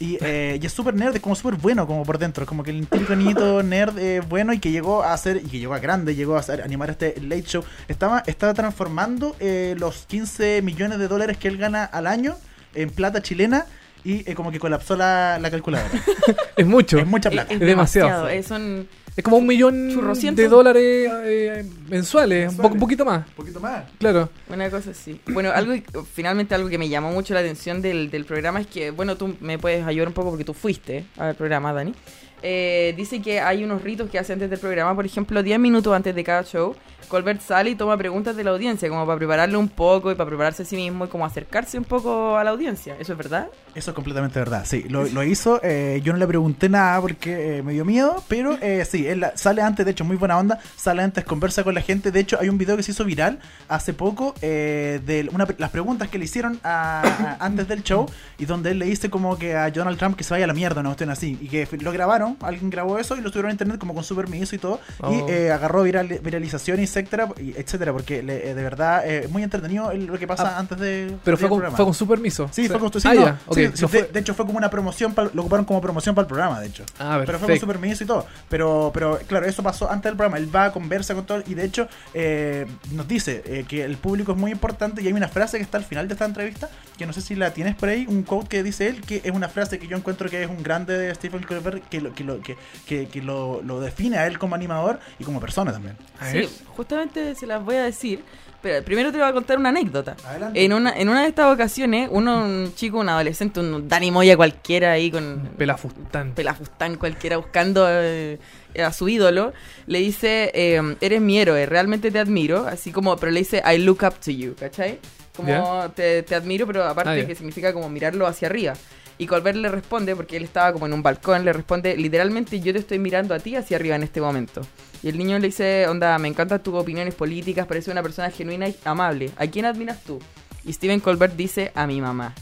Y, 0.00 0.18
eh, 0.22 0.58
y 0.60 0.66
es 0.66 0.72
súper 0.72 0.94
nerd, 0.94 1.14
es 1.14 1.22
como 1.22 1.36
súper 1.36 1.54
bueno 1.54 1.86
como 1.86 2.02
por 2.04 2.18
dentro, 2.18 2.44
como 2.46 2.64
que 2.64 2.72
el 2.72 2.88
típico 2.88 3.14
niñito 3.14 3.62
nerd 3.62 3.96
eh, 3.96 4.22
bueno 4.28 4.52
y 4.52 4.58
que 4.58 4.72
llegó 4.72 5.04
a 5.04 5.12
hacer, 5.12 5.36
y 5.36 5.48
que 5.48 5.60
llegó 5.60 5.74
a 5.74 5.78
grande, 5.78 6.16
llegó 6.16 6.34
a 6.34 6.40
hacer, 6.40 6.62
animar 6.62 6.90
este 6.90 7.14
Late 7.20 7.42
Show. 7.44 7.64
Estaba, 7.86 8.24
estaba 8.26 8.54
transformando 8.54 9.36
eh, 9.38 9.76
los 9.78 10.04
15 10.08 10.62
millones 10.62 10.98
de 10.98 11.06
dólares 11.06 11.36
que 11.38 11.46
él 11.46 11.58
gana 11.58 11.84
al 11.84 12.08
año 12.08 12.34
en 12.74 12.90
plata 12.90 13.22
chilena 13.22 13.66
y 14.04 14.28
eh, 14.28 14.34
como 14.34 14.50
que 14.50 14.58
colapsó 14.58 14.96
la, 14.96 15.38
la 15.40 15.50
calculadora. 15.50 15.90
Es 16.56 16.66
mucho. 16.66 16.98
es 16.98 17.06
mucha 17.06 17.30
plata. 17.30 17.52
Es 17.54 17.60
demasiado. 17.60 18.28
Es 18.28 18.50
un, 18.50 18.88
Es 19.16 19.22
como 19.24 19.36
un 19.38 19.46
millón 19.46 19.90
Churrocientos. 19.92 20.42
de 20.42 20.48
dólares 20.48 21.10
eh, 21.24 21.64
mensuales, 21.88 22.50
un, 22.50 22.56
poco, 22.58 22.74
un 22.74 22.80
poquito 22.80 23.04
más. 23.04 23.26
Un 23.28 23.34
poquito 23.34 23.60
más. 23.60 23.84
Claro. 23.98 24.28
Una 24.48 24.68
cosa 24.70 24.90
así. 24.90 25.20
Bueno, 25.28 25.50
algo 25.52 25.72
finalmente 26.12 26.54
algo 26.54 26.68
que 26.68 26.78
me 26.78 26.88
llamó 26.88 27.12
mucho 27.12 27.32
la 27.32 27.40
atención 27.40 27.80
del, 27.80 28.10
del 28.10 28.24
programa 28.24 28.60
es 28.60 28.66
que, 28.66 28.90
bueno, 28.90 29.16
tú 29.16 29.36
me 29.40 29.58
puedes 29.58 29.86
ayudar 29.86 30.08
un 30.08 30.14
poco 30.14 30.30
porque 30.30 30.44
tú 30.44 30.52
fuiste 30.54 31.04
al 31.16 31.34
programa, 31.36 31.72
Dani. 31.72 31.94
Eh, 32.42 32.92
dice 32.96 33.22
que 33.22 33.40
hay 33.40 33.62
unos 33.62 33.82
ritos 33.82 34.10
que 34.10 34.18
hace 34.18 34.32
antes 34.32 34.50
del 34.50 34.58
programa, 34.58 34.94
por 34.96 35.06
ejemplo, 35.06 35.42
10 35.44 35.60
minutos 35.60 35.94
antes 35.94 36.12
de 36.14 36.24
cada 36.24 36.42
show, 36.42 36.74
Colbert 37.12 37.40
sale 37.42 37.68
y 37.70 37.74
toma 37.74 37.96
preguntas 37.98 38.34
de 38.34 38.42
la 38.42 38.50
audiencia, 38.52 38.88
como 38.88 39.04
para 39.06 39.18
prepararle 39.18 39.56
un 39.58 39.68
poco 39.68 40.10
y 40.10 40.14
para 40.14 40.26
prepararse 40.28 40.62
a 40.62 40.66
sí 40.66 40.76
mismo 40.76 41.04
y 41.04 41.08
como 41.08 41.26
acercarse 41.26 41.76
un 41.76 41.84
poco 41.84 42.38
a 42.38 42.42
la 42.42 42.50
audiencia. 42.50 42.96
¿Eso 42.98 43.12
es 43.12 43.18
verdad? 43.18 43.48
Eso 43.74 43.90
es 43.90 43.94
completamente 43.94 44.38
verdad, 44.38 44.64
sí. 44.64 44.84
Lo, 44.88 45.04
lo 45.04 45.22
hizo, 45.22 45.60
eh, 45.62 46.00
yo 46.02 46.12
no 46.14 46.18
le 46.18 46.26
pregunté 46.26 46.68
nada 46.70 47.00
porque 47.02 47.58
eh, 47.58 47.62
me 47.62 47.72
dio 47.72 47.84
miedo, 47.84 48.24
pero 48.28 48.56
eh, 48.62 48.84
sí, 48.90 49.06
él 49.06 49.20
la- 49.20 49.36
sale 49.36 49.60
antes, 49.62 49.84
de 49.84 49.92
hecho, 49.92 50.04
muy 50.04 50.16
buena 50.16 50.38
onda, 50.38 50.58
sale 50.76 51.02
antes, 51.02 51.24
conversa 51.24 51.62
con 51.64 51.74
la 51.74 51.82
gente. 51.82 52.10
De 52.10 52.20
hecho, 52.20 52.38
hay 52.40 52.48
un 52.48 52.56
video 52.58 52.76
que 52.76 52.82
se 52.82 52.92
hizo 52.92 53.04
viral 53.04 53.38
hace 53.68 53.92
poco 53.92 54.34
eh, 54.42 55.00
de 55.04 55.28
una, 55.32 55.46
las 55.58 55.70
preguntas 55.70 56.08
que 56.08 56.18
le 56.18 56.24
hicieron 56.24 56.58
a- 56.64 57.02
a- 57.38 57.44
antes 57.44 57.68
del 57.68 57.82
show 57.82 58.06
y 58.38 58.46
donde 58.46 58.70
él 58.70 58.78
le 58.78 58.86
dice 58.86 59.10
como 59.10 59.38
que 59.38 59.54
a 59.54 59.70
Donald 59.70 59.98
Trump 59.98 60.16
que 60.16 60.24
se 60.24 60.32
vaya 60.34 60.44
a 60.44 60.48
la 60.48 60.54
mierda, 60.54 60.82
no 60.82 60.90
estén 60.92 61.10
así. 61.10 61.38
Y 61.40 61.48
que 61.48 61.68
lo 61.80 61.92
grabaron, 61.92 62.36
alguien 62.40 62.70
grabó 62.70 62.98
eso 62.98 63.16
y 63.16 63.20
lo 63.20 63.28
subieron 63.28 63.50
a 63.50 63.52
internet 63.52 63.78
como 63.78 63.94
con 63.94 64.02
su 64.04 64.16
permiso 64.16 64.54
y 64.54 64.58
todo. 64.58 64.80
Oh. 65.00 65.12
Y 65.12 65.30
eh, 65.30 65.50
agarró 65.52 65.82
viral, 65.82 66.08
viralización, 66.22 66.80
y 66.80 66.86
etcétera 67.06 67.92
porque 67.92 68.22
le- 68.22 68.50
eh, 68.50 68.54
de 68.54 68.62
verdad 68.62 69.06
eh, 69.06 69.20
es 69.24 69.30
muy 69.30 69.42
entretenido 69.42 69.90
el- 69.90 70.06
lo 70.06 70.18
que 70.18 70.26
pasa 70.26 70.56
Ah, 70.56 70.58
antes 70.58 70.78
de. 70.78 71.16
Pero 71.24 71.36
fue 71.36 71.48
con, 71.48 71.58
programa. 71.58 71.76
fue 71.76 71.84
con 71.84 71.94
su 71.94 72.06
permiso. 72.06 72.48
Sí, 72.52 72.62
O 72.64 72.68
sea, 72.68 72.78
fue 72.78 72.90
con 72.90 73.00
sí, 73.00 73.08
Ah, 73.08 73.14
no, 73.14 73.54
sí, 73.54 73.68
no 73.80 73.88
de, 73.88 74.02
de 74.04 74.20
hecho 74.20 74.34
fue 74.34 74.44
como 74.46 74.58
una 74.58 74.70
promoción, 74.70 75.14
pa'l- 75.14 75.30
lo 75.34 75.42
ocuparon 75.42 75.64
como 75.64 75.80
promoción 75.80 76.14
para 76.14 76.22
el 76.24 76.28
programa, 76.28 76.60
de 76.60 76.66
hecho. 76.68 76.84
Ah, 76.98 77.20
Pero 77.24 77.38
fue 77.38 77.48
con 77.48 77.58
su 77.58 77.66
permiso 77.66 78.04
y 78.04 78.06
todo. 78.06 78.26
Pero, 78.48 78.90
pero 78.94 79.18
claro, 79.26 79.46
eso 79.46 79.62
pasó 79.62 79.90
antes 79.90 80.04
del 80.10 80.16
programa. 80.16 80.38
Él 80.38 80.54
va, 80.54 80.72
conversa 80.72 81.14
con 81.14 81.24
todo. 81.26 81.42
Y 81.46 81.54
de 81.54 81.64
hecho, 81.64 81.88
eh, 82.14 82.66
nos 82.92 83.06
dice 83.08 83.42
eh, 83.46 83.64
que 83.68 83.84
el 83.84 83.96
público 83.96 84.32
es 84.32 84.38
muy 84.38 84.50
importante. 84.52 85.02
Y 85.02 85.06
hay 85.06 85.12
una 85.12 85.28
frase 85.28 85.56
que 85.58 85.62
está 85.62 85.78
al 85.78 85.84
final 85.84 86.08
de 86.08 86.14
esta 86.14 86.24
entrevista, 86.24 86.68
que 86.96 87.06
no 87.06 87.12
sé 87.12 87.20
si 87.20 87.34
la 87.34 87.52
tienes 87.52 87.74
por 87.74 87.88
ahí, 87.88 88.06
un 88.08 88.22
quote 88.22 88.48
que 88.48 88.62
dice 88.62 88.88
él, 88.88 89.00
que 89.00 89.20
es 89.24 89.30
una 89.32 89.48
frase 89.48 89.78
que 89.78 89.86
yo 89.86 89.96
encuentro 89.96 90.28
que 90.28 90.42
es 90.42 90.48
un 90.48 90.62
grande 90.62 90.96
de 90.96 91.14
Stephen 91.14 91.42
Colbert, 91.42 91.82
que 91.88 92.00
lo, 92.00 92.14
que 92.14 92.24
lo, 92.24 92.40
que, 92.40 92.56
que, 92.86 93.08
que 93.08 93.22
lo, 93.22 93.62
lo 93.62 93.80
define 93.80 94.18
a 94.18 94.26
él 94.26 94.38
como 94.38 94.54
animador 94.54 95.00
y 95.18 95.24
como 95.24 95.40
persona 95.40 95.72
también. 95.72 95.96
A 96.20 96.30
Sí. 96.30 96.48
Justamente 96.82 97.34
se 97.34 97.46
las 97.46 97.64
voy 97.64 97.76
a 97.76 97.84
decir. 97.84 98.22
Pero 98.60 98.84
primero 98.84 99.10
te 99.10 99.18
voy 99.18 99.26
a 99.26 99.32
contar 99.32 99.58
una 99.58 99.70
anécdota. 99.70 100.14
Adelante. 100.24 100.64
En 100.64 100.72
una, 100.72 100.96
en 100.96 101.08
una 101.08 101.22
de 101.22 101.28
estas 101.28 101.52
ocasiones, 101.52 102.08
uno, 102.12 102.44
un 102.44 102.72
chico, 102.76 102.98
un 103.00 103.08
adolescente, 103.08 103.58
un 103.58 103.88
Dani 103.88 104.12
Moya 104.12 104.36
cualquiera 104.36 104.92
ahí 104.92 105.10
con 105.10 105.48
Pelafustán. 105.58 106.32
pelafustán 106.32 106.94
cualquiera 106.94 107.38
buscando 107.38 107.84
eh, 107.90 108.38
a 108.78 108.92
su 108.92 109.08
ídolo, 109.08 109.52
le 109.88 109.98
dice, 109.98 110.52
eh, 110.54 110.80
eres 111.00 111.20
mi 111.20 111.38
héroe, 111.40 111.66
realmente 111.66 112.12
te 112.12 112.20
admiro, 112.20 112.64
así 112.68 112.92
como, 112.92 113.16
pero 113.16 113.32
le 113.32 113.40
dice, 113.40 113.62
I 113.66 113.78
look 113.78 113.98
up 114.04 114.14
to 114.24 114.30
you, 114.30 114.54
¿cachai? 114.54 115.00
Como 115.36 115.48
Ya. 115.48 115.88
te, 115.88 116.22
te 116.22 116.34
admiro, 116.36 116.64
pero 116.64 116.84
aparte 116.84 117.10
Ah, 117.10 117.16
ya. 117.16 117.26
que 117.26 117.34
significa 117.34 117.72
como 117.72 117.88
mirarlo 117.88 118.28
hacia 118.28 118.46
arriba. 118.46 118.74
Y 119.22 119.26
Colbert 119.28 119.56
le 119.56 119.68
responde, 119.68 120.16
porque 120.16 120.36
él 120.36 120.42
estaba 120.42 120.72
como 120.72 120.86
en 120.86 120.92
un 120.92 121.00
balcón, 121.02 121.44
le 121.44 121.52
responde, 121.52 121.96
literalmente 121.96 122.58
yo 122.60 122.72
te 122.72 122.80
estoy 122.80 122.98
mirando 122.98 123.34
a 123.34 123.38
ti 123.38 123.54
hacia 123.54 123.76
arriba 123.76 123.94
en 123.94 124.02
este 124.02 124.20
momento. 124.20 124.62
Y 125.00 125.08
el 125.10 125.16
niño 125.16 125.38
le 125.38 125.46
dice, 125.46 125.86
onda, 125.86 126.18
me 126.18 126.26
encantan 126.26 126.60
tus 126.60 126.74
opiniones 126.74 127.14
políticas, 127.14 127.66
parece 127.68 127.92
una 127.92 128.02
persona 128.02 128.30
genuina 128.30 128.66
y 128.68 128.76
amable. 128.84 129.30
¿A 129.36 129.46
quién 129.46 129.64
admiras 129.64 130.02
tú? 130.02 130.18
Y 130.64 130.72
Steven 130.72 130.98
Colbert 130.98 131.36
dice, 131.36 131.70
a 131.76 131.86
mi 131.86 132.00
mamá. 132.00 132.34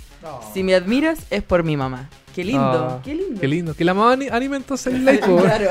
Si 0.54 0.62
me 0.62 0.74
admiras 0.74 1.18
es 1.30 1.42
por 1.42 1.64
mi 1.64 1.76
mamá. 1.76 2.08
Qué 2.34 2.44
lindo, 2.44 2.62
Ah, 2.62 3.00
qué 3.04 3.14
lindo. 3.14 3.40
Qué 3.40 3.48
lindo. 3.48 3.74
Que 3.74 3.84
la 3.84 3.92
mamá 3.92 4.12
ani- 4.12 4.28
anime 4.28 4.56
entonces 4.56 4.94
el 4.94 5.04
like, 5.04 5.26
po. 5.26 5.36
Claro. 5.38 5.68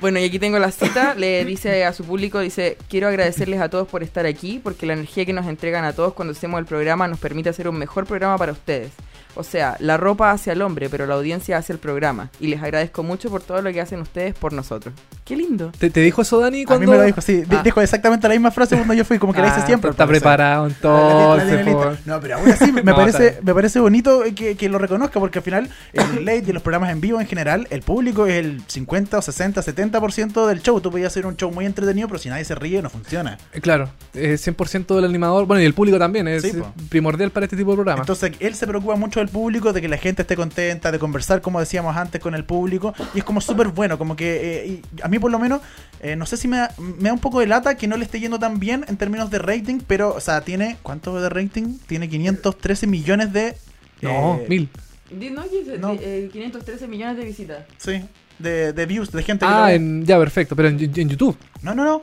Bueno, 0.00 0.18
y 0.18 0.24
aquí 0.24 0.38
tengo 0.38 0.58
la 0.58 0.70
cita. 0.70 1.14
Le 1.14 1.44
dice 1.46 1.84
a 1.84 1.92
su 1.94 2.04
público, 2.04 2.40
dice, 2.40 2.76
quiero 2.90 3.08
agradecerles 3.08 3.60
a 3.60 3.68
todos 3.70 3.86
por 3.88 4.02
estar 4.02 4.26
aquí, 4.26 4.60
porque 4.62 4.84
la 4.86 4.94
energía 4.94 5.24
que 5.24 5.32
nos 5.32 5.46
entregan 5.46 5.84
a 5.84 5.92
todos 5.94 6.12
cuando 6.14 6.32
hacemos 6.32 6.58
el 6.58 6.66
programa 6.66 7.06
nos 7.08 7.18
permite 7.18 7.48
hacer 7.50 7.68
un 7.68 7.76
mejor 7.78 8.04
programa 8.06 8.36
para 8.36 8.52
ustedes. 8.52 8.90
O 9.36 9.44
sea, 9.44 9.76
la 9.80 9.96
ropa 9.96 10.30
hacia 10.32 10.52
el 10.54 10.62
hombre, 10.62 10.88
pero 10.88 11.06
la 11.06 11.14
audiencia 11.14 11.58
hacia 11.58 11.72
el 11.72 11.78
programa. 11.78 12.30
Y 12.40 12.48
les 12.48 12.62
agradezco 12.62 13.02
mucho 13.02 13.30
por 13.30 13.42
todo 13.42 13.62
lo 13.62 13.72
que 13.72 13.80
hacen 13.80 14.00
ustedes 14.00 14.34
por 14.34 14.52
nosotros. 14.52 14.94
Qué 15.24 15.36
lindo. 15.36 15.72
¿Te, 15.78 15.90
te 15.90 16.00
dijo 16.00 16.22
eso 16.22 16.38
Dani 16.40 16.62
A 16.62 16.66
cuando...? 16.66 16.86
mí 16.86 16.90
me 16.92 16.98
lo 16.98 17.02
dijo, 17.04 17.20
sí. 17.20 17.42
Ah. 17.50 17.60
Dijo 17.64 17.80
exactamente 17.80 18.28
la 18.28 18.34
misma 18.34 18.50
frase 18.50 18.76
cuando 18.76 18.94
yo 18.94 19.04
fui, 19.04 19.18
como 19.18 19.32
que 19.32 19.40
la 19.40 19.48
hice 19.48 19.60
Ah, 19.60 19.66
siempre. 19.66 19.90
Está 19.90 20.06
preparado 20.06 20.68
La- 20.68 20.74
la- 20.90 21.44
la 21.44 21.62
entonces. 21.62 22.06
No, 22.06 22.20
pero 22.20 22.36
aún 22.36 22.50
así 22.50 22.70
me, 22.72 22.82
No, 22.84 22.94
parece, 22.94 23.38
me 23.42 23.52
parece 23.54 23.80
bonito 23.80 24.22
que, 24.34 24.56
que 24.56 24.68
lo 24.68 24.78
reconozca 24.78 25.18
porque 25.20 25.38
al 25.40 25.44
final 25.44 25.68
el 25.92 26.24
late 26.24 26.44
y 26.48 26.52
los 26.52 26.62
programas 26.62 26.90
en 26.90 27.00
vivo 27.00 27.20
en 27.20 27.26
general, 27.26 27.66
el 27.70 27.82
público 27.82 28.26
es 28.26 28.34
el 28.36 28.62
50 28.66 29.18
o 29.18 29.22
60, 29.22 29.62
70% 29.62 30.46
del 30.46 30.62
show. 30.62 30.80
Tú 30.80 30.90
podías 30.90 31.08
hacer 31.08 31.26
un 31.26 31.36
show 31.36 31.50
muy 31.50 31.66
entretenido, 31.66 32.08
pero 32.08 32.18
si 32.18 32.28
nadie 32.28 32.44
se 32.44 32.54
ríe 32.54 32.80
no 32.82 32.90
funciona. 32.90 33.36
Eh, 33.52 33.60
Claro, 33.60 33.88
es 34.14 34.46
100% 34.46 34.94
del 34.94 35.04
animador, 35.04 35.46
bueno, 35.46 35.60
y 35.62 35.66
el 35.66 35.74
público 35.74 35.98
también, 35.98 36.28
es 36.28 36.42
Sí, 36.42 36.52
primordial 36.88 37.30
para 37.30 37.44
este 37.46 37.56
tipo 37.56 37.72
de 37.72 37.76
programa. 37.78 38.00
Entonces 38.02 38.32
él 38.38 38.54
se 38.54 38.66
preocupa 38.66 38.94
mucho 38.96 39.18
del 39.20 39.25
público, 39.28 39.72
de 39.72 39.80
que 39.80 39.88
la 39.88 39.96
gente 39.98 40.22
esté 40.22 40.36
contenta, 40.36 40.90
de 40.92 40.98
conversar, 40.98 41.40
como 41.40 41.60
decíamos 41.60 41.96
antes, 41.96 42.20
con 42.20 42.34
el 42.34 42.44
público. 42.44 42.94
Y 43.14 43.18
es 43.18 43.24
como 43.24 43.40
súper 43.40 43.68
bueno, 43.68 43.98
como 43.98 44.16
que 44.16 44.64
eh, 44.64 44.66
y 44.96 45.02
a 45.02 45.08
mí 45.08 45.18
por 45.18 45.30
lo 45.30 45.38
menos, 45.38 45.60
eh, 46.00 46.16
no 46.16 46.26
sé 46.26 46.36
si 46.36 46.48
me 46.48 46.58
da, 46.58 46.74
me 46.78 47.08
da 47.08 47.12
un 47.12 47.18
poco 47.20 47.40
de 47.40 47.46
lata 47.46 47.76
que 47.76 47.86
no 47.86 47.96
le 47.96 48.04
esté 48.04 48.20
yendo 48.20 48.38
tan 48.38 48.58
bien 48.58 48.84
en 48.88 48.96
términos 48.96 49.30
de 49.30 49.38
rating, 49.38 49.80
pero, 49.86 50.14
o 50.14 50.20
sea, 50.20 50.40
tiene, 50.42 50.76
¿cuánto 50.82 51.20
de 51.20 51.28
rating? 51.28 51.78
Tiene 51.86 52.08
513 52.08 52.86
millones 52.86 53.32
de... 53.32 53.56
no, 54.02 54.36
eh, 54.40 54.46
mil. 54.48 54.68
No, 55.10 55.44
No. 55.78 55.92
di- 55.92 55.98
eh, 56.02 56.28
513 56.32 56.88
millones 56.88 57.16
de 57.16 57.24
visitas. 57.24 57.64
Sí, 57.78 58.02
de, 58.38 58.72
de 58.72 58.86
views, 58.86 59.12
de 59.12 59.22
gente 59.22 59.44
Ah, 59.48 59.72
en, 59.72 60.04
ya, 60.04 60.18
perfecto, 60.18 60.56
pero 60.56 60.68
en, 60.68 60.80
en 60.80 61.08
YouTube. 61.08 61.36
No, 61.62 61.74
no, 61.74 61.84
no. 61.84 62.02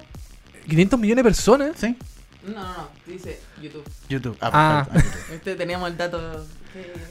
500 0.67 0.99
millones 0.99 1.24
de 1.24 1.30
personas. 1.30 1.71
Sí, 1.78 1.95
No, 2.47 2.53
no, 2.53 2.61
no. 2.78 2.89
Dice 3.05 3.39
YouTube. 3.61 3.84
YouTube. 4.09 4.38
Ah. 4.41 4.49
Ah, 4.88 4.89
perfecto. 4.93 5.17
Este 5.34 5.55
teníamos 5.55 5.89
el 5.91 5.97
dato. 5.97 6.45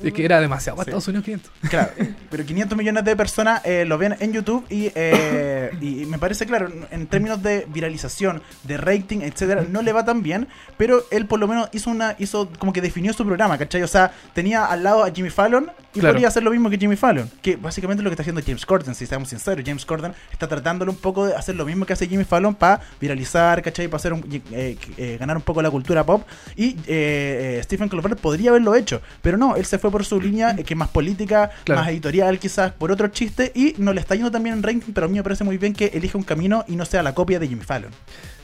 Es 0.02 0.12
que 0.12 0.24
era 0.24 0.40
demasiado 0.40 0.76
para 0.76 0.84
Sí. 0.86 0.90
Estados 0.90 1.08
Unidos 1.08 1.24
500. 1.24 1.52
Claro, 1.70 1.90
pero 2.30 2.44
500 2.44 2.76
millones 2.78 3.04
de 3.04 3.16
personas 3.16 3.60
eh, 3.64 3.84
lo 3.84 3.98
ven 3.98 4.16
en 4.20 4.32
YouTube 4.32 4.64
y, 4.68 4.90
eh, 4.94 5.70
y 5.80 6.06
me 6.06 6.18
parece 6.18 6.46
claro, 6.46 6.68
en 6.90 7.06
términos 7.06 7.42
de 7.42 7.66
viralización, 7.72 8.42
de 8.64 8.76
rating, 8.76 9.20
etcétera, 9.22 9.64
no 9.68 9.82
le 9.82 9.92
va 9.92 10.04
tan 10.04 10.22
bien, 10.22 10.48
pero 10.76 11.04
él 11.10 11.26
por 11.26 11.38
lo 11.40 11.46
menos 11.48 11.68
hizo 11.72 11.90
una, 11.90 12.16
hizo 12.18 12.48
como 12.58 12.72
que 12.72 12.80
definió 12.80 13.12
su 13.12 13.24
programa, 13.24 13.58
¿cachai? 13.58 13.82
O 13.82 13.88
sea, 13.88 14.12
tenía 14.34 14.64
al 14.66 14.82
lado 14.82 15.04
a 15.04 15.10
Jimmy 15.10 15.30
Fallon 15.30 15.70
y 15.94 16.00
Claro. 16.00 16.14
podría 16.14 16.28
hacer 16.28 16.42
lo 16.42 16.50
mismo 16.50 16.70
que 16.70 16.78
Jimmy 16.78 16.96
Fallon, 16.96 17.30
que 17.42 17.56
básicamente 17.56 18.00
es 18.00 18.04
lo 18.04 18.10
que 18.10 18.14
está 18.14 18.22
haciendo 18.22 18.40
James 18.44 18.64
Corden, 18.64 18.94
si 18.94 19.04
estamos 19.04 19.28
sinceros, 19.28 19.62
James 19.66 19.84
Corden 19.84 20.12
está 20.32 20.48
tratándolo 20.48 20.90
un 20.90 20.98
poco 20.98 21.26
de 21.26 21.34
hacer 21.36 21.54
lo 21.54 21.66
mismo 21.66 21.84
que 21.86 21.92
hace 21.92 22.08
Jimmy 22.08 22.24
Fallon 22.24 22.54
para 22.54 22.80
viralizar, 23.00 23.60
¿cachai? 23.62 23.88
Para 23.88 23.96
hacer 23.98 24.12
un- 24.14 24.24
eh, 24.52 24.76
eh, 24.96 25.16
ganar 25.20 25.36
un 25.36 25.42
poco 25.42 25.60
la 25.62 25.70
cultura 25.70 26.04
pop 26.04 26.22
y 26.56 26.70
eh, 26.86 27.58
eh, 27.58 27.60
Stephen 27.62 27.88
Colbert 27.88 28.18
podría 28.20 28.50
haberlo 28.50 28.74
hecho, 28.74 29.02
pero 29.20 29.36
no, 29.36 29.51
él 29.56 29.64
se 29.64 29.78
fue 29.78 29.90
por 29.90 30.04
su 30.04 30.20
línea 30.20 30.54
eh, 30.58 30.64
que 30.64 30.74
es 30.74 30.78
más 30.78 30.88
política, 30.88 31.50
Claro. 31.64 31.80
más 31.82 31.90
editorial 31.90 32.38
quizás, 32.38 32.72
por 32.72 32.90
otro 32.92 33.08
chiste 33.08 33.52
y 33.54 33.74
no 33.78 33.92
le 33.92 34.00
está 34.00 34.14
yendo 34.14 34.30
también 34.30 34.56
en 34.56 34.62
ranking, 34.62 34.92
pero 34.92 35.06
a 35.06 35.08
mí 35.08 35.14
me 35.16 35.22
parece 35.22 35.44
muy 35.44 35.58
bien 35.58 35.72
que 35.72 35.86
elija 35.94 36.16
un 36.18 36.24
camino 36.24 36.64
y 36.68 36.76
no 36.76 36.84
sea 36.84 37.02
la 37.02 37.14
copia 37.14 37.38
de 37.38 37.48
Jimmy 37.48 37.62
Fallon. 37.64 37.90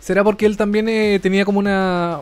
¿Será 0.00 0.24
porque 0.24 0.46
él 0.46 0.56
también 0.56 0.88
eh, 0.88 1.18
tenía 1.22 1.44
como 1.44 1.58
una 1.58 2.20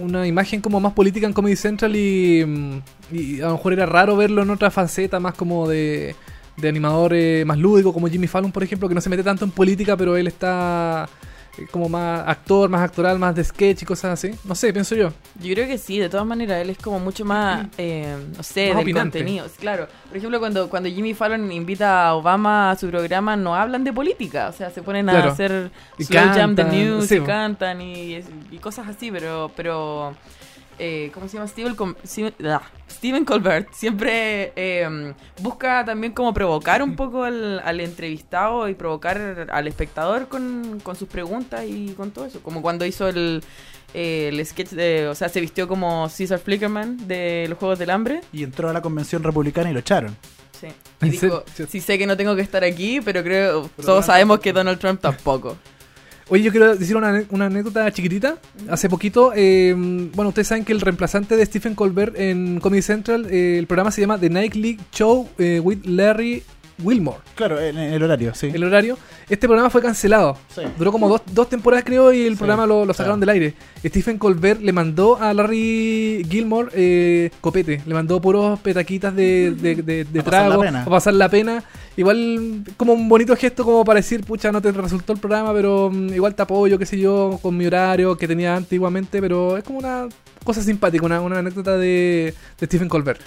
una 0.00 0.28
imagen 0.28 0.60
como 0.60 0.78
más 0.78 0.92
política 0.92 1.26
en 1.26 1.32
Comedy 1.32 1.56
Central 1.56 1.96
y, 1.96 2.44
mm, 2.46 2.80
y 3.10 3.40
a 3.40 3.46
lo 3.46 3.52
mejor 3.54 3.72
era 3.72 3.84
raro 3.84 4.16
verlo 4.16 4.42
en 4.42 4.50
otra 4.50 4.70
faceta 4.70 5.18
más 5.18 5.34
como 5.34 5.68
de, 5.68 6.14
de 6.56 6.68
animador 6.68 7.14
eh, 7.14 7.42
más 7.44 7.58
lúdico 7.58 7.92
como 7.92 8.06
Jimmy 8.08 8.28
Fallon 8.28 8.52
por 8.52 8.62
ejemplo 8.62 8.88
que 8.88 8.94
no 8.94 9.00
se 9.00 9.10
mete 9.10 9.24
tanto 9.24 9.44
en 9.44 9.50
política 9.50 9.96
pero 9.96 10.16
él 10.16 10.28
está 10.28 11.08
como 11.70 11.88
más 11.88 12.26
actor, 12.26 12.68
más 12.68 12.82
actoral, 12.82 13.18
más 13.18 13.34
de 13.34 13.44
sketch 13.44 13.82
y 13.82 13.84
cosas 13.86 14.12
así. 14.12 14.34
No 14.44 14.54
sé, 14.54 14.72
pienso 14.72 14.94
yo. 14.94 15.12
Yo 15.42 15.54
creo 15.54 15.66
que 15.66 15.78
sí, 15.78 15.98
de 15.98 16.08
todas 16.08 16.26
maneras, 16.26 16.60
él 16.62 16.70
es 16.70 16.78
como 16.78 16.98
mucho 17.00 17.24
más, 17.24 17.66
eh, 17.78 18.16
no 18.36 18.42
sé, 18.42 18.68
Más 18.68 18.76
del 18.76 18.82
opinante. 18.84 19.18
contenido. 19.18 19.46
Claro, 19.58 19.88
por 20.08 20.16
ejemplo, 20.16 20.38
cuando, 20.38 20.68
cuando 20.68 20.88
Jimmy 20.88 21.14
Fallon 21.14 21.50
invita 21.52 22.08
a 22.08 22.14
Obama 22.14 22.70
a 22.70 22.76
su 22.76 22.88
programa, 22.88 23.36
no 23.36 23.54
hablan 23.54 23.84
de 23.84 23.92
política, 23.92 24.48
o 24.48 24.52
sea, 24.52 24.70
se 24.70 24.82
ponen 24.82 25.08
a 25.08 25.24
hacer 25.24 25.70
Y 25.98 26.04
slow 26.04 26.20
jam 26.22 26.54
the 26.54 26.62
cantan, 26.62 26.70
news 26.70 27.06
sí, 27.06 27.16
y 27.16 27.20
cantan 27.20 27.80
y, 27.80 28.20
y 28.50 28.58
cosas 28.58 28.88
así, 28.88 29.10
pero, 29.10 29.50
pero 29.56 30.14
eh, 30.78 31.10
¿cómo 31.12 31.28
se 31.28 31.34
llama? 31.36 31.48
Steven, 31.48 31.76
Steven, 32.90 33.24
Colbert 33.24 33.72
siempre 33.72 34.52
eh, 34.56 35.14
busca 35.40 35.84
también 35.84 36.12
como 36.12 36.32
provocar 36.32 36.82
un 36.82 36.96
poco 36.96 37.24
al, 37.24 37.60
al 37.60 37.80
entrevistado 37.80 38.68
y 38.68 38.74
provocar 38.74 39.48
al 39.50 39.66
espectador 39.66 40.28
con, 40.28 40.80
con 40.82 40.96
sus 40.96 41.08
preguntas 41.08 41.64
y 41.66 41.94
con 41.94 42.10
todo 42.10 42.26
eso. 42.26 42.40
Como 42.40 42.62
cuando 42.62 42.84
hizo 42.84 43.08
el, 43.08 43.42
eh, 43.94 44.30
el 44.32 44.44
sketch 44.44 44.70
de, 44.70 45.08
o 45.08 45.14
sea, 45.14 45.28
se 45.28 45.40
vistió 45.40 45.66
como 45.66 46.08
Caesar 46.16 46.38
Flickerman 46.38 47.08
de 47.08 47.46
los 47.48 47.58
Juegos 47.58 47.78
del 47.78 47.90
Hambre. 47.90 48.20
Y 48.32 48.42
entró 48.42 48.68
a 48.68 48.72
la 48.72 48.82
convención 48.82 49.22
republicana 49.22 49.70
y 49.70 49.74
lo 49.74 49.80
echaron. 49.80 50.16
Sí. 50.60 50.68
Sí 51.68 51.80
sé 51.80 51.98
que 51.98 52.06
no 52.06 52.16
tengo 52.16 52.34
que 52.34 52.42
estar 52.42 52.64
aquí, 52.64 53.00
pero 53.00 53.22
creo, 53.22 53.70
todos 53.76 54.06
sabemos 54.06 54.40
que 54.40 54.52
Donald 54.52 54.78
Trump 54.78 55.00
tampoco. 55.00 55.56
Oye, 56.30 56.42
yo 56.42 56.50
quiero 56.50 56.76
decir 56.76 56.94
una, 56.96 57.46
anécdota 57.46 57.90
chiquitita. 57.90 58.36
Hace 58.68 58.90
poquito, 58.90 59.32
eh, 59.34 59.74
bueno, 60.14 60.28
ustedes 60.28 60.48
saben 60.48 60.64
que 60.64 60.72
el 60.72 60.82
reemplazante 60.82 61.36
de 61.36 61.46
Stephen 61.46 61.74
Colbert 61.74 62.18
en 62.18 62.60
Comedy 62.60 62.82
Central, 62.82 63.26
eh, 63.30 63.56
el 63.58 63.66
programa 63.66 63.90
se 63.90 64.02
llama 64.02 64.18
The 64.18 64.28
Nightly 64.28 64.78
Show 64.92 65.26
eh, 65.38 65.58
with 65.60 65.86
Larry 65.86 66.42
Wilmore. 66.82 67.18
Claro, 67.34 67.60
en, 67.60 67.76
el 67.76 68.02
horario, 68.02 68.34
sí. 68.34 68.50
El 68.52 68.64
horario. 68.64 68.98
Este 69.28 69.46
programa 69.46 69.70
fue 69.70 69.82
cancelado. 69.82 70.36
Sí. 70.54 70.62
Duró 70.78 70.92
como 70.92 71.08
dos, 71.08 71.22
dos 71.32 71.48
temporadas, 71.48 71.84
creo, 71.84 72.12
y 72.12 72.22
el 72.22 72.32
Sí, 72.32 72.38
programa 72.38 72.66
lo, 72.66 72.84
lo 72.84 72.92
sacaron 72.94 73.20
claro. 73.20 73.32
del 73.32 73.42
aire. 73.42 73.54
Stephen 73.84 74.18
Colbert 74.18 74.60
le 74.60 74.72
mandó 74.72 75.20
a 75.20 75.34
Larry 75.34 76.26
Gilmore 76.28 76.70
eh, 76.74 77.30
copete. 77.40 77.82
Le 77.84 77.94
mandó 77.94 78.20
puros 78.20 78.58
petaquitas 78.60 79.14
de, 79.14 79.52
de, 79.52 80.04
de, 80.04 80.20
A 80.20 80.22
trago 80.22 80.62
pasar 80.88 81.14
la 81.14 81.28
pena. 81.28 81.62
Igual, 81.96 82.64
como 82.76 82.92
un 82.92 83.08
bonito 83.08 83.34
gesto, 83.34 83.64
como 83.64 83.84
para 83.84 83.98
decir, 83.98 84.24
pucha, 84.24 84.52
no 84.52 84.62
te 84.62 84.70
resultó 84.70 85.12
el 85.12 85.18
programa, 85.18 85.52
pero 85.52 85.90
mm, 85.92 86.14
igual 86.14 86.34
te 86.34 86.42
apoyo, 86.42 86.78
qué 86.78 86.86
sé 86.86 86.98
yo, 86.98 87.38
con 87.42 87.56
mi 87.56 87.66
horario 87.66 88.16
que 88.16 88.28
tenía 88.28 88.54
antiguamente. 88.56 89.20
Pero 89.20 89.56
es 89.56 89.64
como 89.64 89.78
una 89.80 90.06
cosa 90.44 90.62
simpática, 90.62 91.04
una, 91.04 91.20
una 91.20 91.40
anécdota 91.40 91.76
de, 91.76 92.34
de 92.58 92.66
Stephen 92.66 92.88
Colbert. 92.88 93.20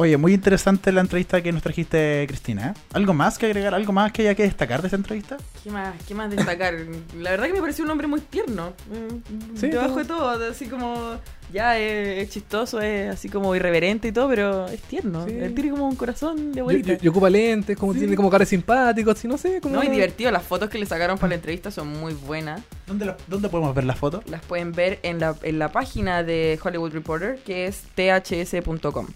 Oye, 0.00 0.16
muy 0.16 0.32
interesante 0.32 0.92
la 0.92 1.00
entrevista 1.00 1.42
que 1.42 1.50
nos 1.50 1.60
trajiste, 1.60 2.24
Cristina. 2.28 2.68
¿eh? 2.76 2.80
¿Algo 2.92 3.14
más 3.14 3.36
que 3.36 3.46
agregar? 3.46 3.74
¿Algo 3.74 3.92
más 3.92 4.12
que 4.12 4.22
haya 4.22 4.34
que 4.36 4.44
destacar 4.44 4.80
de 4.80 4.86
esta 4.86 4.96
entrevista? 4.96 5.36
¿Qué 5.64 5.70
más, 5.72 5.92
¿Qué 6.06 6.14
más 6.14 6.30
destacar? 6.30 6.74
La 7.18 7.30
verdad 7.32 7.46
que 7.46 7.54
me 7.54 7.60
pareció 7.60 7.84
un 7.84 7.90
hombre 7.90 8.06
muy 8.06 8.20
tierno. 8.20 8.74
Mm, 8.88 9.56
Sí, 9.58 9.66
Debajo 9.68 9.88
todo. 9.88 9.98
de 9.98 10.04
todo, 10.04 10.50
así 10.52 10.66
como. 10.68 11.16
Ya 11.52 11.78
es, 11.78 12.18
es 12.24 12.30
chistoso, 12.30 12.80
es 12.80 13.10
así 13.10 13.28
como 13.30 13.56
irreverente 13.56 14.06
y 14.08 14.12
todo, 14.12 14.28
pero 14.28 14.66
es 14.68 14.80
tierno. 14.82 15.24
Sí. 15.26 15.32
Él 15.34 15.52
tiene 15.54 15.70
como 15.70 15.88
un 15.88 15.96
corazón 15.96 16.52
de 16.52 16.58
Y, 16.58 16.60
abuelita. 16.60 16.92
y- 16.92 16.98
y 17.02 17.08
ocupa 17.08 17.28
lentes, 17.30 17.76
como 17.76 17.92
Sí. 17.94 18.00
tiene 18.00 18.14
como 18.14 18.30
cara 18.30 18.44
simpático, 18.44 19.10
así, 19.10 19.26
no 19.26 19.36
sé. 19.38 19.60
Como 19.60 19.74
No, 19.76 19.82
y 19.82 19.88
divertido. 19.88 20.30
Las 20.30 20.42
fotos 20.44 20.68
que 20.70 20.78
le 20.78 20.86
sacaron 20.86 21.16
para 21.18 21.30
la 21.30 21.34
entrevista 21.36 21.70
son 21.72 21.88
muy 21.88 22.12
buenas. 22.14 22.60
¿Dónde, 22.86 23.06
lo- 23.06 23.16
dónde 23.26 23.48
podemos 23.48 23.74
ver 23.74 23.84
las 23.84 23.98
fotos? 23.98 24.22
Las 24.28 24.42
pueden 24.44 24.70
ver 24.72 25.00
en 25.02 25.18
la, 25.18 25.34
en 25.42 25.58
la 25.58 25.72
página 25.72 26.22
de 26.22 26.56
Hollywood 26.62 26.92
Reporter, 26.92 27.38
que 27.44 27.66
es 27.66 27.82
ths.com. 27.96 29.06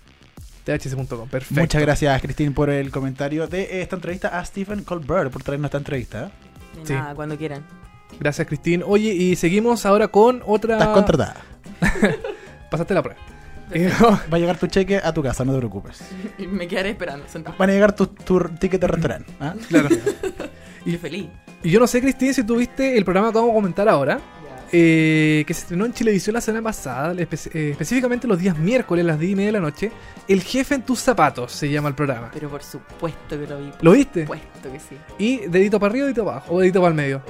THC.com, 0.65 1.29
perfecto. 1.29 1.61
Muchas 1.61 1.83
gracias, 1.83 2.23
Cristina, 2.23 2.53
por 2.55 2.71
el 2.71 2.91
comentario 2.91 3.47
de 3.47 3.83
esta 3.83 3.97
entrevista 3.97 4.29
a 4.39 4.45
Stephen 4.45 4.85
Colbert, 4.85 5.31
por 5.33 5.43
traernos 5.43 5.69
esta 5.69 5.79
entrevista. 5.79 6.31
De 6.81 6.87
Sí. 6.87 6.93
nada, 6.95 7.15
cuando 7.15 7.37
quieran. 7.37 7.65
Gracias, 8.21 8.47
Cristín. 8.47 8.83
Oye, 8.87 9.13
y 9.13 9.37
seguimos 9.37 9.85
ahora 9.87 10.09
con 10.09 10.43
otra. 10.47 10.75
Estás 10.75 10.89
contratada. 10.95 11.37
Pasaste 12.71 12.95
la 12.95 13.03
prueba. 13.03 13.21
Eh, 13.75 13.91
Va 14.03 14.37
a 14.37 14.39
llegar 14.39 14.59
tu 14.59 14.67
cheque 14.67 14.99
a 15.03 15.13
tu 15.15 15.23
casa, 15.23 15.45
no 15.45 15.53
te 15.53 15.59
preocupes. 15.59 16.03
Y 16.39 16.47
me 16.47 16.69
quedaré 16.69 16.91
esperando, 16.91 17.27
sentado. 17.29 17.57
Van 17.59 17.71
a 17.71 17.73
llegar 17.73 17.95
tus 17.97 18.15
tu 18.15 18.39
ticket 18.61 18.81
de 18.81 18.87
restaurante. 18.87 19.33
¿ah? 19.41 19.55
claro. 19.69 19.89
Y 20.85 20.97
feliz. 20.97 21.29
Y 21.63 21.71
yo 21.71 21.79
no 21.79 21.87
sé, 21.87 22.01
Cristín, 22.01 22.35
si 22.35 22.43
tuviste 22.45 22.99
el 22.99 23.05
programa 23.05 23.31
que 23.31 23.37
vamos 23.39 23.53
a 23.53 23.55
comentar 23.55 23.89
ahora. 23.89 24.19
Eh, 24.73 25.45
que 25.47 25.55
se 25.55 25.61
estrenó 25.63 25.85
en 25.87 25.93
Chilevisión 25.93 26.35
la 26.35 26.41
semana 26.41 26.63
pasada, 26.63 27.13
espe- 27.15 27.51
eh, 27.55 27.71
específicamente 27.73 28.27
los 28.27 28.39
días 28.39 28.57
miércoles, 28.59 29.05
a 29.05 29.09
las 29.09 29.19
10 29.19 29.33
y 29.33 29.37
media 29.37 29.49
de 29.49 29.53
la 29.53 29.61
noche. 29.61 29.93
El 30.29 30.43
jefe 30.43 30.75
en 30.77 30.83
tus 30.83 30.99
zapatos 31.01 31.53
se 31.53 31.69
llama 31.71 31.89
el 31.89 31.95
programa. 31.95 32.31
Pero 32.33 32.49
por 32.49 32.63
supuesto 32.63 33.39
que 33.39 33.47
lo 33.47 33.59
vi. 33.59 33.71
Por 33.71 33.85
¿Lo 33.85 33.93
viste? 33.93 34.23
supuesto 34.23 34.73
que 34.73 34.81
sí. 34.81 34.97
Y 35.19 35.47
dedito 35.49 35.79
para 35.79 35.91
arriba, 35.93 36.07
dedito 36.07 36.25
para 36.25 36.39
abajo, 36.39 36.55
o 36.55 36.61
dedito 36.61 36.81
para 36.81 36.89
el 36.91 36.95
medio. 36.95 37.23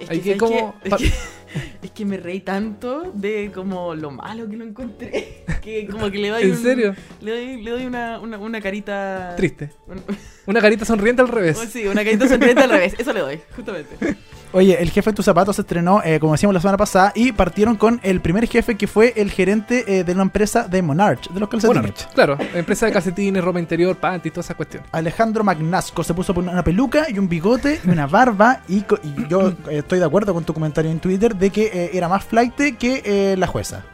Es, 0.00 0.08
que, 0.08 0.20
que 0.20 0.38
¿sabes 0.38 0.38
como- 0.38 0.74
es, 0.82 0.94
que, 0.94 1.06
es 1.82 1.90
que 1.92 2.04
me 2.04 2.16
reí 2.16 2.40
tanto 2.40 3.12
de 3.14 3.50
como 3.54 3.94
lo 3.94 4.10
malo 4.10 4.48
que 4.48 4.56
lo 4.56 4.64
encontré. 4.64 5.44
Que 5.58 5.86
como 5.86 6.10
que 6.10 6.18
le 6.18 6.28
doy 6.28 6.44
¿En 6.44 6.52
un- 6.52 6.62
serio? 6.62 6.94
Le 7.20 7.30
doy, 7.32 7.62
le 7.62 7.70
doy 7.72 7.84
una, 7.84 8.20
una, 8.20 8.38
una 8.38 8.60
carita... 8.60 9.34
Triste. 9.36 9.70
un- 9.86 10.02
Una 10.46 10.60
carita 10.62 10.86
sonriente 10.86 11.20
al 11.20 11.28
revés. 11.28 11.58
oh, 11.60 11.66
sí, 11.66 11.86
una 11.86 12.02
carita 12.04 12.26
sonriente 12.26 12.62
al 12.62 12.70
revés. 12.70 12.94
Eso 12.96 13.12
le 13.12 13.20
doy, 13.20 13.40
justamente. 13.54 14.16
Oye, 14.52 14.80
el 14.80 14.90
jefe 14.90 15.10
en 15.10 15.16
tus 15.16 15.24
zapatos 15.24 15.56
se 15.56 15.62
estrenó, 15.62 16.02
eh, 16.02 16.18
como 16.18 16.32
decíamos 16.32 16.54
la 16.54 16.60
semana 16.60 16.78
pasada, 16.78 17.12
y 17.14 17.32
partieron 17.32 17.76
con 17.76 18.00
el 18.02 18.20
primer 18.20 18.46
jefe 18.46 18.76
que 18.76 18.86
fue 18.86 19.12
el 19.16 19.30
gerente 19.30 19.84
eh, 19.86 20.04
de 20.04 20.12
una 20.12 20.22
empresa 20.22 20.66
de 20.66 20.80
Monarch, 20.80 21.28
de 21.28 21.40
los 21.40 21.48
calcetines. 21.48 21.82
Monarch, 21.82 22.14
claro. 22.14 22.38
Empresa 22.54 22.86
de 22.86 22.92
calcetines, 22.92 23.44
ropa 23.44 23.60
interior, 23.60 23.96
panty, 23.96 24.30
toda 24.30 24.40
esa 24.40 24.54
cuestión. 24.54 24.82
Alejandro 24.92 25.44
Magnasco 25.44 26.02
se 26.02 26.14
puso 26.14 26.32
una 26.32 26.64
peluca 26.64 27.06
y 27.10 27.18
un 27.18 27.28
bigote 27.28 27.80
y 27.84 27.90
una 27.90 28.06
barba. 28.06 28.60
Y, 28.68 28.78
y 28.78 29.28
yo 29.28 29.48
eh, 29.48 29.78
estoy 29.78 29.98
de 29.98 30.06
acuerdo 30.06 30.32
con 30.32 30.44
tu 30.44 30.54
comentario 30.54 30.90
en 30.90 30.98
Twitter 30.98 31.36
de 31.36 31.50
que 31.50 31.66
eh, 31.66 31.90
era 31.92 32.08
más 32.08 32.24
flight 32.24 32.54
que 32.78 33.36
la 33.38 33.46
jueza. 33.46 33.84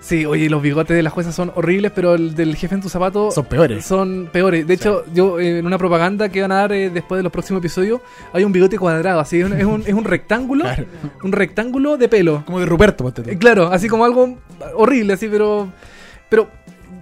Sí, 0.00 0.24
oye, 0.24 0.48
los 0.48 0.62
bigotes 0.62 0.96
de 0.96 1.02
la 1.02 1.10
jueza 1.10 1.30
son 1.30 1.52
horribles, 1.54 1.92
pero 1.94 2.14
el 2.14 2.34
del 2.34 2.56
jefe 2.56 2.74
en 2.74 2.80
tu 2.80 2.88
zapato 2.88 3.30
Son 3.30 3.44
peores. 3.44 3.84
Son 3.84 4.28
peores. 4.32 4.66
De 4.66 4.74
hecho, 4.74 5.04
yo 5.12 5.38
en 5.38 5.66
una 5.66 5.76
propaganda 5.76 6.30
que 6.30 6.40
van 6.40 6.52
a 6.52 6.56
dar 6.56 6.72
eh, 6.72 6.88
después 6.88 7.18
de 7.18 7.22
los 7.22 7.30
próximos 7.30 7.60
episodios, 7.60 8.00
hay 8.32 8.42
un 8.44 8.50
bigote 8.52 8.78
cuadrado, 8.78 9.20
así 9.20 9.40
es 9.40 9.44
un, 9.46 9.52
es 9.52 9.64
un, 9.64 9.82
es 9.86 9.92
un 9.92 10.04
rectángulo, 10.04 10.64
Claro. 10.64 10.84
un 11.22 11.32
rectángulo 11.32 11.98
de 11.98 12.08
pelo. 12.08 12.42
Como 12.46 12.60
de 12.60 12.66
Ruperto, 12.66 13.04
ponte. 13.04 13.30
Eh, 13.30 13.36
claro, 13.36 13.66
así 13.70 13.88
como 13.88 14.04
algo 14.06 14.38
horrible, 14.74 15.12
así, 15.12 15.28
pero. 15.28 15.70
Pero, 16.30 16.48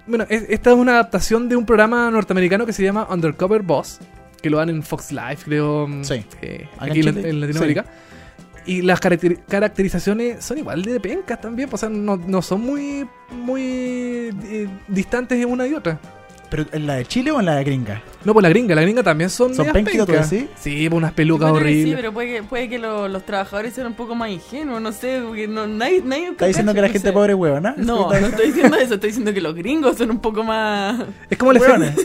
bueno, 0.07 0.27
es- 0.29 0.47
esta 0.49 0.71
es 0.71 0.77
una 0.77 0.93
adaptación 0.95 1.49
de 1.49 1.55
un 1.55 1.65
programa 1.67 2.11
norteamericano 2.11 2.67
que 2.67 2.73
se 2.73 2.83
llama 2.83 3.07
Undercover 3.11 3.63
Boss, 3.63 4.01
que 4.43 4.51
lo 4.51 4.57
dan 4.59 4.71
en 4.71 4.83
Fox 4.83 5.13
Live, 5.13 5.39
creo, 5.45 5.87
mm, 5.87 6.03
Sí. 6.05 6.25
eh, 6.43 6.67
aquí 6.79 7.01
en 7.01 7.41
Latinoamérica. 7.41 7.85
Y 8.69 8.83
las 8.83 9.01
caracter- 9.01 9.41
caracterizaciones 9.49 10.45
son 10.45 10.59
igual 10.59 10.83
de 10.83 11.01
pencas 11.01 11.41
también, 11.41 11.71
o 11.73 11.77
sea, 11.79 11.89
no, 11.89 12.19
no 12.19 12.43
son 12.43 12.61
muy, 12.67 13.09
muy 13.31 13.63
eh, 14.45 14.69
distantes 14.87 15.43
en 15.43 15.51
una 15.51 15.67
y 15.67 15.73
otra. 15.73 15.99
¿Pero 16.51 16.65
en 16.73 16.87
la 16.87 16.95
de 16.95 17.05
Chile 17.05 17.31
o 17.31 17.41
en 17.41 17.47
la 17.47 17.57
de 17.57 17.65
gringa? 17.65 18.03
No, 18.25 18.33
pues 18.33 18.43
la 18.43 18.49
gringa, 18.49 18.75
la 18.75 18.83
gringa 18.83 19.03
también 19.03 19.29
son. 19.31 19.55
¿Son 19.55 19.67
pencas. 19.71 20.29
sí? 20.29 20.49
Sí, 20.59 20.89
pues 20.89 20.97
unas 20.97 21.13
pelucas 21.13 21.53
que 21.53 21.59
Sí, 21.59 21.61
horribles. 21.65 21.97
pero 21.97 22.13
puede 22.13 22.33
que, 22.37 22.43
puede 22.43 22.69
que 22.69 22.79
lo- 22.79 23.07
los 23.09 23.25
trabajadores 23.25 23.75
sean 23.75 23.87
un 23.89 23.95
poco 23.95 24.15
más 24.15 24.31
ingenuos, 24.31 24.81
no 24.81 24.91
sé, 24.93 25.21
porque 25.27 25.47
no, 25.47 25.67
nadie, 25.67 26.03
nadie 26.05 26.29
¿Está 26.29 26.47
diciendo 26.47 26.73
que 26.75 26.81
la 26.81 26.89
gente 26.89 27.13
pobre 27.13 27.35
es 27.35 27.39
huevona? 27.39 27.75
No, 27.77 28.09
no 28.11 28.27
estoy 28.27 28.47
diciendo 28.47 28.77
eso, 28.77 28.95
estoy 28.95 29.11
diciendo 29.11 29.33
que 29.35 29.41
los 29.41 29.55
gringos 29.55 29.97
son 29.99 30.11
un 30.11 30.21
poco 30.21 30.43
más... 30.43 31.01
Es 31.29 31.37
como 31.39 31.51
el 31.53 31.59
efecto. 31.59 32.03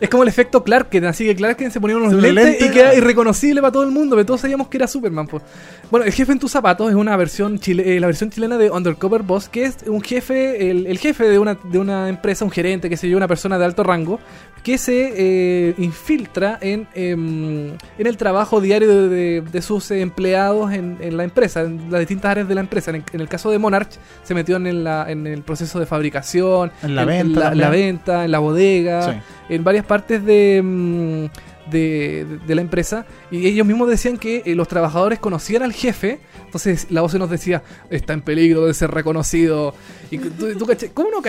Es 0.00 0.08
como 0.10 0.24
el 0.24 0.28
efecto 0.28 0.64
Clarken, 0.64 1.04
así 1.04 1.24
que 1.24 1.36
Clarken 1.36 1.70
se 1.70 1.80
ponía 1.80 1.96
unos 1.96 2.12
lentes, 2.12 2.34
lentes, 2.44 2.68
y 2.68 2.72
queda 2.72 2.88
¿no? 2.88 2.94
irreconocible 2.98 3.60
para 3.60 3.70
todo 3.70 3.84
el 3.84 3.90
mundo, 3.92 4.16
pero 4.16 4.26
todos 4.26 4.40
sabíamos 4.40 4.66
que 4.66 4.76
era 4.78 4.88
Superman. 4.88 5.28
pues. 5.28 5.44
Bueno, 5.92 6.04
el 6.06 6.12
jefe 6.12 6.32
en 6.32 6.40
tus 6.40 6.50
zapatos 6.50 6.88
es 6.90 6.96
una 6.96 7.16
versión 7.16 7.60
chile, 7.60 7.96
eh, 7.96 8.00
la 8.00 8.08
versión 8.08 8.28
chilena 8.30 8.58
de 8.58 8.68
Undercover 8.68 9.22
Boss, 9.22 9.48
que 9.48 9.64
es 9.64 9.76
un 9.86 10.00
jefe, 10.02 10.70
el, 10.72 10.88
el 10.88 10.98
jefe 10.98 11.28
de 11.28 11.38
una, 11.38 11.54
de 11.62 11.78
una 11.78 12.08
empresa, 12.08 12.44
un 12.44 12.50
gerente, 12.50 12.88
que 12.88 12.96
se 12.96 13.08
yo, 13.08 13.16
una 13.16 13.28
persona 13.28 13.58
de 13.58 13.64
alto 13.64 13.81
rango, 13.82 14.18
que 14.62 14.78
se 14.78 15.12
eh, 15.16 15.74
infiltra 15.78 16.56
en, 16.60 16.86
em, 16.94 17.70
en 17.98 18.06
el 18.06 18.16
trabajo 18.16 18.60
diario 18.60 18.88
de, 18.88 19.08
de- 19.08 19.40
de 19.40 19.60
sus 19.62 19.90
empleados 19.90 20.72
en, 20.72 20.98
en 21.00 21.16
la 21.16 21.24
empresa, 21.24 21.62
en 21.62 21.90
las 21.90 21.98
distintas 21.98 22.30
áreas 22.30 22.46
de 22.46 22.54
la 22.54 22.60
empresa. 22.60 22.90
En 22.92 23.02
el, 23.12 23.20
en 23.20 23.26
caso 23.26 23.50
de 23.50 23.58
Monarch, 23.58 23.90
se 24.22 24.34
metió 24.34 24.54
en, 24.56 24.84
la- 24.84 25.10
en 25.10 25.26
el 25.26 25.42
proceso 25.42 25.80
de 25.80 25.86
fabricación, 25.86 26.70
En 26.82 26.94
la 26.94 27.04
venta 27.04 27.40
la, 27.50 27.54
la 27.56 27.70
venta, 27.70 28.24
en 28.24 28.30
la 28.30 28.38
bodega, 28.38 29.12
Sí. 29.12 29.18
en 29.54 29.64
varias 29.64 29.84
partes 29.84 30.24
de, 30.24 30.60
mm, 30.62 31.24
de, 31.72 32.24
de- 32.28 32.38
de 32.46 32.54
la 32.54 32.60
empresa. 32.60 33.06
Y 33.30 33.46
ellos 33.46 33.66
mismos 33.66 33.88
decían 33.88 34.16
que 34.18 34.42
eh, 34.44 34.54
los 34.54 34.68
trabajadores 34.68 35.18
conocían 35.18 35.62
al 35.62 35.72
jefe. 35.72 36.20
Entonces 36.44 36.86
la 36.90 37.00
voz 37.00 37.14
nos 37.14 37.30
decía, 37.30 37.62
está 37.90 38.12
en 38.12 38.20
peligro 38.22 38.66
de 38.66 38.74
ser 38.74 38.90
reconocido. 38.90 39.74
Y 40.10 40.18
tú, 40.18 40.54
tú 40.58 40.66
cachai- 40.66 40.90
¿Cómo 40.92 41.08
no 41.10 41.22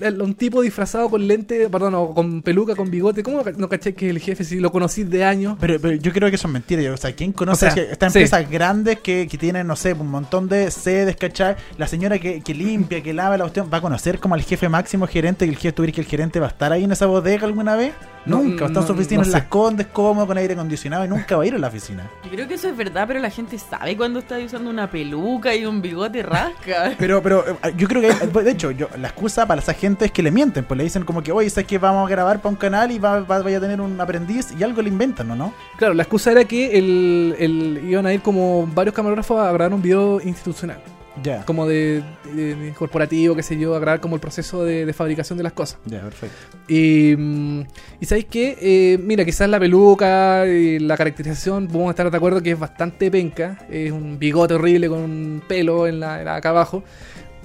el- 0.00 0.22
un 0.22 0.34
tipo 0.34 0.60
disfrazado 0.60 1.08
con 1.08 1.26
lente, 1.26 1.68
perdón, 1.70 1.94
o 1.94 2.14
con 2.14 2.42
peluca, 2.42 2.74
con 2.74 2.90
bigote? 2.90 3.22
¿Cómo 3.22 3.38
no 3.38 3.44
ca- 3.44 3.52
no 3.56 3.68
cachai 3.68 3.94
que 3.94 4.06
es 4.06 4.10
el 4.10 4.18
jefe 4.20 4.44
si 4.44 4.60
lo 4.60 4.70
conocí 4.70 5.04
de 5.04 5.24
años? 5.24 5.56
Pero, 5.60 5.80
pero 5.80 5.94
yo 5.94 6.12
creo 6.12 6.30
que 6.30 6.36
son 6.38 6.52
mentiras. 6.52 6.92
O 6.92 6.96
sea, 6.96 7.12
¿quién 7.14 7.32
conoce 7.32 7.66
O 7.66 7.70
sea, 7.70 7.82
estas 7.82 8.12
sí. 8.12 8.18
empresas 8.18 8.50
grandes 8.50 9.00
que, 9.00 9.26
que 9.30 9.38
tienen, 9.38 9.66
no 9.66 9.76
sé, 9.76 9.94
un 9.94 10.10
montón 10.10 10.48
de 10.48 10.70
sedes, 10.70 11.16
¿cachai? 11.16 11.56
La 11.78 11.86
señora 11.86 12.18
que, 12.18 12.40
que 12.42 12.54
limpia, 12.54 13.02
que 13.02 13.12
lava 13.14 13.36
la 13.38 13.44
cuestión, 13.44 13.68
¿va 13.72 13.78
a 13.78 13.80
conocer 13.80 14.18
como 14.20 14.34
al 14.34 14.42
jefe 14.42 14.68
máximo 14.68 15.06
gerente 15.06 15.46
que 15.46 15.50
el 15.52 15.56
jefe 15.56 15.72
tuviera 15.72 15.94
que 15.94 16.00
el 16.02 16.06
gerente 16.06 16.38
va 16.40 16.46
a 16.46 16.50
estar 16.50 16.72
ahí 16.72 16.84
en 16.84 16.92
esa 16.92 17.06
bodega 17.06 17.46
alguna 17.46 17.76
vez? 17.76 17.92
No, 18.26 18.42
Nunca. 18.42 18.64
Va 18.64 18.66
a 18.66 18.68
estar 18.68 18.82
en 18.82 18.86
su 18.86 18.92
no, 18.92 18.98
oficina 19.00 19.20
no 19.20 19.26
en 19.26 19.30
sé. 19.32 19.38
Las 19.38 19.46
Cómodo, 19.86 20.26
con 20.26 20.36
aire 20.38 20.54
acondicionado 20.54 21.04
y 21.04 21.08
nunca 21.08 21.36
va 21.36 21.42
a 21.44 21.46
ir 21.46 21.54
a 21.54 21.58
la 21.58 21.68
oficina. 21.68 22.10
Yo 22.24 22.30
creo 22.30 22.48
que 22.48 22.54
eso 22.54 22.68
es 22.68 22.76
verdad, 22.76 23.04
pero 23.06 23.20
la 23.20 23.30
gente 23.30 23.58
sabe 23.58 23.96
cuando 23.96 24.18
está 24.18 24.38
usando 24.38 24.68
una 24.70 24.90
peluca 24.90 25.54
y 25.54 25.64
un 25.64 25.80
bigote 25.80 26.22
rasca. 26.22 26.94
Pero, 26.98 27.22
pero 27.22 27.44
eh, 27.48 27.72
yo 27.76 27.86
creo 27.88 28.00
que, 28.02 28.08
hay- 28.10 28.44
de 28.44 28.50
hecho, 28.50 28.70
yo, 28.70 28.88
la 28.98 29.08
excusa 29.08 29.46
para 29.46 29.60
esa 29.60 29.72
gente 29.74 30.04
es 30.06 30.12
que 30.12 30.22
le 30.22 30.30
mienten, 30.30 30.64
pues 30.64 30.76
le 30.78 30.84
dicen 30.84 31.04
como 31.04 31.22
que, 31.22 31.32
oye, 31.32 31.48
¿sabes 31.50 31.66
que 31.66 31.78
vamos 31.78 32.06
a 32.06 32.10
grabar 32.10 32.38
para 32.40 32.50
un 32.50 32.56
canal 32.56 32.90
y 32.90 32.98
va, 32.98 33.20
va- 33.20 33.42
vaya 33.42 33.58
a 33.58 33.60
tener 33.60 33.80
un 33.80 34.00
aprendiz? 34.00 34.48
Y 34.58 34.62
algo 34.62 34.82
le 34.82 34.88
inventan, 34.88 35.28
¿no? 35.28 35.36
no? 35.36 35.54
Claro, 35.76 35.94
la 35.94 36.02
excusa 36.02 36.32
era 36.32 36.44
que 36.44 36.78
el, 36.78 37.34
el- 37.38 37.80
iban 37.88 38.06
a 38.06 38.12
ir 38.12 38.20
como 38.22 38.66
varios 38.74 38.94
camarógrafos 38.94 39.40
a 39.40 39.52
grabar 39.52 39.72
un 39.74 39.82
video 39.82 40.20
institucional. 40.20 40.80
Ya. 41.22 41.44
como 41.44 41.66
de, 41.66 42.02
de- 42.34 42.54
de 42.54 42.72
corporativo, 42.72 43.34
qué 43.34 43.42
sé 43.42 43.58
yo, 43.58 43.74
a 43.74 43.78
grabar 43.78 44.00
como 44.00 44.14
el 44.16 44.20
proceso 44.20 44.64
de, 44.64 44.86
de 44.86 44.92
fabricación 44.92 45.36
de 45.36 45.42
las 45.44 45.52
cosas. 45.52 45.78
Ya, 45.86 46.00
perfecto. 46.00 46.36
Y, 46.68 47.14
mm, 47.16 47.60
y 48.00 48.06
sabéis 48.06 48.26
que, 48.26 48.56
eh, 48.60 48.98
mira, 48.98 49.24
quizás 49.24 49.48
la 49.48 49.58
peluca 49.60 50.46
y 50.46 50.78
la 50.78 50.96
caracterización, 50.96 51.66
podemos 51.68 51.90
estar 51.90 52.10
de 52.10 52.16
acuerdo 52.16 52.42
que 52.42 52.52
es 52.52 52.58
bastante 52.58 53.10
penca. 53.10 53.58
Es 53.70 53.90
un 53.92 54.18
bigote 54.18 54.54
horrible 54.54 54.88
con 54.88 54.98
un 55.00 55.42
pelo 55.46 55.86
en 55.86 56.00
la, 56.00 56.18
en 56.20 56.24
la- 56.26 56.36
acá 56.36 56.50
abajo. 56.50 56.82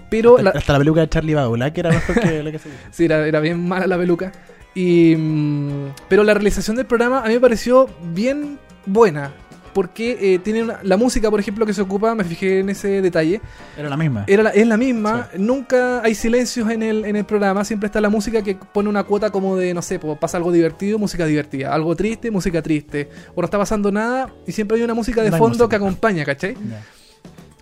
Pero 0.09 0.37
la, 0.37 0.51
Hasta 0.51 0.73
la 0.73 0.79
peluca 0.79 1.01
de 1.01 1.09
Charlie 1.09 1.33
Baula, 1.33 1.73
que 1.73 1.79
era 1.79 1.89
mejor 1.89 2.19
que 2.19 2.43
la 2.43 2.51
que 2.51 2.59
se 2.59 2.69
sí, 2.91 3.05
era, 3.05 3.25
era 3.27 3.39
bien 3.39 3.59
mala 3.67 3.87
la 3.87 3.97
peluca. 3.97 4.31
Y, 4.75 5.15
mm, 5.15 5.87
pero 6.07 6.23
la 6.23 6.33
realización 6.33 6.75
del 6.75 6.85
programa 6.85 7.21
a 7.23 7.27
mí 7.27 7.33
me 7.33 7.39
pareció 7.39 7.87
bien 8.13 8.59
buena. 8.85 9.31
Porque 9.73 10.17
eh, 10.35 10.39
tiene 10.39 10.63
una- 10.63 10.79
la 10.83 10.97
música, 10.97 11.29
por 11.31 11.39
ejemplo, 11.39 11.65
que 11.65 11.73
se 11.73 11.81
ocupa, 11.81 12.13
me 12.15 12.23
fijé 12.23 12.59
en 12.59 12.69
ese 12.69 13.01
detalle. 13.01 13.41
Era 13.77 13.89
la 13.89 13.97
misma. 13.97 14.23
Era 14.27 14.43
la- 14.43 14.49
es 14.51 14.67
la 14.67 14.77
misma, 14.77 15.29
nunca 15.37 16.01
hay 16.03 16.15
silencios 16.15 16.69
en 16.69 16.83
el, 16.83 17.05
en 17.05 17.15
el 17.15 17.25
programa, 17.25 17.65
siempre 17.65 17.87
está 17.87 17.99
la 18.01 18.09
música 18.09 18.41
que 18.43 18.55
pone 18.55 18.87
una 18.89 19.03
cuota 19.03 19.31
como 19.31 19.57
de, 19.57 19.73
no 19.73 19.81
sé, 19.81 19.99
pues, 19.99 20.17
pasa 20.19 20.37
algo 20.37 20.51
divertido, 20.51 20.99
música 20.99 21.25
divertida, 21.25 21.73
algo 21.73 21.95
triste, 21.95 22.29
música 22.31 22.61
triste, 22.61 23.09
o 23.35 23.41
no 23.41 23.45
está 23.45 23.57
pasando 23.57 23.91
nada 23.91 24.29
y 24.45 24.51
siempre 24.51 24.77
hay 24.77 24.83
una 24.83 24.93
música 24.93 25.21
de 25.23 25.29
No 25.29 25.35
hay 25.35 25.39
fondo 25.39 25.55
música. 25.57 25.69
que 25.69 25.75
acompaña, 25.75 26.23
¿cachai? 26.25 26.53
Ya. 26.53 26.81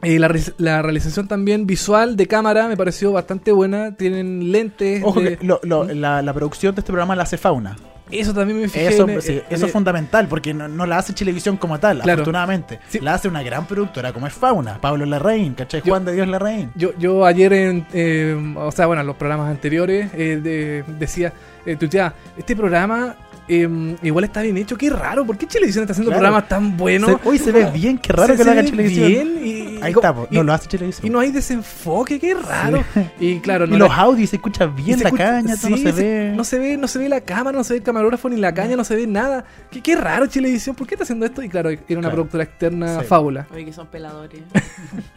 Y 0.03 0.17
la, 0.17 0.27
re- 0.27 0.41
la 0.57 0.81
realización 0.81 1.27
también 1.27 1.67
visual 1.67 2.15
de 2.17 2.25
cámara 2.27 2.67
me 2.67 2.75
pareció 2.75 3.11
bastante 3.11 3.51
buena, 3.51 3.95
tienen 3.95 4.51
lentes. 4.51 5.03
Ojo 5.03 5.21
de- 5.21 5.37
que 5.37 5.45
lo- 5.45 5.59
lo- 5.63 5.83
la, 5.85 6.23
la 6.23 6.33
producción 6.33 6.73
de 6.73 6.81
este 6.81 6.91
programa 6.91 7.15
la 7.15 7.23
hace 7.23 7.37
Fauna. 7.37 7.77
Eso 8.11 8.33
también 8.33 8.59
me 8.59 8.67
fijé. 8.67 8.87
Eso, 8.87 9.07
en- 9.07 9.21
sí, 9.21 9.33
en- 9.33 9.43
eso 9.49 9.65
es 9.65 9.71
fundamental 9.71 10.27
porque 10.27 10.53
no, 10.53 10.67
no 10.67 10.85
la 10.85 10.97
hace 10.97 11.13
Chilevisión 11.13 11.57
como 11.57 11.79
tal, 11.79 11.97
Claro. 12.01 12.21
afortunadamente. 12.21 12.79
Sí. 12.89 12.99
La 12.99 13.13
hace 13.13 13.27
una 13.27 13.41
gran 13.43 13.65
productora 13.65 14.11
como 14.13 14.27
es 14.27 14.33
Fauna, 14.33 14.79
Pablo 14.79 15.05
Larraín, 15.05 15.53
¿cachai? 15.53 15.81
Yo- 15.81 15.91
Juan 15.91 16.05
de 16.05 16.13
Dios 16.13 16.27
Larraín. 16.27 16.71
Yo, 16.75 16.91
yo 16.97 17.25
ayer, 17.25 17.53
en, 17.53 17.85
eh, 17.93 18.53
o 18.57 18.71
sea, 18.71 18.85
bueno, 18.85 19.01
en 19.01 19.07
los 19.07 19.15
programas 19.15 19.49
anteriores, 19.49 20.09
eh, 20.13 20.39
de- 20.41 20.83
decía, 20.99 21.33
eh, 21.65 21.75
tuiteaba, 21.75 22.13
este 22.37 22.55
programa 22.55 23.15
eh, 23.47 23.95
igual 24.03 24.23
está 24.23 24.41
bien 24.41 24.55
hecho, 24.57 24.77
qué 24.77 24.89
raro, 24.89 25.25
¿por 25.25 25.37
qué 25.37 25.45
Chilevisión 25.47 25.83
está 25.83 25.91
haciendo 25.93 26.11
Claro. 26.11 26.21
programas 26.21 26.47
tan 26.47 26.77
buenos? 26.77 27.09
Se- 27.21 27.27
hoy 27.29 27.37
se 27.39 27.51
ve 27.51 27.65
bien, 27.73 27.97
qué 27.97 28.13
raro 28.13 28.33
Se- 28.33 28.37
que 28.37 28.43
lo 28.45 28.51
haga 28.51 28.63
Chilevisión. 28.63 29.07
bien 29.07 29.27
y- 29.43 29.61
Ahí 29.81 29.91
y- 29.91 29.95
está, 29.95 30.15
y- 30.29 30.35
no 30.35 30.43
lo 30.43 30.53
hace 30.53 30.67
Chilevisión. 30.69 31.07
Y 31.07 31.09
no 31.09 31.19
hay 31.19 31.31
desenfoque, 31.31 32.19
qué 32.19 32.33
raro. 32.35 32.83
Y 33.19 33.39
claro, 33.39 33.65
no 33.67 33.75
y 33.75 33.79
la- 33.79 33.85
los 33.87 33.97
audios 33.97 34.29
se 34.29 34.35
escucha 34.37 34.67
bien 34.67 34.97
se 34.99 35.03
la 35.05 35.09
escucha- 35.09 35.25
caña, 35.25 35.55
todo 35.57 35.69
no 35.71 35.77
se 35.77 35.91
ve. 35.91 36.33
No 36.35 36.43
se 36.43 36.59
ve, 36.59 36.77
no 36.77 36.87
se 36.87 36.99
ve 36.99 37.09
la 37.09 37.21
cámara, 37.21 37.57
no 37.57 37.63
se 37.63 37.73
ve 37.73 37.77
el 37.79 37.83
camarógrafo 37.83 38.29
ni 38.29 38.37
la 38.37 38.53
caña, 38.53 38.75
no 38.75 38.83
se 38.83 38.95
ve 38.95 39.07
nada. 39.07 39.43
Qué, 39.69 39.81
qué 39.81 39.95
raro 39.95 40.27
Chilevisión, 40.27 40.75
¿por 40.75 40.87
qué 40.87 40.95
está 40.95 41.03
haciendo 41.03 41.25
esto? 41.25 41.41
Y 41.43 41.49
claro, 41.49 41.69
era 41.71 41.79
una 41.89 41.99
Claro. 42.01 42.15
productora 42.15 42.43
externa 42.43 42.99
Sí. 43.01 43.05
fábula. 43.07 43.47
Oye, 43.53 43.65
que 43.65 43.73
son 43.73 43.87
peladores. 43.87 44.41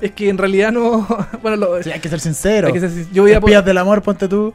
Es 0.00 0.12
que 0.12 0.28
en 0.28 0.36
realidad 0.38 0.70
no. 0.70 1.06
Bueno, 1.42 1.56
lo- 1.56 1.82
Sí, 1.82 1.90
hay 1.90 2.00
que 2.00 2.08
ser 2.08 2.20
sincero. 2.20 2.66
hay 2.68 2.72
que 2.74 2.80
ser- 2.80 3.10
yo 3.12 3.22
voy 3.22 3.32
a 3.32 3.38
Espías 3.38 3.64
del 3.64 3.78
amor, 3.78 4.02
ponte 4.02 4.28
tú. 4.28 4.52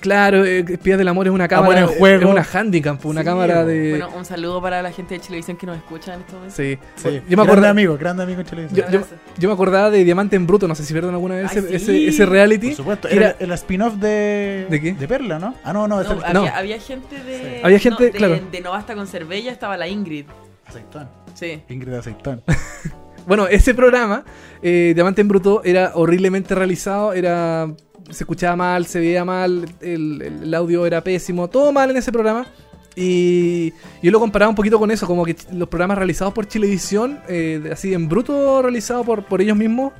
Claro, 0.00 0.44
eh, 0.44 0.64
Espías 0.66 0.96
del 0.98 1.08
Amor 1.08 1.26
es 1.26 1.32
una 1.32 1.44
Amor 1.44 1.48
cámara. 1.68 1.80
en 1.82 1.86
juego. 1.88 2.22
Es 2.24 2.30
una 2.30 2.46
handicap, 2.60 3.04
una 3.06 3.20
Sí, 3.20 3.24
cámara 3.26 3.64
de. 3.64 3.90
Bueno, 3.90 4.08
un 4.16 4.24
saludo 4.24 4.60
para 4.62 4.80
la 4.82 4.90
gente 4.92 5.14
de 5.14 5.20
Chilevisión 5.20 5.56
que 5.56 5.66
nos 5.66 5.76
escucha 5.76 6.14
en 6.14 6.20
estos 6.20 6.34
momentos. 6.34 6.56
sí. 6.56 6.78
Sí. 6.96 7.20
Yo 7.28 7.36
me 7.36 7.44
grande 7.44 7.68
amigo, 7.68 7.98
grande 7.98 8.22
amigo 8.22 8.40
en 8.40 8.46
Chilevisión. 8.46 8.90
Yo, 8.90 9.00
yo- 9.00 9.06
yo 9.38 9.48
me 9.48 9.54
acordaba 9.54 9.90
de 9.90 10.02
Diamante 10.04 10.36
en 10.36 10.46
Bruto, 10.46 10.66
no 10.66 10.74
sé 10.74 10.84
si 10.84 10.92
vieron 10.94 11.12
alguna 11.12 11.34
vez 11.36 11.50
Ay, 11.52 11.58
ese, 11.58 11.68
sí. 11.68 11.74
ese, 11.76 12.08
ese 12.08 12.26
reality. 12.26 12.68
Por 12.68 12.76
supuesto, 12.76 13.08
era 13.08 13.36
el 13.38 13.52
spin-off 13.52 13.94
de. 13.94 14.66
¿De 14.70 14.80
qué? 14.80 14.92
De 14.94 15.06
Perla, 15.06 15.38
¿no? 15.38 15.54
Ah, 15.64 15.72
no, 15.72 15.86
no, 15.86 15.96
había, 15.98 16.32
no. 16.32 16.46
había 16.46 16.78
gente 16.80 17.22
de. 17.22 17.38
Sí. 17.38 17.60
Había 17.62 17.78
gente, 17.78 18.04
no, 18.04 18.06
de, 18.06 18.12
claro. 18.12 18.40
De 18.50 18.60
No 18.60 18.70
Basta 18.70 18.94
con 18.94 19.06
Cervella 19.06 19.52
estaba 19.52 19.76
la 19.76 19.86
Ingrid. 19.88 20.24
Aceitón. 20.66 21.08
Sí. 21.34 21.62
Ingrid 21.68 21.92
Aceitón. 21.94 22.42
Bueno, 23.26 23.46
ese 23.46 23.74
programa, 23.74 24.24
eh, 24.62 24.92
Diamante 24.94 25.20
en 25.20 25.28
Bruto, 25.28 25.60
era 25.62 25.92
horriblemente 25.94 26.54
realizado, 26.54 27.12
era 27.12 27.68
se 28.10 28.24
escuchaba 28.24 28.56
mal, 28.56 28.86
se 28.86 29.00
veía 29.00 29.24
mal, 29.24 29.66
el, 29.80 30.22
el 30.42 30.54
audio 30.54 30.86
era 30.86 31.02
pésimo, 31.02 31.48
todo 31.48 31.72
mal 31.72 31.90
en 31.90 31.96
ese 31.96 32.12
programa. 32.12 32.46
Y 32.96 33.72
yo 34.02 34.10
lo 34.10 34.20
comparaba 34.20 34.50
un 34.50 34.56
poquito 34.56 34.78
con 34.78 34.90
eso, 34.90 35.06
como 35.06 35.24
que 35.24 35.36
los 35.52 35.68
programas 35.68 35.98
realizados 35.98 36.34
por 36.34 36.46
Chilevisión, 36.46 37.20
eh, 37.28 37.70
así 37.72 37.94
en 37.94 38.08
bruto 38.08 38.62
realizados 38.62 39.06
por, 39.06 39.24
por 39.24 39.40
ellos 39.40 39.56
mismos, 39.56 39.92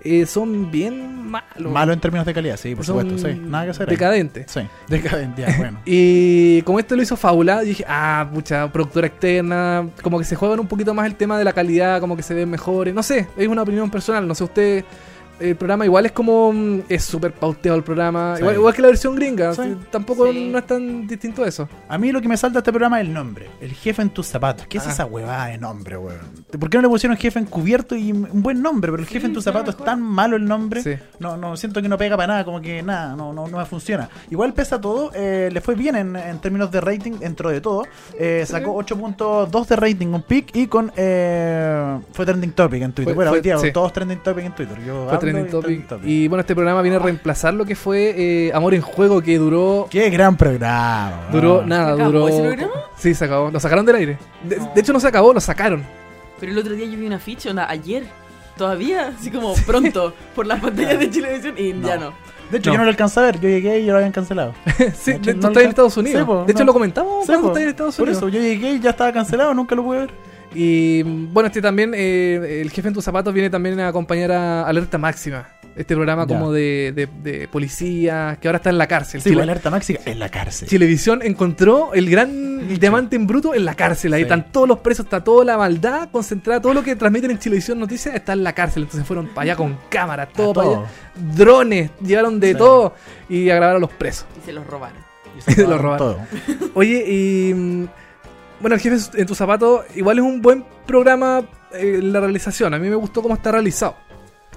eh, 0.00 0.24
son 0.26 0.70
bien 0.70 1.26
malos. 1.26 1.72
Malo 1.72 1.92
en 1.92 2.00
términos 2.00 2.24
de 2.24 2.32
calidad, 2.32 2.56
sí, 2.56 2.76
por 2.76 2.84
Son 2.84 3.00
supuesto, 3.00 3.28
sí. 3.28 3.34
Nada 3.34 3.64
que 3.64 3.70
hacer. 3.72 3.88
ahí. 3.88 3.96
Decadentes. 3.96 4.46
Sí, 4.48 4.60
decadente, 4.88 5.42
ya, 5.42 5.56
bueno. 5.58 5.80
Y 5.84 6.62
como 6.62 6.78
esto 6.78 6.94
lo 6.94 7.02
hizo 7.02 7.16
Fábula, 7.16 7.62
dije, 7.62 7.84
ah, 7.88 8.28
pucha, 8.32 8.70
productora 8.70 9.08
externa, 9.08 9.88
como 10.02 10.18
que 10.18 10.24
se 10.24 10.36
juegan 10.36 10.60
un 10.60 10.68
poquito 10.68 10.94
más 10.94 11.06
el 11.06 11.16
tema 11.16 11.36
de 11.38 11.44
la 11.44 11.52
calidad, 11.52 12.00
como 12.00 12.16
que 12.16 12.22
se 12.22 12.34
ven 12.34 12.48
mejores, 12.48 12.94
no 12.94 13.02
sé, 13.02 13.26
es 13.36 13.48
una 13.48 13.62
opinión 13.62 13.90
personal, 13.90 14.28
no 14.28 14.34
sé 14.36 14.44
usted, 14.44 14.84
el 15.40 15.56
programa 15.56 15.84
igual 15.84 16.06
es 16.06 16.12
como, 16.12 16.52
mm, 16.52 16.80
es 16.88 17.04
súper 17.04 17.32
pauteado 17.32 17.76
el 17.78 17.84
programa, 17.84 18.34
Sí. 18.36 18.42
igual, 18.42 18.54
igual 18.56 18.74
que 18.74 18.82
la 18.82 18.88
versión 18.88 19.14
gringa, 19.14 19.54
Sí. 19.54 19.76
tampoco 19.90 20.30
Sí. 20.32 20.48
no 20.50 20.58
es 20.58 20.66
tan 20.66 21.06
distinto 21.06 21.44
a 21.44 21.48
eso. 21.48 21.68
A 21.88 21.98
mí 21.98 22.12
lo 22.12 22.20
que 22.20 22.28
me 22.28 22.36
salta 22.36 22.58
este 22.58 22.72
programa 22.72 23.00
es 23.00 23.06
el 23.06 23.12
nombre. 23.14 23.48
El 23.60 23.72
jefe 23.72 24.02
en 24.02 24.10
tus 24.10 24.26
zapatos. 24.26 24.66
¿Qué 24.66 24.78
es 24.78 24.86
Ah. 24.86 24.90
esa 24.90 25.04
huevada 25.06 25.46
de 25.46 25.58
nombre, 25.58 25.96
weón? 25.98 26.18
¿Por 26.58 26.70
qué 26.70 26.78
no 26.78 26.82
le 26.82 26.88
pusieron 26.88 27.16
jefe 27.16 27.38
encubierto 27.38 27.94
y 27.96 28.12
un 28.12 28.42
buen 28.42 28.62
nombre? 28.62 28.90
Pero 28.90 29.02
el 29.02 29.08
jefe 29.08 29.26
en 29.26 29.32
tus 29.32 29.44
zapatos 29.44 29.74
es 29.78 29.84
tan 29.84 30.00
malo 30.02 30.36
el 30.36 30.44
nombre. 30.46 30.82
Sí. 30.82 30.94
No, 31.18 31.36
no, 31.36 31.56
siento 31.56 31.82
que 31.82 31.88
no 31.88 31.98
pega 31.98 32.16
para 32.16 32.28
nada, 32.28 32.44
como 32.44 32.60
que 32.60 32.82
nada, 32.82 33.14
no, 33.16 33.32
no, 33.32 33.46
no 33.48 33.58
me 33.58 33.64
funciona. 33.66 34.08
Igual 34.30 34.54
pesa 34.54 34.80
todo, 34.80 35.10
eh, 35.14 35.50
le 35.52 35.60
fue 35.60 35.74
bien 35.74 35.96
en, 35.96 36.16
en 36.16 36.38
términos 36.40 36.70
de 36.70 36.80
rating 36.80 37.12
dentro 37.18 37.50
de 37.50 37.60
todo. 37.60 37.84
Eh, 38.18 38.44
sacó 38.46 38.74
8.2 38.74 39.68
de 39.68 39.76
rating 39.76 40.10
con 40.12 40.22
pic 40.22 40.54
y 40.56 40.66
con 40.66 40.92
eh, 40.96 41.98
fue 42.12 42.24
trending 42.24 42.52
topic 42.52 42.82
en 42.82 42.92
Twitter. 42.92 43.04
Fue- 43.04 43.14
bueno, 43.14 43.30
fue- 43.30 43.38
hoy 43.38 43.42
día 43.42 43.72
todos 43.72 43.92
trending 43.92 44.18
topic 44.20 44.44
en 44.46 44.54
Twitter. 44.54 44.78
Yo 44.86 45.08
trending 45.32 45.78
y 45.78 45.80
topic. 45.86 46.00
Y 46.04 46.28
bueno, 46.28 46.40
este 46.40 46.54
programa 46.54 46.82
viene 46.82 46.96
a 46.96 47.00
reemplazar 47.00 47.54
lo 47.54 47.64
que 47.64 47.74
fue 47.76 48.14
eh, 48.16 48.52
Amor 48.54 48.74
en 48.74 48.80
Juego, 48.82 49.20
que 49.22 49.38
duró... 49.38 49.86
Qué 49.90 50.08
gran 50.10 50.36
programa. 50.36 51.28
Duró, 51.32 51.64
nada, 51.66 51.88
¿Se 51.96 52.02
acabó 52.02 52.10
duró... 52.12 52.28
ese 52.28 52.42
programa? 52.42 52.72
Sí, 52.96 53.14
se 53.14 53.24
acabó. 53.24 53.50
Lo 53.50 53.60
sacaron 53.60 53.86
del 53.86 53.96
aire. 53.96 54.18
De, 54.42 54.56
No. 54.56 54.72
de 54.74 54.80
hecho, 54.80 54.92
no 54.92 55.00
se 55.00 55.08
acabó, 55.08 55.32
lo 55.32 55.40
sacaron. 55.40 55.82
Pero 56.40 56.52
el 56.52 56.58
otro 56.58 56.74
día 56.74 56.86
yo 56.86 56.98
vi 56.98 57.06
una 57.06 57.18
ficha, 57.18 57.50
ayer. 57.68 58.04
Todavía, 58.56 59.12
así 59.18 59.30
como 59.30 59.52
pronto, 59.66 60.14
por 60.34 60.46
las 60.46 60.60
pantallas 60.62 60.98
de 60.98 61.10
Chilevisión 61.10 61.54
y 61.58 61.78
ya 61.82 61.98
no. 61.98 62.14
De 62.50 62.58
hecho, 62.58 62.70
No. 62.70 62.74
yo 62.74 62.78
no 62.78 62.84
lo 62.84 62.90
alcancé 62.90 63.20
a 63.20 63.24
ver. 63.24 63.38
Yo 63.40 63.48
llegué 63.50 63.80
y 63.80 63.84
ya 63.84 63.92
lo 63.92 63.98
habían 63.98 64.12
cancelado. 64.12 64.54
sí, 64.96 65.10
De 65.12 65.16
hecho, 65.18 65.30
de- 65.30 65.34
no 65.34 65.40
tú 65.40 65.46
estás 65.48 65.62
en 65.64 65.68
Estados 65.68 65.96
Unidos. 65.98 66.20
Sí, 66.20 66.26
po, 66.26 66.44
de 66.44 66.52
hecho, 66.52 66.60
no. 66.60 66.66
lo 66.66 66.72
comentamos 66.72 67.26
Sí, 67.26 67.32
cuando 67.32 67.42
po. 67.42 67.48
estás 67.48 67.62
en 67.64 67.68
Estados 67.68 67.96
Por 67.96 68.04
Unidos. 68.08 68.22
eso, 68.22 68.28
yo 68.30 68.40
llegué 68.40 68.70
y 68.72 68.80
ya 68.80 68.90
estaba 68.90 69.12
cancelado, 69.12 69.52
nunca 69.52 69.74
lo 69.74 69.82
pude 69.84 69.98
ver. 69.98 70.10
Y 70.54 71.02
bueno, 71.02 71.48
este 71.48 71.60
también, 71.60 71.92
eh, 71.94 72.60
el 72.62 72.70
jefe 72.70 72.88
en 72.88 72.94
tus 72.94 73.04
zapatos 73.04 73.32
viene 73.34 73.50
también 73.50 73.78
a 73.80 73.88
acompañar 73.88 74.32
a 74.32 74.66
Alerta 74.66 74.96
Máxima. 74.98 75.48
Este 75.76 75.94
programa 75.94 76.22
Ya. 76.26 76.28
como 76.38 76.52
de, 76.52 76.92
de, 76.96 77.06
de 77.22 77.48
policía, 77.48 78.38
que 78.40 78.48
ahora 78.48 78.56
está 78.56 78.70
en 78.70 78.78
la 78.78 78.86
cárcel. 78.86 79.20
Sí, 79.20 79.28
Chile- 79.28 79.36
la 79.36 79.42
alerta 79.52 79.68
máxima 79.68 79.98
en 80.06 80.18
la 80.18 80.30
cárcel. 80.30 80.66
Chilevisión 80.68 81.20
encontró 81.22 81.92
el 81.92 82.08
gran 82.08 82.66
diamante 82.78 83.14
en 83.16 83.26
bruto 83.26 83.52
en 83.54 83.66
la 83.66 83.74
cárcel. 83.74 84.14
Ahí 84.14 84.20
Sí. 84.20 84.22
están 84.22 84.50
todos 84.52 84.66
los 84.66 84.78
presos, 84.78 85.04
está 85.04 85.22
toda 85.22 85.44
la 85.44 85.58
maldad 85.58 86.08
concentrada, 86.10 86.62
todo 86.62 86.72
lo 86.72 86.82
que 86.82 86.96
transmiten 86.96 87.30
en 87.32 87.38
Chilevisión 87.38 87.78
Noticias 87.78 88.14
está 88.14 88.32
en 88.32 88.42
la 88.42 88.54
cárcel. 88.54 88.84
Entonces 88.84 89.06
fueron 89.06 89.26
para 89.28 89.42
allá 89.42 89.56
con 89.56 89.76
cámara, 89.90 90.24
todo 90.26 90.54
para 90.54 90.66
todo. 90.66 90.76
allá. 90.78 90.88
Drones, 91.36 91.90
llevaron 92.02 92.40
de 92.40 92.52
Sí. 92.52 92.54
todo 92.56 92.94
y 93.28 93.50
a 93.50 93.56
grabar 93.56 93.76
a 93.76 93.78
los 93.78 93.90
presos. 93.90 94.26
Y 94.42 94.46
se 94.46 94.52
los 94.54 94.66
robaron. 94.66 94.96
Y 95.36 95.42
se 95.42 95.62
lo 95.66 95.76
robaron. 95.76 95.98
todo. 95.98 96.20
Oye, 96.72 97.04
y. 97.06 97.86
Bueno, 98.60 98.74
el 98.74 98.80
jefe 98.80 99.20
en 99.20 99.26
tu 99.26 99.34
zapato 99.34 99.84
igual 99.94 100.18
es 100.18 100.24
un 100.24 100.40
buen 100.40 100.64
programa 100.86 101.42
eh, 101.72 102.00
la 102.02 102.20
realización. 102.20 102.72
A 102.74 102.78
mí 102.78 102.88
me 102.88 102.96
gustó 102.96 103.22
cómo 103.22 103.34
está 103.34 103.52
realizado. 103.52 103.96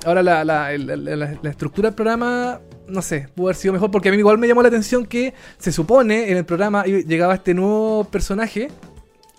Ahora, 0.05 0.23
la, 0.23 0.45
la, 0.45 0.77
la- 0.77 0.95
la- 1.41 1.49
estructura 1.49 1.89
del 1.89 1.95
programa, 1.95 2.61
no 2.87 3.01
sé, 3.01 3.27
pudo 3.35 3.47
haber 3.47 3.57
sido 3.57 3.73
mejor 3.73 3.91
porque 3.91 4.07
a 4.07 4.11
mí 4.13 4.17
igual 4.17 4.37
me 4.37 4.47
llamó 4.47 4.61
la 4.61 4.69
atención 4.69 5.05
que 5.05 5.33
se 5.57 5.73
supone 5.73 6.31
en 6.31 6.37
el 6.37 6.45
programa 6.45 6.85
llegaba 6.85 7.35
este 7.35 7.53
nuevo 7.53 8.05
personaje. 8.05 8.69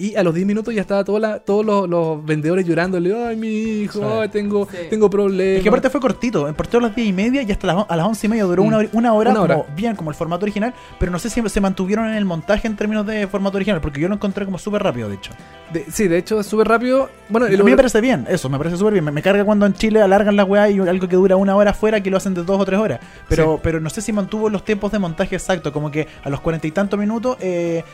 Y 0.01 0.17
a 0.17 0.23
los 0.23 0.35
10 0.35 0.47
minutos 0.47 0.75
ya 0.75 0.81
estaba 0.81 1.05
toda 1.05 1.21
la- 1.21 1.39
todos 1.41 1.65
los, 1.65 1.87
los 1.89 2.25
vendedores 2.25 2.67
llorándole, 2.67 3.15
ay 3.15 3.37
mi 3.37 3.49
hijo, 3.83 3.99
Sí. 3.99 4.05
ay, 4.23 4.29
tengo, 4.31 4.67
Sí. 4.71 4.77
tengo 4.89 5.11
problemas. 5.11 5.59
Es 5.59 5.63
que 5.63 5.69
aparte 5.69 5.91
fue 5.91 6.01
cortito, 6.01 6.51
partió 6.55 6.79
a 6.79 6.83
las 6.83 6.95
10 6.97 7.09
y 7.09 7.13
media 7.13 7.43
y 7.43 7.53
hasta 7.53 7.67
las, 7.67 7.85
a 7.87 7.97
las 7.97 8.07
11 8.07 8.27
y 8.27 8.31
media 8.31 8.45
duró 8.45 8.63
Mm. 8.65 8.67
una, 8.67 8.77
hora- 8.79 8.89
una 8.93 9.13
hora, 9.13 9.31
Una 9.33 9.41
hora. 9.43 9.55
como- 9.57 9.67
bien 9.77 9.95
como 9.97 10.09
el 10.11 10.17
formato 10.17 10.45
original, 10.47 10.73
pero 10.99 11.13
no 11.13 11.19
sé 11.19 11.29
si 11.29 11.47
se 11.47 11.61
mantuvieron 11.61 12.09
en 12.09 12.15
el 12.15 12.25
montaje 12.25 12.67
en 12.67 12.77
términos 12.77 13.07
de 13.07 13.27
formato 13.27 13.57
original, 13.59 13.81
porque 13.83 14.01
yo 14.01 14.09
lo 14.09 14.15
encontré 14.15 14.47
como 14.47 14.57
súper 14.59 14.83
rápido, 14.83 15.09
de 15.11 15.17
hecho. 15.17 15.33
De- 15.71 15.85
sí, 15.91 16.09
de 16.09 16.17
hecho 16.17 16.41
es 16.41 16.47
súper 16.47 16.67
rápido. 16.67 17.11
Bueno, 17.29 17.47
a 17.47 17.51
el- 17.51 17.63
mí 17.63 17.71
me 17.71 17.77
parece 17.77 18.01
bien, 18.01 18.27
eso, 18.29 18.49
me 18.49 18.57
parece 18.57 18.79
súper 18.79 18.95
bien. 18.95 19.05
Me, 19.05 19.13
me 19.13 19.21
carga 19.23 19.45
cuando 19.45 19.67
en 19.67 19.75
Chile 19.75 20.01
alargan 20.01 20.35
la 20.35 20.45
weá 20.45 20.71
y 20.71 20.79
algo 20.81 21.09
que 21.09 21.17
dura 21.17 21.37
una 21.37 21.55
hora 21.55 21.73
afuera 21.73 22.03
que 22.03 22.11
lo 22.11 22.17
hacen 22.17 22.33
de 22.35 22.43
dos 22.43 22.59
o 22.59 22.65
tres 22.65 22.81
horas. 22.81 23.01
Pero, 23.29 23.55
Sí. 23.57 23.61
pero 23.63 23.81
no 23.81 23.91
sé 23.91 24.01
si 24.01 24.13
mantuvo 24.15 24.49
los 24.49 24.65
tiempos 24.65 24.91
de 24.93 24.99
montaje 24.99 25.37
exactos, 25.37 25.73
como 25.73 25.91
que 25.91 26.09
a 26.25 26.31
los 26.31 26.41
cuarenta 26.41 26.67
y 26.67 26.71
tantos 26.71 26.99
minutos 26.99 27.37
eh, 27.41 27.85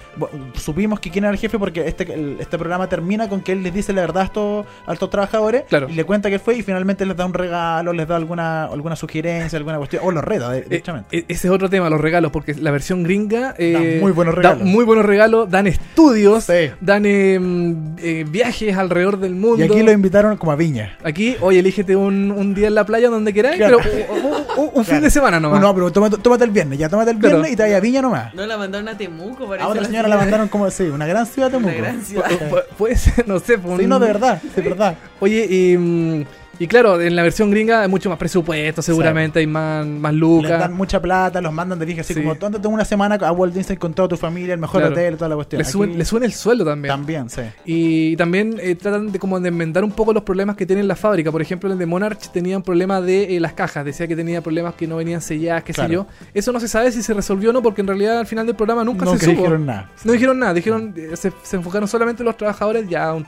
supimos 0.54 1.00
que 1.00 1.10
quién 1.10 1.24
era 1.24 1.32
el 1.32 1.38
jefe 1.38 1.58
porque 1.58 1.86
este, 1.96 2.12
el- 2.14 2.36
este 2.40 2.58
programa 2.58 2.88
termina 2.88 3.28
con 3.28 3.40
que 3.40 3.52
él 3.52 3.62
les 3.62 3.72
dice 3.74 3.92
la 3.92 4.00
verdad 4.02 4.22
a 4.22 4.26
estos, 4.26 4.66
a 4.86 4.92
estos 4.92 5.10
trabajadores 5.10 5.64
Claro. 5.68 5.88
y 5.88 5.92
le 5.94 6.04
cuenta 6.04 6.30
que 6.30 6.38
fue 6.38 6.56
y 6.56 6.62
finalmente 6.62 7.04
les 7.06 7.16
da 7.16 7.26
un 7.26 7.34
regalo, 7.34 7.92
les 7.92 8.06
da 8.08 8.16
alguna, 8.16 8.64
alguna 8.64 8.96
sugerencia, 8.96 9.56
alguna 9.58 9.78
cuestión, 9.78 10.02
o 10.04 10.10
los 10.10 10.22
reta, 10.24 10.50
de- 10.50 10.58
Eh, 10.60 10.64
derechamente. 10.68 11.16
eh, 11.18 11.24
ese 11.28 11.48
es 11.48 11.52
otro 11.52 11.68
tema, 11.70 11.88
los 11.90 12.00
regalos, 12.00 12.30
porque 12.32 12.54
la 12.54 12.70
versión 12.70 13.02
gringa 13.02 13.54
eh, 13.58 13.72
Da 13.96 14.00
muy 14.02 14.12
buenos 14.12 14.34
da 14.34 14.40
regalos. 14.42 14.62
muy 14.64 14.84
buenos 14.84 15.04
regalos, 15.06 15.50
dan 15.50 15.66
estudios, 15.66 16.44
Sí. 16.44 16.70
dan 16.80 17.04
eh, 17.06 17.36
con 17.36 17.96
eh, 17.98 18.24
viajes 18.28 18.76
alrededor 18.76 19.18
del 19.18 19.34
mundo. 19.34 19.58
Y 19.58 19.62
aquí 19.62 19.82
lo 19.82 19.92
invitaron 19.92 20.36
como 20.36 20.52
a 20.52 20.56
Viña. 20.56 20.96
Aquí, 21.04 21.36
oye, 21.40 21.60
elígete 21.60 21.96
un, 21.96 22.30
un 22.30 22.54
día 22.54 22.68
en 22.68 22.74
la 22.74 22.84
playa 22.84 23.08
donde 23.08 23.32
queráis, 23.32 23.56
Claro. 23.56 23.78
pero 23.82 24.45
un, 24.56 24.64
un- 24.64 24.70
un 24.74 24.84
fin 24.84 25.00
de 25.00 25.10
semana 25.10 25.38
nomás. 25.40 25.60
No, 25.60 25.74
pero 25.74 25.90
tómate, 25.92 26.18
tómate 26.18 26.44
el 26.44 26.50
viernes, 26.50 26.78
ya 26.78 26.88
tómate 26.88 27.10
el 27.12 27.18
Claro. 27.18 27.36
viernes 27.36 27.52
y 27.52 27.56
te 27.56 27.62
vayas 27.62 27.78
a 27.78 27.80
Viña 27.80 28.02
nomás. 28.02 28.34
No 28.34 28.46
la 28.46 28.56
mandaron 28.56 28.88
a 28.88 28.96
Temuco, 28.96 29.46
parece. 29.46 29.64
A 29.64 29.68
otra 29.68 29.82
la 29.82 29.86
señora 29.88 30.08
la 30.08 30.16
mandaron 30.16 30.48
como, 30.48 30.70
sí, 30.70 30.84
una 30.84 31.06
gran 31.06 31.26
ciudad 31.26 31.50
de 31.50 31.56
Una 31.58 31.66
Temuco. 31.68 31.82
gran 31.84 32.02
ciudad. 32.04 32.30
Pu- 32.30 32.50
pu- 32.50 32.64
Puede 32.76 32.96
ser, 32.96 33.28
no 33.28 33.38
sé. 33.38 33.58
pues, 33.58 33.76
Sí, 33.78 33.84
un- 33.84 33.88
no, 33.90 33.98
de 33.98 34.06
verdad, 34.06 34.40
de 34.42 34.62
verdad. 34.62 34.96
Oye, 35.20 35.46
y, 35.48 35.76
mm, 35.78 36.24
y 36.58 36.66
claro, 36.66 37.00
en 37.00 37.14
la 37.14 37.22
versión 37.22 37.50
gringa 37.50 37.82
hay 37.82 37.88
mucho 37.88 38.08
más 38.08 38.18
presupuesto, 38.18 38.80
seguramente 38.82 39.40
hay 39.40 39.46
más, 39.46 39.86
más 39.86 40.12
Les 40.12 40.20
lucas. 40.20 40.58
dan 40.58 40.72
mucha 40.72 41.00
plata, 41.02 41.40
los 41.40 41.52
mandan 41.52 41.78
de 41.78 41.84
viaje 41.86 42.00
así 42.00 42.14
Sí. 42.14 42.20
como, 42.22 42.34
tóntate 42.36 42.66
una 42.68 42.84
semana 42.84 43.16
a 43.16 43.32
Walt 43.32 43.54
Disney 43.54 43.76
con 43.76 43.92
toda 43.94 44.08
tu 44.08 44.16
familia, 44.16 44.54
el 44.54 44.60
mejor 44.60 44.80
Claro. 44.80 44.94
hotel, 44.94 45.16
toda 45.16 45.28
la 45.28 45.34
cuestión. 45.34 45.58
Le 45.58 45.64
suben, 45.64 45.90
Aquí 45.90 45.98
le 45.98 46.04
suben 46.04 46.22
el 46.24 46.32
sueldo 46.32 46.64
también. 46.64 46.90
También, 46.94 47.28
sí. 47.30 47.42
Y 47.64 48.16
también 48.16 48.56
eh, 48.60 48.74
tratan 48.74 49.12
de 49.12 49.18
como 49.18 49.38
de 49.40 49.48
enmendar 49.48 49.84
un 49.84 49.90
poco 49.92 50.12
los 50.12 50.22
problemas 50.22 50.56
que 50.56 50.64
tiene 50.66 50.82
la 50.82 50.96
fábrica. 50.96 51.30
Por 51.30 51.42
ejemplo, 51.42 51.70
el 51.72 51.78
de 51.78 51.86
Monarch 51.86 52.30
tenía 52.32 52.56
un 52.56 52.62
problema 52.62 53.00
de 53.00 53.36
eh, 53.36 53.40
las 53.40 53.52
cajas. 53.52 53.84
Decía 53.84 54.06
que 54.06 54.16
tenía 54.16 54.40
problemas 54.40 54.74
que 54.74 54.86
no 54.86 54.96
venían 54.96 55.20
selladas, 55.20 55.62
qué 55.64 55.72
Claro. 55.74 55.88
sé 55.88 55.94
yo. 55.94 56.06
Eso 56.32 56.52
no 56.52 56.60
se 56.60 56.68
sabe 56.68 56.90
si 56.92 57.02
se 57.02 57.12
resolvió 57.14 57.50
o 57.50 57.52
no, 57.52 57.62
porque 57.62 57.82
en 57.82 57.86
realidad 57.88 58.18
al 58.18 58.26
final 58.26 58.46
del 58.46 58.56
programa 58.56 58.82
nunca 58.84 59.04
Nunca 59.04 59.18
se 59.18 59.26
supo. 59.26 59.42
dijeron 59.42 59.66
nada. 59.66 59.90
No 60.04 60.12
dijeron 60.12 60.38
nada, 60.38 60.54
dijeron, 60.54 60.94
eh, 60.96 61.10
se, 61.16 61.32
se 61.42 61.56
enfocaron 61.56 61.86
solamente 61.88 62.22
en 62.22 62.26
los 62.26 62.36
trabajadores, 62.36 62.88
ya 62.88 63.12
un, 63.12 63.26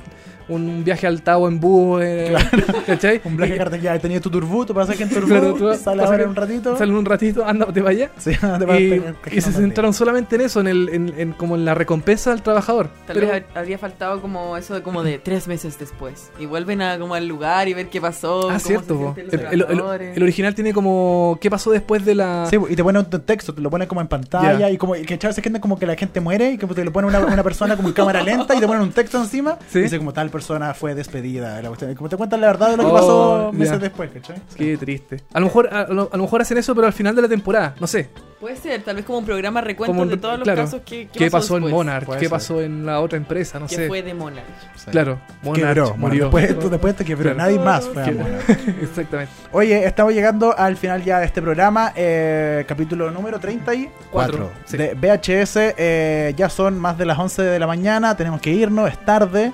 un 0.48 0.82
viaje 0.84 1.06
al 1.06 1.22
Tao 1.22 1.46
en 1.48 1.60
bus, 1.60 2.00
eh, 2.02 2.34
¿cachai? 2.86 3.20
Un 3.24 3.36
viaje 3.36 3.56
carta 3.56 3.76
ya 3.76 3.98
tenías 3.98 4.22
tu 4.22 4.30
turbú, 4.30 4.64
tú 4.64 4.74
pasas 4.74 4.94
aquí 4.94 5.02
en 5.02 5.10
turbú, 5.10 5.26
Claro, 5.28 5.54
tú- 5.54 5.74
sale 5.74 6.02
ahora 6.02 6.26
un 6.26 6.34
ratito. 6.36 6.76
Salen 6.76 6.94
un 6.94 7.04
ratito, 7.04 7.44
anda, 7.46 7.66
te 7.72 7.80
vaya. 7.82 8.10
Sí, 8.18 8.32
te 8.36 8.46
vas 8.46 8.76
a 8.76 8.80
Y, 8.80 9.40
se 9.40 9.52
centraron 9.52 9.92
solamente 9.94 10.36
en 10.36 10.42
eso, 10.42 10.60
en, 10.60 10.66
el, 10.68 10.88
en, 10.90 11.14
en 11.18 11.32
como 11.32 11.54
en 11.56 11.64
la 11.64 11.74
recompensa 11.74 12.32
al 12.32 12.42
trabajador. 12.42 12.88
Tal 13.06 13.14
Pero- 13.14 13.28
vez 13.32 13.44
ha- 13.54 13.58
habría 13.60 13.78
faltado 13.78 14.20
como 14.20 14.56
eso 14.56 14.74
de 14.74 14.82
como 14.82 15.02
de 15.02 15.18
tres 15.18 15.48
meses 15.48 15.78
después. 15.78 16.30
Y 16.38 16.46
vuelven 16.46 16.82
a 16.82 16.98
como 16.98 17.14
al 17.14 17.26
lugar 17.28 17.68
y 17.68 17.74
ver 17.74 17.88
qué 17.88 18.00
pasó. 18.00 18.42
Ah, 18.50 18.54
cómo 18.54 18.58
cierto. 18.60 19.14
se 19.14 19.20
El, 19.20 19.26
los 19.26 19.34
el- 19.34 19.40
el- 19.52 19.66
trabajadores. 19.66 20.16
el 20.16 20.22
original 20.22 20.54
tiene 20.54 20.72
como. 20.72 21.38
¿Qué 21.40 21.50
pasó 21.50 21.70
después 21.70 22.04
de 22.04 22.14
la.? 22.14 22.46
Sí, 22.50 22.56
y 22.68 22.74
te 22.76 22.82
ponen 22.82 23.06
un 23.12 23.20
texto, 23.22 23.52
te 23.54 23.60
lo 23.60 23.70
ponen 23.70 23.86
como 23.88 24.00
en 24.00 24.08
pantalla 24.08 24.70
y 24.70 24.76
como 24.78 24.96
y 24.96 25.02
que 25.02 25.18
gente 25.18 25.60
como 25.60 25.78
que 25.78 25.86
la 25.86 25.94
gente 25.96 26.20
muere 26.20 26.52
y 26.52 26.58
que 26.58 26.66
te 26.66 26.84
lo 26.84 26.92
pone 26.92 27.06
una, 27.08 27.20
una 27.20 27.42
persona 27.42 27.76
como 27.76 27.88
en 27.88 27.94
cámara 27.94 28.22
lenta 28.22 28.54
y 28.54 28.60
te 28.60 28.66
ponen 28.66 28.82
un 28.82 28.92
texto 28.92 29.18
encima 29.20 29.58
Sí. 29.70 29.80
y 29.80 29.82
dice 29.82 29.98
como 29.98 30.12
tal 30.12 30.30
persona 30.38 30.74
fue 30.74 30.94
despedida. 30.94 31.60
La 31.60 31.68
cuestión. 31.68 31.94
Como 31.94 32.08
te 32.08 32.16
cuentan 32.16 32.40
la 32.40 32.46
verdad 32.48 32.70
de 32.70 32.76
lo 32.76 32.84
que 32.84 32.88
Oh, 32.90 32.94
pasó 32.94 33.50
meses 33.52 33.74
ya. 33.74 33.78
después, 33.78 34.10
¿cachai? 34.10 34.36
Qué 34.56 34.76
triste. 34.76 35.22
A 35.32 35.40
lo, 35.40 35.46
mejor, 35.46 35.68
a, 35.72 35.86
lo, 35.88 36.08
a 36.12 36.16
lo 36.16 36.22
mejor 36.22 36.40
hacen 36.42 36.58
eso, 36.58 36.74
pero 36.74 36.86
al 36.86 36.92
final 36.92 37.14
de 37.14 37.22
la 37.22 37.28
temporada. 37.28 37.74
No 37.80 37.86
sé. 37.86 38.08
Puede 38.40 38.54
ser, 38.54 38.82
tal 38.84 38.94
vez 38.94 39.04
como 39.04 39.18
un 39.18 39.24
programa 39.24 39.60
recuento 39.60 39.92
Como 39.92 40.06
de 40.08 40.16
todos 40.16 40.38
los 40.38 40.44
claro. 40.44 40.62
casos 40.62 40.82
que 40.84 41.08
¿Qué 41.08 41.28
pasó 41.28 41.56
en 41.56 41.64
después? 41.64 41.74
Monarch? 41.74 42.08
¿Qué 42.12 42.18
ser. 42.20 42.30
pasó 42.30 42.60
en 42.62 42.86
la 42.86 43.00
otra 43.00 43.16
empresa? 43.18 43.58
No 43.58 43.66
¿Qué 43.66 43.74
sé. 43.74 43.88
fue 43.88 44.00
de 44.00 44.14
Monarch? 44.14 44.44
Sí. 44.76 44.92
Claro. 44.92 45.18
Monarch 45.42 45.64
Quebró, 45.74 45.84
bueno, 45.86 45.98
murió. 46.06 46.24
después, 46.30 46.70
después 46.70 46.94
te 46.96 47.04
quebró, 47.04 47.22
Claro. 47.34 47.38
nadie 47.38 47.58
más 47.58 47.84
fue 47.88 48.00
a 48.00 48.04
Que- 48.04 48.12
Monarch. 48.12 48.48
Exactamente. 48.80 49.32
Oye, 49.50 49.84
estamos 49.84 50.14
llegando 50.14 50.56
al 50.56 50.76
final 50.76 51.02
ya 51.02 51.18
de 51.18 51.26
este 51.26 51.42
programa, 51.42 51.92
eh, 51.96 52.64
capítulo 52.68 53.10
número 53.10 53.40
34 53.40 53.90
Cuatro, 54.12 54.50
sí. 54.66 54.76
de 54.76 54.94
VHS. 54.94 55.74
eh, 55.76 56.32
ya 56.36 56.48
son 56.48 56.78
más 56.78 56.96
de 56.96 57.06
las 57.06 57.18
11 57.18 57.42
de 57.42 57.58
la 57.58 57.66
mañana, 57.66 58.16
tenemos 58.16 58.40
que 58.40 58.50
irnos, 58.50 58.88
es 58.88 59.04
tarde. 59.04 59.52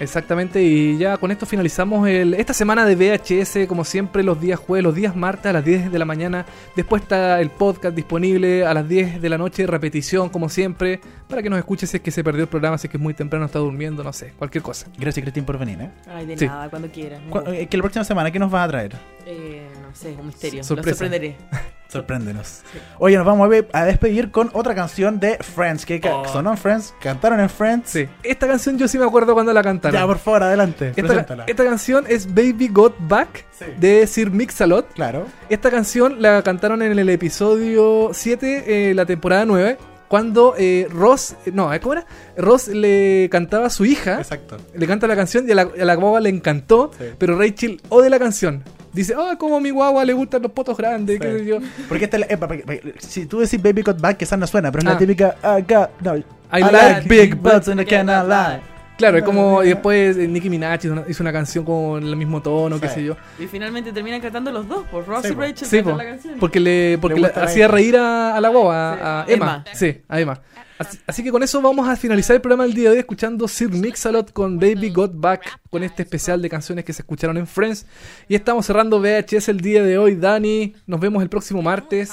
Exactamente, 0.00 0.60
y 0.62 0.98
ya 0.98 1.16
con 1.18 1.30
esto 1.30 1.46
finalizamos 1.46 2.08
el, 2.08 2.34
esta 2.34 2.52
semana 2.52 2.84
de 2.84 2.96
VHS, 2.96 3.66
como 3.68 3.84
siempre, 3.84 4.22
los 4.24 4.40
días 4.40 4.58
jueves, 4.58 4.82
los 4.82 4.94
días 4.94 5.14
martes 5.14 5.46
a 5.46 5.52
las 5.52 5.64
10 5.64 5.92
de 5.92 5.98
la 5.98 6.04
mañana. 6.04 6.44
Después 6.74 7.02
está 7.02 7.40
el 7.40 7.50
podcast 7.50 7.94
disponible 7.94 8.66
a 8.66 8.74
las 8.74 8.88
10 8.88 9.22
de 9.22 9.28
la 9.28 9.38
noche, 9.38 9.66
repetición, 9.66 10.30
como 10.30 10.48
siempre, 10.48 11.00
para 11.28 11.42
que 11.42 11.48
nos 11.50 11.58
escuches 11.60 11.90
si 11.90 11.98
es 11.98 12.02
que 12.02 12.10
se 12.10 12.24
perdió 12.24 12.42
el 12.42 12.48
programa, 12.48 12.76
si 12.76 12.88
es 12.88 12.90
que 12.90 12.96
es 12.96 13.02
muy 13.02 13.14
temprano, 13.14 13.46
está 13.46 13.60
durmiendo, 13.60 14.02
no 14.02 14.12
sé, 14.12 14.32
cualquier 14.36 14.62
cosa. 14.62 14.88
Gracias, 14.98 15.22
Cristín, 15.22 15.44
por 15.44 15.58
venir. 15.58 15.80
¿eh? 15.80 15.90
Ay, 16.12 16.26
de 16.26 16.38
Sí. 16.38 16.46
nada, 16.46 16.68
cuando 16.70 16.88
quieran. 16.88 17.30
Cu- 17.30 17.42
eh, 17.46 17.66
que 17.68 17.76
la 17.76 17.82
próxima 17.82 18.04
semana, 18.04 18.30
¿qué 18.32 18.38
nos 18.40 18.50
vas 18.50 18.64
a 18.64 18.68
traer? 18.68 18.96
Eh, 19.26 19.68
no 19.80 19.94
sé, 19.94 20.14
un 20.18 20.26
misterio. 20.26 20.64
Sorpresa. 20.64 20.90
Lo 20.90 20.96
sorprenderé. 21.10 21.36
Sorpréndenos. 21.94 22.62
Oye, 22.98 23.16
nos 23.16 23.24
vamos 23.24 23.50
a, 23.72 23.78
a 23.78 23.84
despedir 23.84 24.30
con 24.30 24.50
otra 24.52 24.74
canción 24.74 25.18
de 25.20 25.38
Friends, 25.38 25.86
que 25.86 26.00
Oh. 26.04 26.24
sonó 26.28 26.50
en 26.50 26.58
Friends, 26.58 26.94
cantaron 27.00 27.40
en 27.40 27.48
Friends. 27.48 27.90
Sí, 27.90 28.06
esta 28.22 28.46
canción 28.46 28.76
yo 28.78 28.86
sí 28.88 28.98
me 28.98 29.04
acuerdo 29.04 29.32
cuando 29.34 29.52
la 29.52 29.62
cantaron. 29.62 29.98
Ya, 30.00 30.06
por 30.06 30.18
favor, 30.18 30.42
adelante, 30.42 30.92
esta, 30.94 31.64
canción 31.64 32.04
es 32.08 32.26
Baby 32.34 32.68
Got 32.68 32.94
Back 33.08 33.46
Sí. 33.58 33.64
de 33.78 34.06
Sir 34.06 34.30
Mix-a-Lot. 34.30 34.92
Claro. 34.94 35.26
Esta 35.48 35.70
canción 35.70 36.20
la 36.20 36.42
cantaron 36.42 36.82
en 36.82 36.98
el 36.98 37.08
episodio 37.08 38.10
7, 38.12 38.90
eh, 38.90 38.94
la 38.94 39.06
temporada 39.06 39.44
9, 39.46 39.78
cuando 40.08 40.54
eh, 40.58 40.86
Ross, 40.90 41.34
eh, 41.46 41.50
no, 41.52 41.70
¿cómo 41.80 41.92
era? 41.94 42.06
Ross 42.36 42.68
le 42.68 43.28
cantaba 43.30 43.66
a 43.66 43.70
su 43.70 43.84
hija, 43.84 44.18
Exacto. 44.18 44.56
le 44.74 44.86
canta 44.86 45.06
la 45.06 45.16
canción 45.16 45.48
y 45.48 45.52
a 45.52 45.54
la, 45.54 45.62
a 45.62 45.84
la 45.84 45.94
guagua 45.94 46.20
le 46.20 46.28
encantó, 46.28 46.90
Sí. 46.98 47.04
pero 47.18 47.38
Rachel 47.38 47.80
odia 47.88 48.10
la 48.10 48.18
canción. 48.18 48.62
Dice, 48.94 49.14
ah, 49.18 49.34
como 49.38 49.56
a 49.56 49.60
mi 49.60 49.70
guagua 49.70 50.04
le 50.04 50.12
gustan 50.14 50.40
los 50.40 50.52
potos 50.52 50.76
grandes, 50.76 51.20
qué 51.20 51.38
sé 51.38 51.44
yo. 51.44 51.58
Porque 51.88 52.04
esta, 52.04 52.16
es 52.16 52.20
la- 52.26 52.26
eh, 52.72 52.94
si 52.98 53.26
tú 53.26 53.40
decís 53.40 53.60
Baby 53.62 53.82
Got 53.82 54.00
Back, 54.00 54.22
esa 54.22 54.36
no 54.36 54.46
suena, 54.46 54.70
pero 54.72 54.82
es 54.82 54.88
Ah. 54.88 54.92
la 54.92 54.98
típica 54.98 55.36
I 55.42 55.62
got, 55.62 55.90
no, 56.00 56.16
I, 56.16 56.22
like 56.60 56.72
like 56.72 57.08
big 57.08 57.34
butts 57.34 57.68
and 57.68 57.80
I 57.80 57.84
cannot 57.84 58.28
lie. 58.28 58.60
Claro, 58.96 59.18
es 59.18 59.24
como, 59.24 59.64
y 59.64 59.68
después 59.70 60.16
eh, 60.16 60.28
Nicki 60.28 60.48
Minaj 60.48 60.78
hizo 60.84 60.92
una, 60.92 61.02
hizo 61.08 61.22
una 61.24 61.32
canción 61.32 61.64
con 61.64 62.00
el 62.04 62.14
mismo 62.14 62.40
tono, 62.40 62.78
qué 62.80 62.86
Sí. 62.88 62.94
sé 62.94 63.04
yo. 63.04 63.16
Y 63.40 63.48
finalmente 63.48 63.92
terminan 63.92 64.20
cantando 64.20 64.52
los 64.52 64.68
dos, 64.68 64.84
por 64.86 65.04
Ross 65.04 65.26
Sí, 65.26 65.32
y. 65.32 65.34
Rachel 65.34 65.66
Sí, 65.68 65.82
po, 65.82 65.90
la 65.96 66.04
canción. 66.04 66.34
porque 66.38 66.60
le 66.60 66.96
porque 67.00 67.18
Le 67.20 67.32
la 67.34 67.42
hacía 67.42 67.66
reír 67.66 67.96
a, 67.96 68.36
a 68.36 68.40
la 68.40 68.48
guagua, 68.50 68.94
Sí, 68.96 69.00
a, 69.02 69.06
a 69.06 69.20
a 69.22 69.26
Emma. 69.26 69.34
Emma. 69.64 69.64
Sí, 69.74 70.00
a 70.08 70.20
Emma. 70.20 70.40
Así, 70.78 70.98
así 71.06 71.22
que 71.22 71.30
con 71.30 71.42
eso 71.42 71.62
vamos 71.62 71.88
a 71.88 71.96
finalizar 71.96 72.34
el 72.34 72.42
programa 72.42 72.64
del 72.64 72.74
día 72.74 72.90
de 72.90 72.96
hoy 72.96 72.98
escuchando 72.98 73.46
Sir 73.46 73.70
Mix-a-Lot 73.70 74.32
con 74.32 74.58
Baby 74.58 74.90
Got 74.90 75.12
Back 75.14 75.60
con 75.70 75.82
este 75.82 76.02
especial 76.02 76.42
de 76.42 76.48
canciones 76.48 76.84
que 76.84 76.92
se 76.92 77.02
escucharon 77.02 77.36
en 77.36 77.46
Friends. 77.46 77.86
Y 78.28 78.34
estamos 78.34 78.66
cerrando 78.66 79.00
VHS 79.00 79.48
el 79.48 79.60
día 79.60 79.82
de 79.82 79.98
hoy. 79.98 80.16
Dani, 80.16 80.74
nos 80.86 81.00
vemos 81.00 81.22
el 81.22 81.28
próximo 81.28 81.62
martes. 81.62 82.10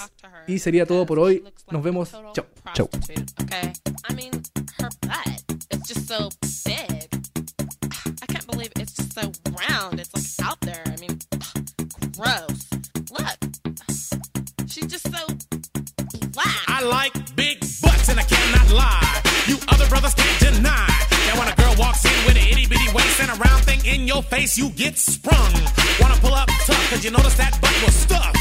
Y 0.47 0.59
sería 0.59 0.86
todo 0.86 1.05
por 1.05 1.20
hoy. 1.20 1.43
Nos 1.70 1.84
vemos. 1.84 2.12
Chau. 2.34 2.45
Chau. 2.74 2.89
I 16.68 16.84
like 16.84 17.36
big 17.36 17.61
and 18.12 18.20
I 18.20 18.24
cannot 18.24 18.68
lie. 18.72 19.22
You 19.47 19.57
other 19.70 19.88
brothers 19.88 20.14
can't 20.14 20.39
deny. 20.39 20.91
That 21.26 21.36
when 21.39 21.47
a 21.47 21.55
girl 21.55 21.74
walks 21.80 22.03
in 22.03 22.18
with 22.28 22.36
an 22.36 22.43
itty 22.43 22.68
bitty 22.68 22.91
waist 22.91 23.24
and 23.24 23.32
a 23.32 23.38
round 23.39 23.64
thing 23.64 23.80
in 23.88 24.05
your 24.05 24.22
face, 24.22 24.57
you 24.57 24.70
get 24.76 24.97
sprung. 24.99 25.53
Wanna 25.99 26.20
pull 26.20 26.36
up 26.36 26.51
tough, 26.68 26.84
cause 26.91 27.03
you 27.05 27.12
notice 27.12 27.36
that 27.39 27.55
butt 27.64 27.74
was 27.88 27.95
stuffed. 27.95 28.36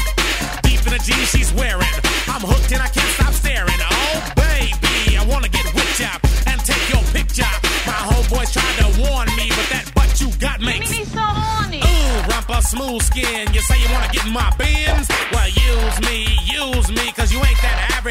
Deep 0.67 0.83
in 0.83 0.91
the 0.91 1.01
jeans 1.07 1.31
she's 1.31 1.53
wearing. 1.55 1.95
I'm 2.27 2.43
hooked 2.43 2.71
and 2.75 2.83
I 2.83 2.89
can't 2.91 3.11
stop 3.15 3.31
staring. 3.31 3.79
Oh, 3.79 4.19
baby, 4.35 5.15
I 5.15 5.23
wanna 5.23 5.47
get 5.47 5.63
whipped 5.71 6.03
up 6.03 6.19
and 6.51 6.59
take 6.67 6.83
your 6.91 7.03
picture. 7.15 7.51
My 7.87 7.99
homeboys 8.11 8.51
tried 8.51 8.75
to 8.83 8.87
warn 8.99 9.31
me, 9.39 9.47
but 9.55 9.67
that 9.71 9.87
butt 9.95 10.11
you 10.19 10.29
got 10.43 10.59
makes 10.59 10.91
me 10.91 11.07
so 11.07 11.23
horny. 11.23 11.79
Ooh, 11.79 12.27
rumpa 12.27 12.59
smooth 12.59 13.01
skin. 13.07 13.47
You 13.55 13.61
say 13.63 13.79
you 13.79 13.87
wanna 13.95 14.11
get 14.11 14.27
in 14.27 14.35
my 14.35 14.51
bins? 14.59 15.07
Well, 15.31 15.47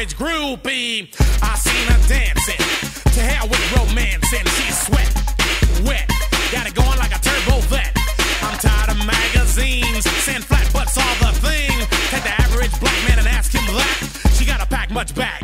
average 0.01 0.17
groupie. 0.17 1.07
I 1.43 1.55
seen 1.57 1.85
her 1.87 2.07
dancing. 2.07 2.57
To 3.13 3.19
hell 3.19 3.47
with 3.47 3.61
romancing. 3.77 4.45
She's 4.57 4.77
sweat, 4.81 5.13
wet. 5.85 6.07
Got 6.51 6.67
it 6.67 6.73
going 6.73 6.97
like 6.97 7.15
a 7.15 7.19
turbo 7.19 7.59
vet. 7.69 7.95
I'm 8.41 8.57
tired 8.57 8.89
of 8.89 9.05
magazines. 9.05 10.03
Saying 10.25 10.41
flat 10.41 10.71
butts 10.73 10.97
all 10.97 11.15
the 11.19 11.31
thing. 11.39 11.71
Take 12.09 12.23
the 12.23 12.33
average 12.41 12.79
black 12.79 12.97
man 13.07 13.19
and 13.19 13.27
ask 13.27 13.53
him 13.53 13.65
that. 13.75 14.31
She 14.33 14.45
gotta 14.45 14.65
pack 14.65 14.89
much 14.89 15.13
back. 15.13 15.40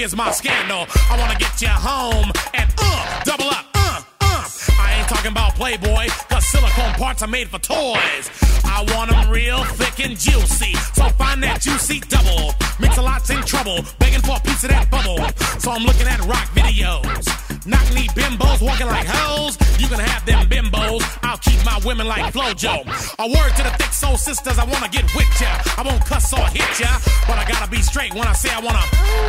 Here's 0.00 0.16
my 0.16 0.30
scandal. 0.30 0.86
I 1.10 1.18
wanna 1.18 1.38
get 1.38 1.60
you 1.60 1.68
home 1.68 2.32
and 2.54 2.72
uh, 2.78 3.20
double 3.22 3.50
up, 3.50 3.66
uh, 3.74 4.00
uh. 4.22 4.48
I 4.80 4.96
ain't 4.98 5.08
talking 5.08 5.30
about 5.30 5.54
Playboy, 5.56 6.08
cause 6.30 6.46
silicone 6.46 6.94
parts 6.94 7.20
are 7.20 7.28
made 7.28 7.50
for 7.50 7.58
toys. 7.58 8.30
I 8.64 8.82
want 8.94 9.12
'em 9.12 9.28
real 9.28 9.62
thick 9.64 10.00
and 10.06 10.18
juicy. 10.18 10.72
So 10.94 11.10
find 11.20 11.42
that 11.42 11.60
juicy 11.60 12.00
double. 12.08 12.54
Mix 12.78 12.96
a 12.96 13.02
lot's 13.02 13.28
in 13.28 13.42
trouble, 13.42 13.84
begging 13.98 14.22
for 14.22 14.36
a 14.36 14.40
piece 14.40 14.64
of 14.64 14.70
that 14.70 14.90
bubble. 14.90 15.18
So 15.58 15.70
I'm 15.70 15.84
looking 15.84 16.06
at 16.06 16.20
rock 16.24 16.48
videos. 16.54 17.49
Knock 17.66 17.92
knee 17.92 18.08
bimbos 18.16 18.62
walking 18.62 18.86
like 18.86 19.06
hoes. 19.06 19.58
You 19.78 19.86
can 19.88 20.00
have 20.00 20.24
them 20.24 20.48
bimbos. 20.48 21.04
I'll 21.22 21.38
keep 21.38 21.62
my 21.64 21.78
women 21.84 22.06
like 22.06 22.32
Flojo. 22.32 22.84
A 23.18 23.26
word 23.28 23.52
to 23.56 23.62
the 23.62 23.70
thick 23.76 23.92
soul 23.92 24.16
sisters, 24.16 24.58
I 24.58 24.64
wanna 24.64 24.88
get 24.88 25.04
with 25.14 25.28
ya. 25.40 25.60
I 25.76 25.82
won't 25.82 26.04
cuss 26.06 26.32
or 26.32 26.46
hit 26.48 26.80
ya, 26.80 26.88
but 27.28 27.36
I 27.36 27.44
gotta 27.44 27.70
be 27.70 27.82
straight 27.82 28.14
when 28.14 28.26
I 28.26 28.32
say 28.32 28.48
I 28.50 28.60
wanna. 28.60 28.80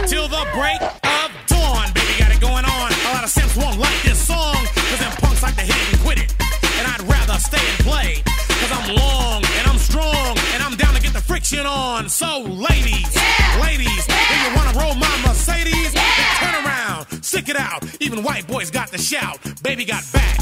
Till 0.08 0.28
the 0.30 0.48
break 0.56 0.82
of 0.82 1.30
dawn, 1.48 1.92
baby, 1.92 2.14
got 2.20 2.32
it 2.32 2.40
going 2.40 2.64
on. 2.64 2.88
A 2.92 3.12
lot 3.12 3.24
of 3.24 3.30
simps 3.30 3.58
won't 3.58 3.78
like 3.78 4.02
this 4.04 4.20
song, 4.20 4.56
cause 4.76 5.00
them 5.00 5.12
punks 5.20 5.44
like 5.44 5.56
to 5.56 5.64
hit 5.68 5.76
it 5.76 5.94
and 5.94 6.02
quit 6.02 6.18
it. 6.24 6.34
And 6.80 6.88
I'd 6.88 7.04
rather 7.04 7.36
stay 7.36 7.60
and 7.60 7.80
play, 7.84 8.24
cause 8.24 8.72
I'm 8.72 8.96
long 8.96 9.44
and 9.60 9.68
I'm 9.68 9.78
strong, 9.78 10.38
and 10.56 10.64
I'm 10.64 10.78
down 10.78 10.94
to 10.96 11.02
get 11.02 11.12
the 11.12 11.22
friction 11.22 11.66
on. 11.66 12.08
So, 12.08 12.48
ladies, 12.48 13.12
ladies, 13.60 14.04
if 14.08 14.40
you 14.40 14.56
wanna 14.56 14.80
roll 14.80 14.96
my 14.96 15.12
Mercedes, 15.28 15.92
then 15.92 15.92
turn 15.92 15.92
around, 15.92 15.92
stick 15.92 16.01
it 17.52 17.58
out. 17.58 17.84
Even 17.99 18.24
white 18.24 18.47
boys 18.47 18.72
got 18.72 18.89
the 18.91 18.97
shout. 18.97 19.39
Baby 19.62 19.84
got 19.84 20.04
back. 20.14 20.38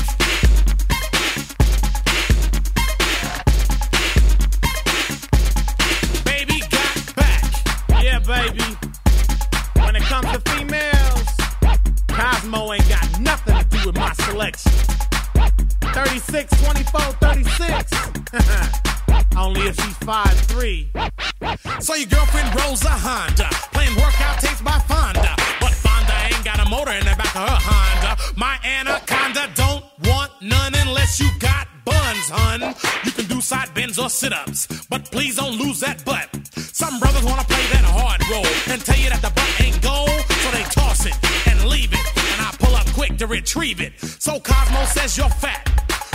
Baby 6.23 6.61
got 6.69 7.15
back. 7.15 7.43
Yeah, 8.03 8.19
baby. 8.19 8.63
When 9.83 9.95
it 9.95 10.03
comes 10.03 10.27
to 10.31 10.39
females, 10.51 11.27
Cosmo 12.07 12.73
ain't 12.73 12.87
got 12.87 13.19
nothing 13.19 13.57
to 13.57 13.63
do 13.69 13.87
with 13.87 13.95
my 13.95 14.13
selection. 14.13 14.71
36, 15.93 16.63
24, 16.63 17.01
36. 17.01 17.91
Only 19.37 19.61
if 19.61 19.75
she's 19.75 19.97
5'3. 20.05 21.81
So 21.81 21.95
your 21.95 22.07
girlfriend 22.07 22.55
rolls 22.61 22.83
a 22.83 22.89
Honda, 22.89 23.49
playing 23.73 23.95
workout 23.95 24.39
tapes 24.39 24.61
by 24.61 24.77
Fonda. 24.79 25.38
Motor 26.69 26.91
in 26.91 27.03
the 27.03 27.15
back 27.17 27.35
of 27.35 27.49
her 27.49 27.59
Honda. 27.59 28.21
My 28.37 28.59
anaconda 28.63 29.49
don't 29.55 29.83
want 30.05 30.31
none 30.41 30.73
unless 30.75 31.19
you 31.19 31.27
got 31.39 31.67
buns, 31.83 32.29
hun. 32.29 32.75
You 33.03 33.11
can 33.11 33.25
do 33.25 33.41
side 33.41 33.73
bends 33.73 33.97
or 33.97 34.09
sit 34.09 34.31
ups, 34.31 34.67
but 34.87 35.09
please 35.11 35.37
don't 35.37 35.57
lose 35.57 35.79
that 35.79 36.05
butt. 36.05 36.29
Some 36.55 36.99
brothers 36.99 37.23
wanna 37.23 37.43
play 37.43 37.65
that 37.73 37.85
hard 37.85 38.21
role 38.29 38.45
and 38.71 38.79
tell 38.85 38.99
you 38.99 39.09
that 39.09 39.21
the 39.21 39.31
butt 39.33 39.61
ain't 39.61 39.81
gold, 39.81 40.09
so 40.43 40.51
they 40.51 40.63
toss 40.69 41.05
it 41.07 41.17
and 41.49 41.65
leave 41.65 41.91
it. 41.91 42.05
And 42.33 42.39
I 42.41 42.53
pull 42.59 42.75
up 42.75 42.85
quick 42.93 43.17
to 43.17 43.25
retrieve 43.25 43.81
it. 43.81 43.93
So 43.99 44.39
Cosmo 44.39 44.85
says 44.85 45.17
you're 45.17 45.35
fat. 45.41 45.65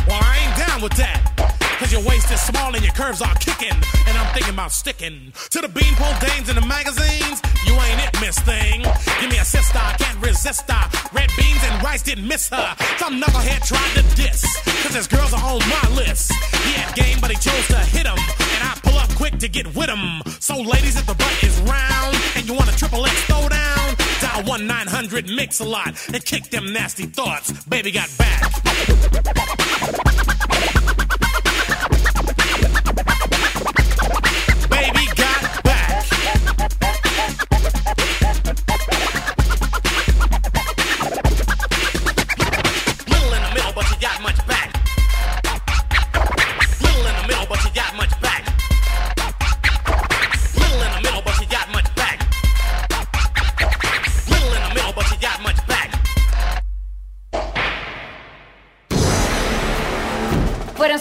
Well, 0.06 0.20
I 0.22 0.38
ain't 0.38 0.56
down 0.68 0.82
with 0.82 0.94
that. 0.94 1.53
Cause 1.78 1.92
your 1.92 2.02
waist 2.02 2.30
is 2.30 2.40
small 2.40 2.74
and 2.74 2.84
your 2.84 2.94
curves 2.94 3.20
are 3.20 3.34
kicking. 3.36 3.74
And 4.06 4.16
I'm 4.16 4.32
thinking 4.32 4.54
about 4.54 4.72
sticking 4.72 5.32
to 5.50 5.60
the 5.60 5.68
beanpole 5.68 6.14
dames 6.20 6.48
in 6.48 6.54
the 6.54 6.66
magazines. 6.66 7.42
You 7.66 7.74
ain't 7.74 8.00
it, 8.06 8.20
miss 8.20 8.38
thing. 8.38 8.82
Give 9.20 9.30
me 9.30 9.38
a 9.38 9.44
sister, 9.44 9.78
I 9.78 9.94
can't 9.98 10.18
resist 10.24 10.70
her. 10.70 10.84
Red 11.12 11.30
beans 11.36 11.62
and 11.64 11.82
rice 11.82 12.02
didn't 12.02 12.28
miss 12.28 12.48
her. 12.48 12.76
Some 12.98 13.20
knucklehead 13.20 13.66
tried 13.66 13.92
to 13.98 14.02
diss. 14.14 14.44
Cause 14.84 14.94
his 14.94 15.08
girls 15.08 15.32
are 15.32 15.42
on 15.42 15.60
my 15.68 15.88
list. 15.96 16.32
He 16.64 16.72
had 16.78 16.94
game, 16.94 17.18
but 17.20 17.30
he 17.30 17.36
chose 17.36 17.66
to 17.68 17.78
hit 17.78 18.06
him. 18.06 18.18
And 18.18 18.62
I 18.62 18.78
pull 18.82 18.96
up 18.96 19.10
quick 19.16 19.38
to 19.38 19.48
get 19.48 19.66
with 19.74 19.88
him. 19.88 20.22
So, 20.40 20.60
ladies, 20.60 20.96
if 20.96 21.06
the 21.06 21.14
butt 21.14 21.42
is 21.42 21.58
round 21.62 22.16
and 22.36 22.46
you 22.46 22.54
want 22.54 22.72
a 22.72 22.76
triple 22.76 23.04
X 23.04 23.14
throwdown, 23.26 24.20
dial 24.20 24.44
1 24.44 24.66
900 24.66 25.28
Mix 25.28 25.60
a 25.60 25.64
lot 25.64 25.88
and 26.12 26.24
kick 26.24 26.50
them 26.50 26.72
nasty 26.72 27.06
thoughts. 27.06 27.52
Baby 27.64 27.90
got 27.90 28.10
back. 28.16 30.13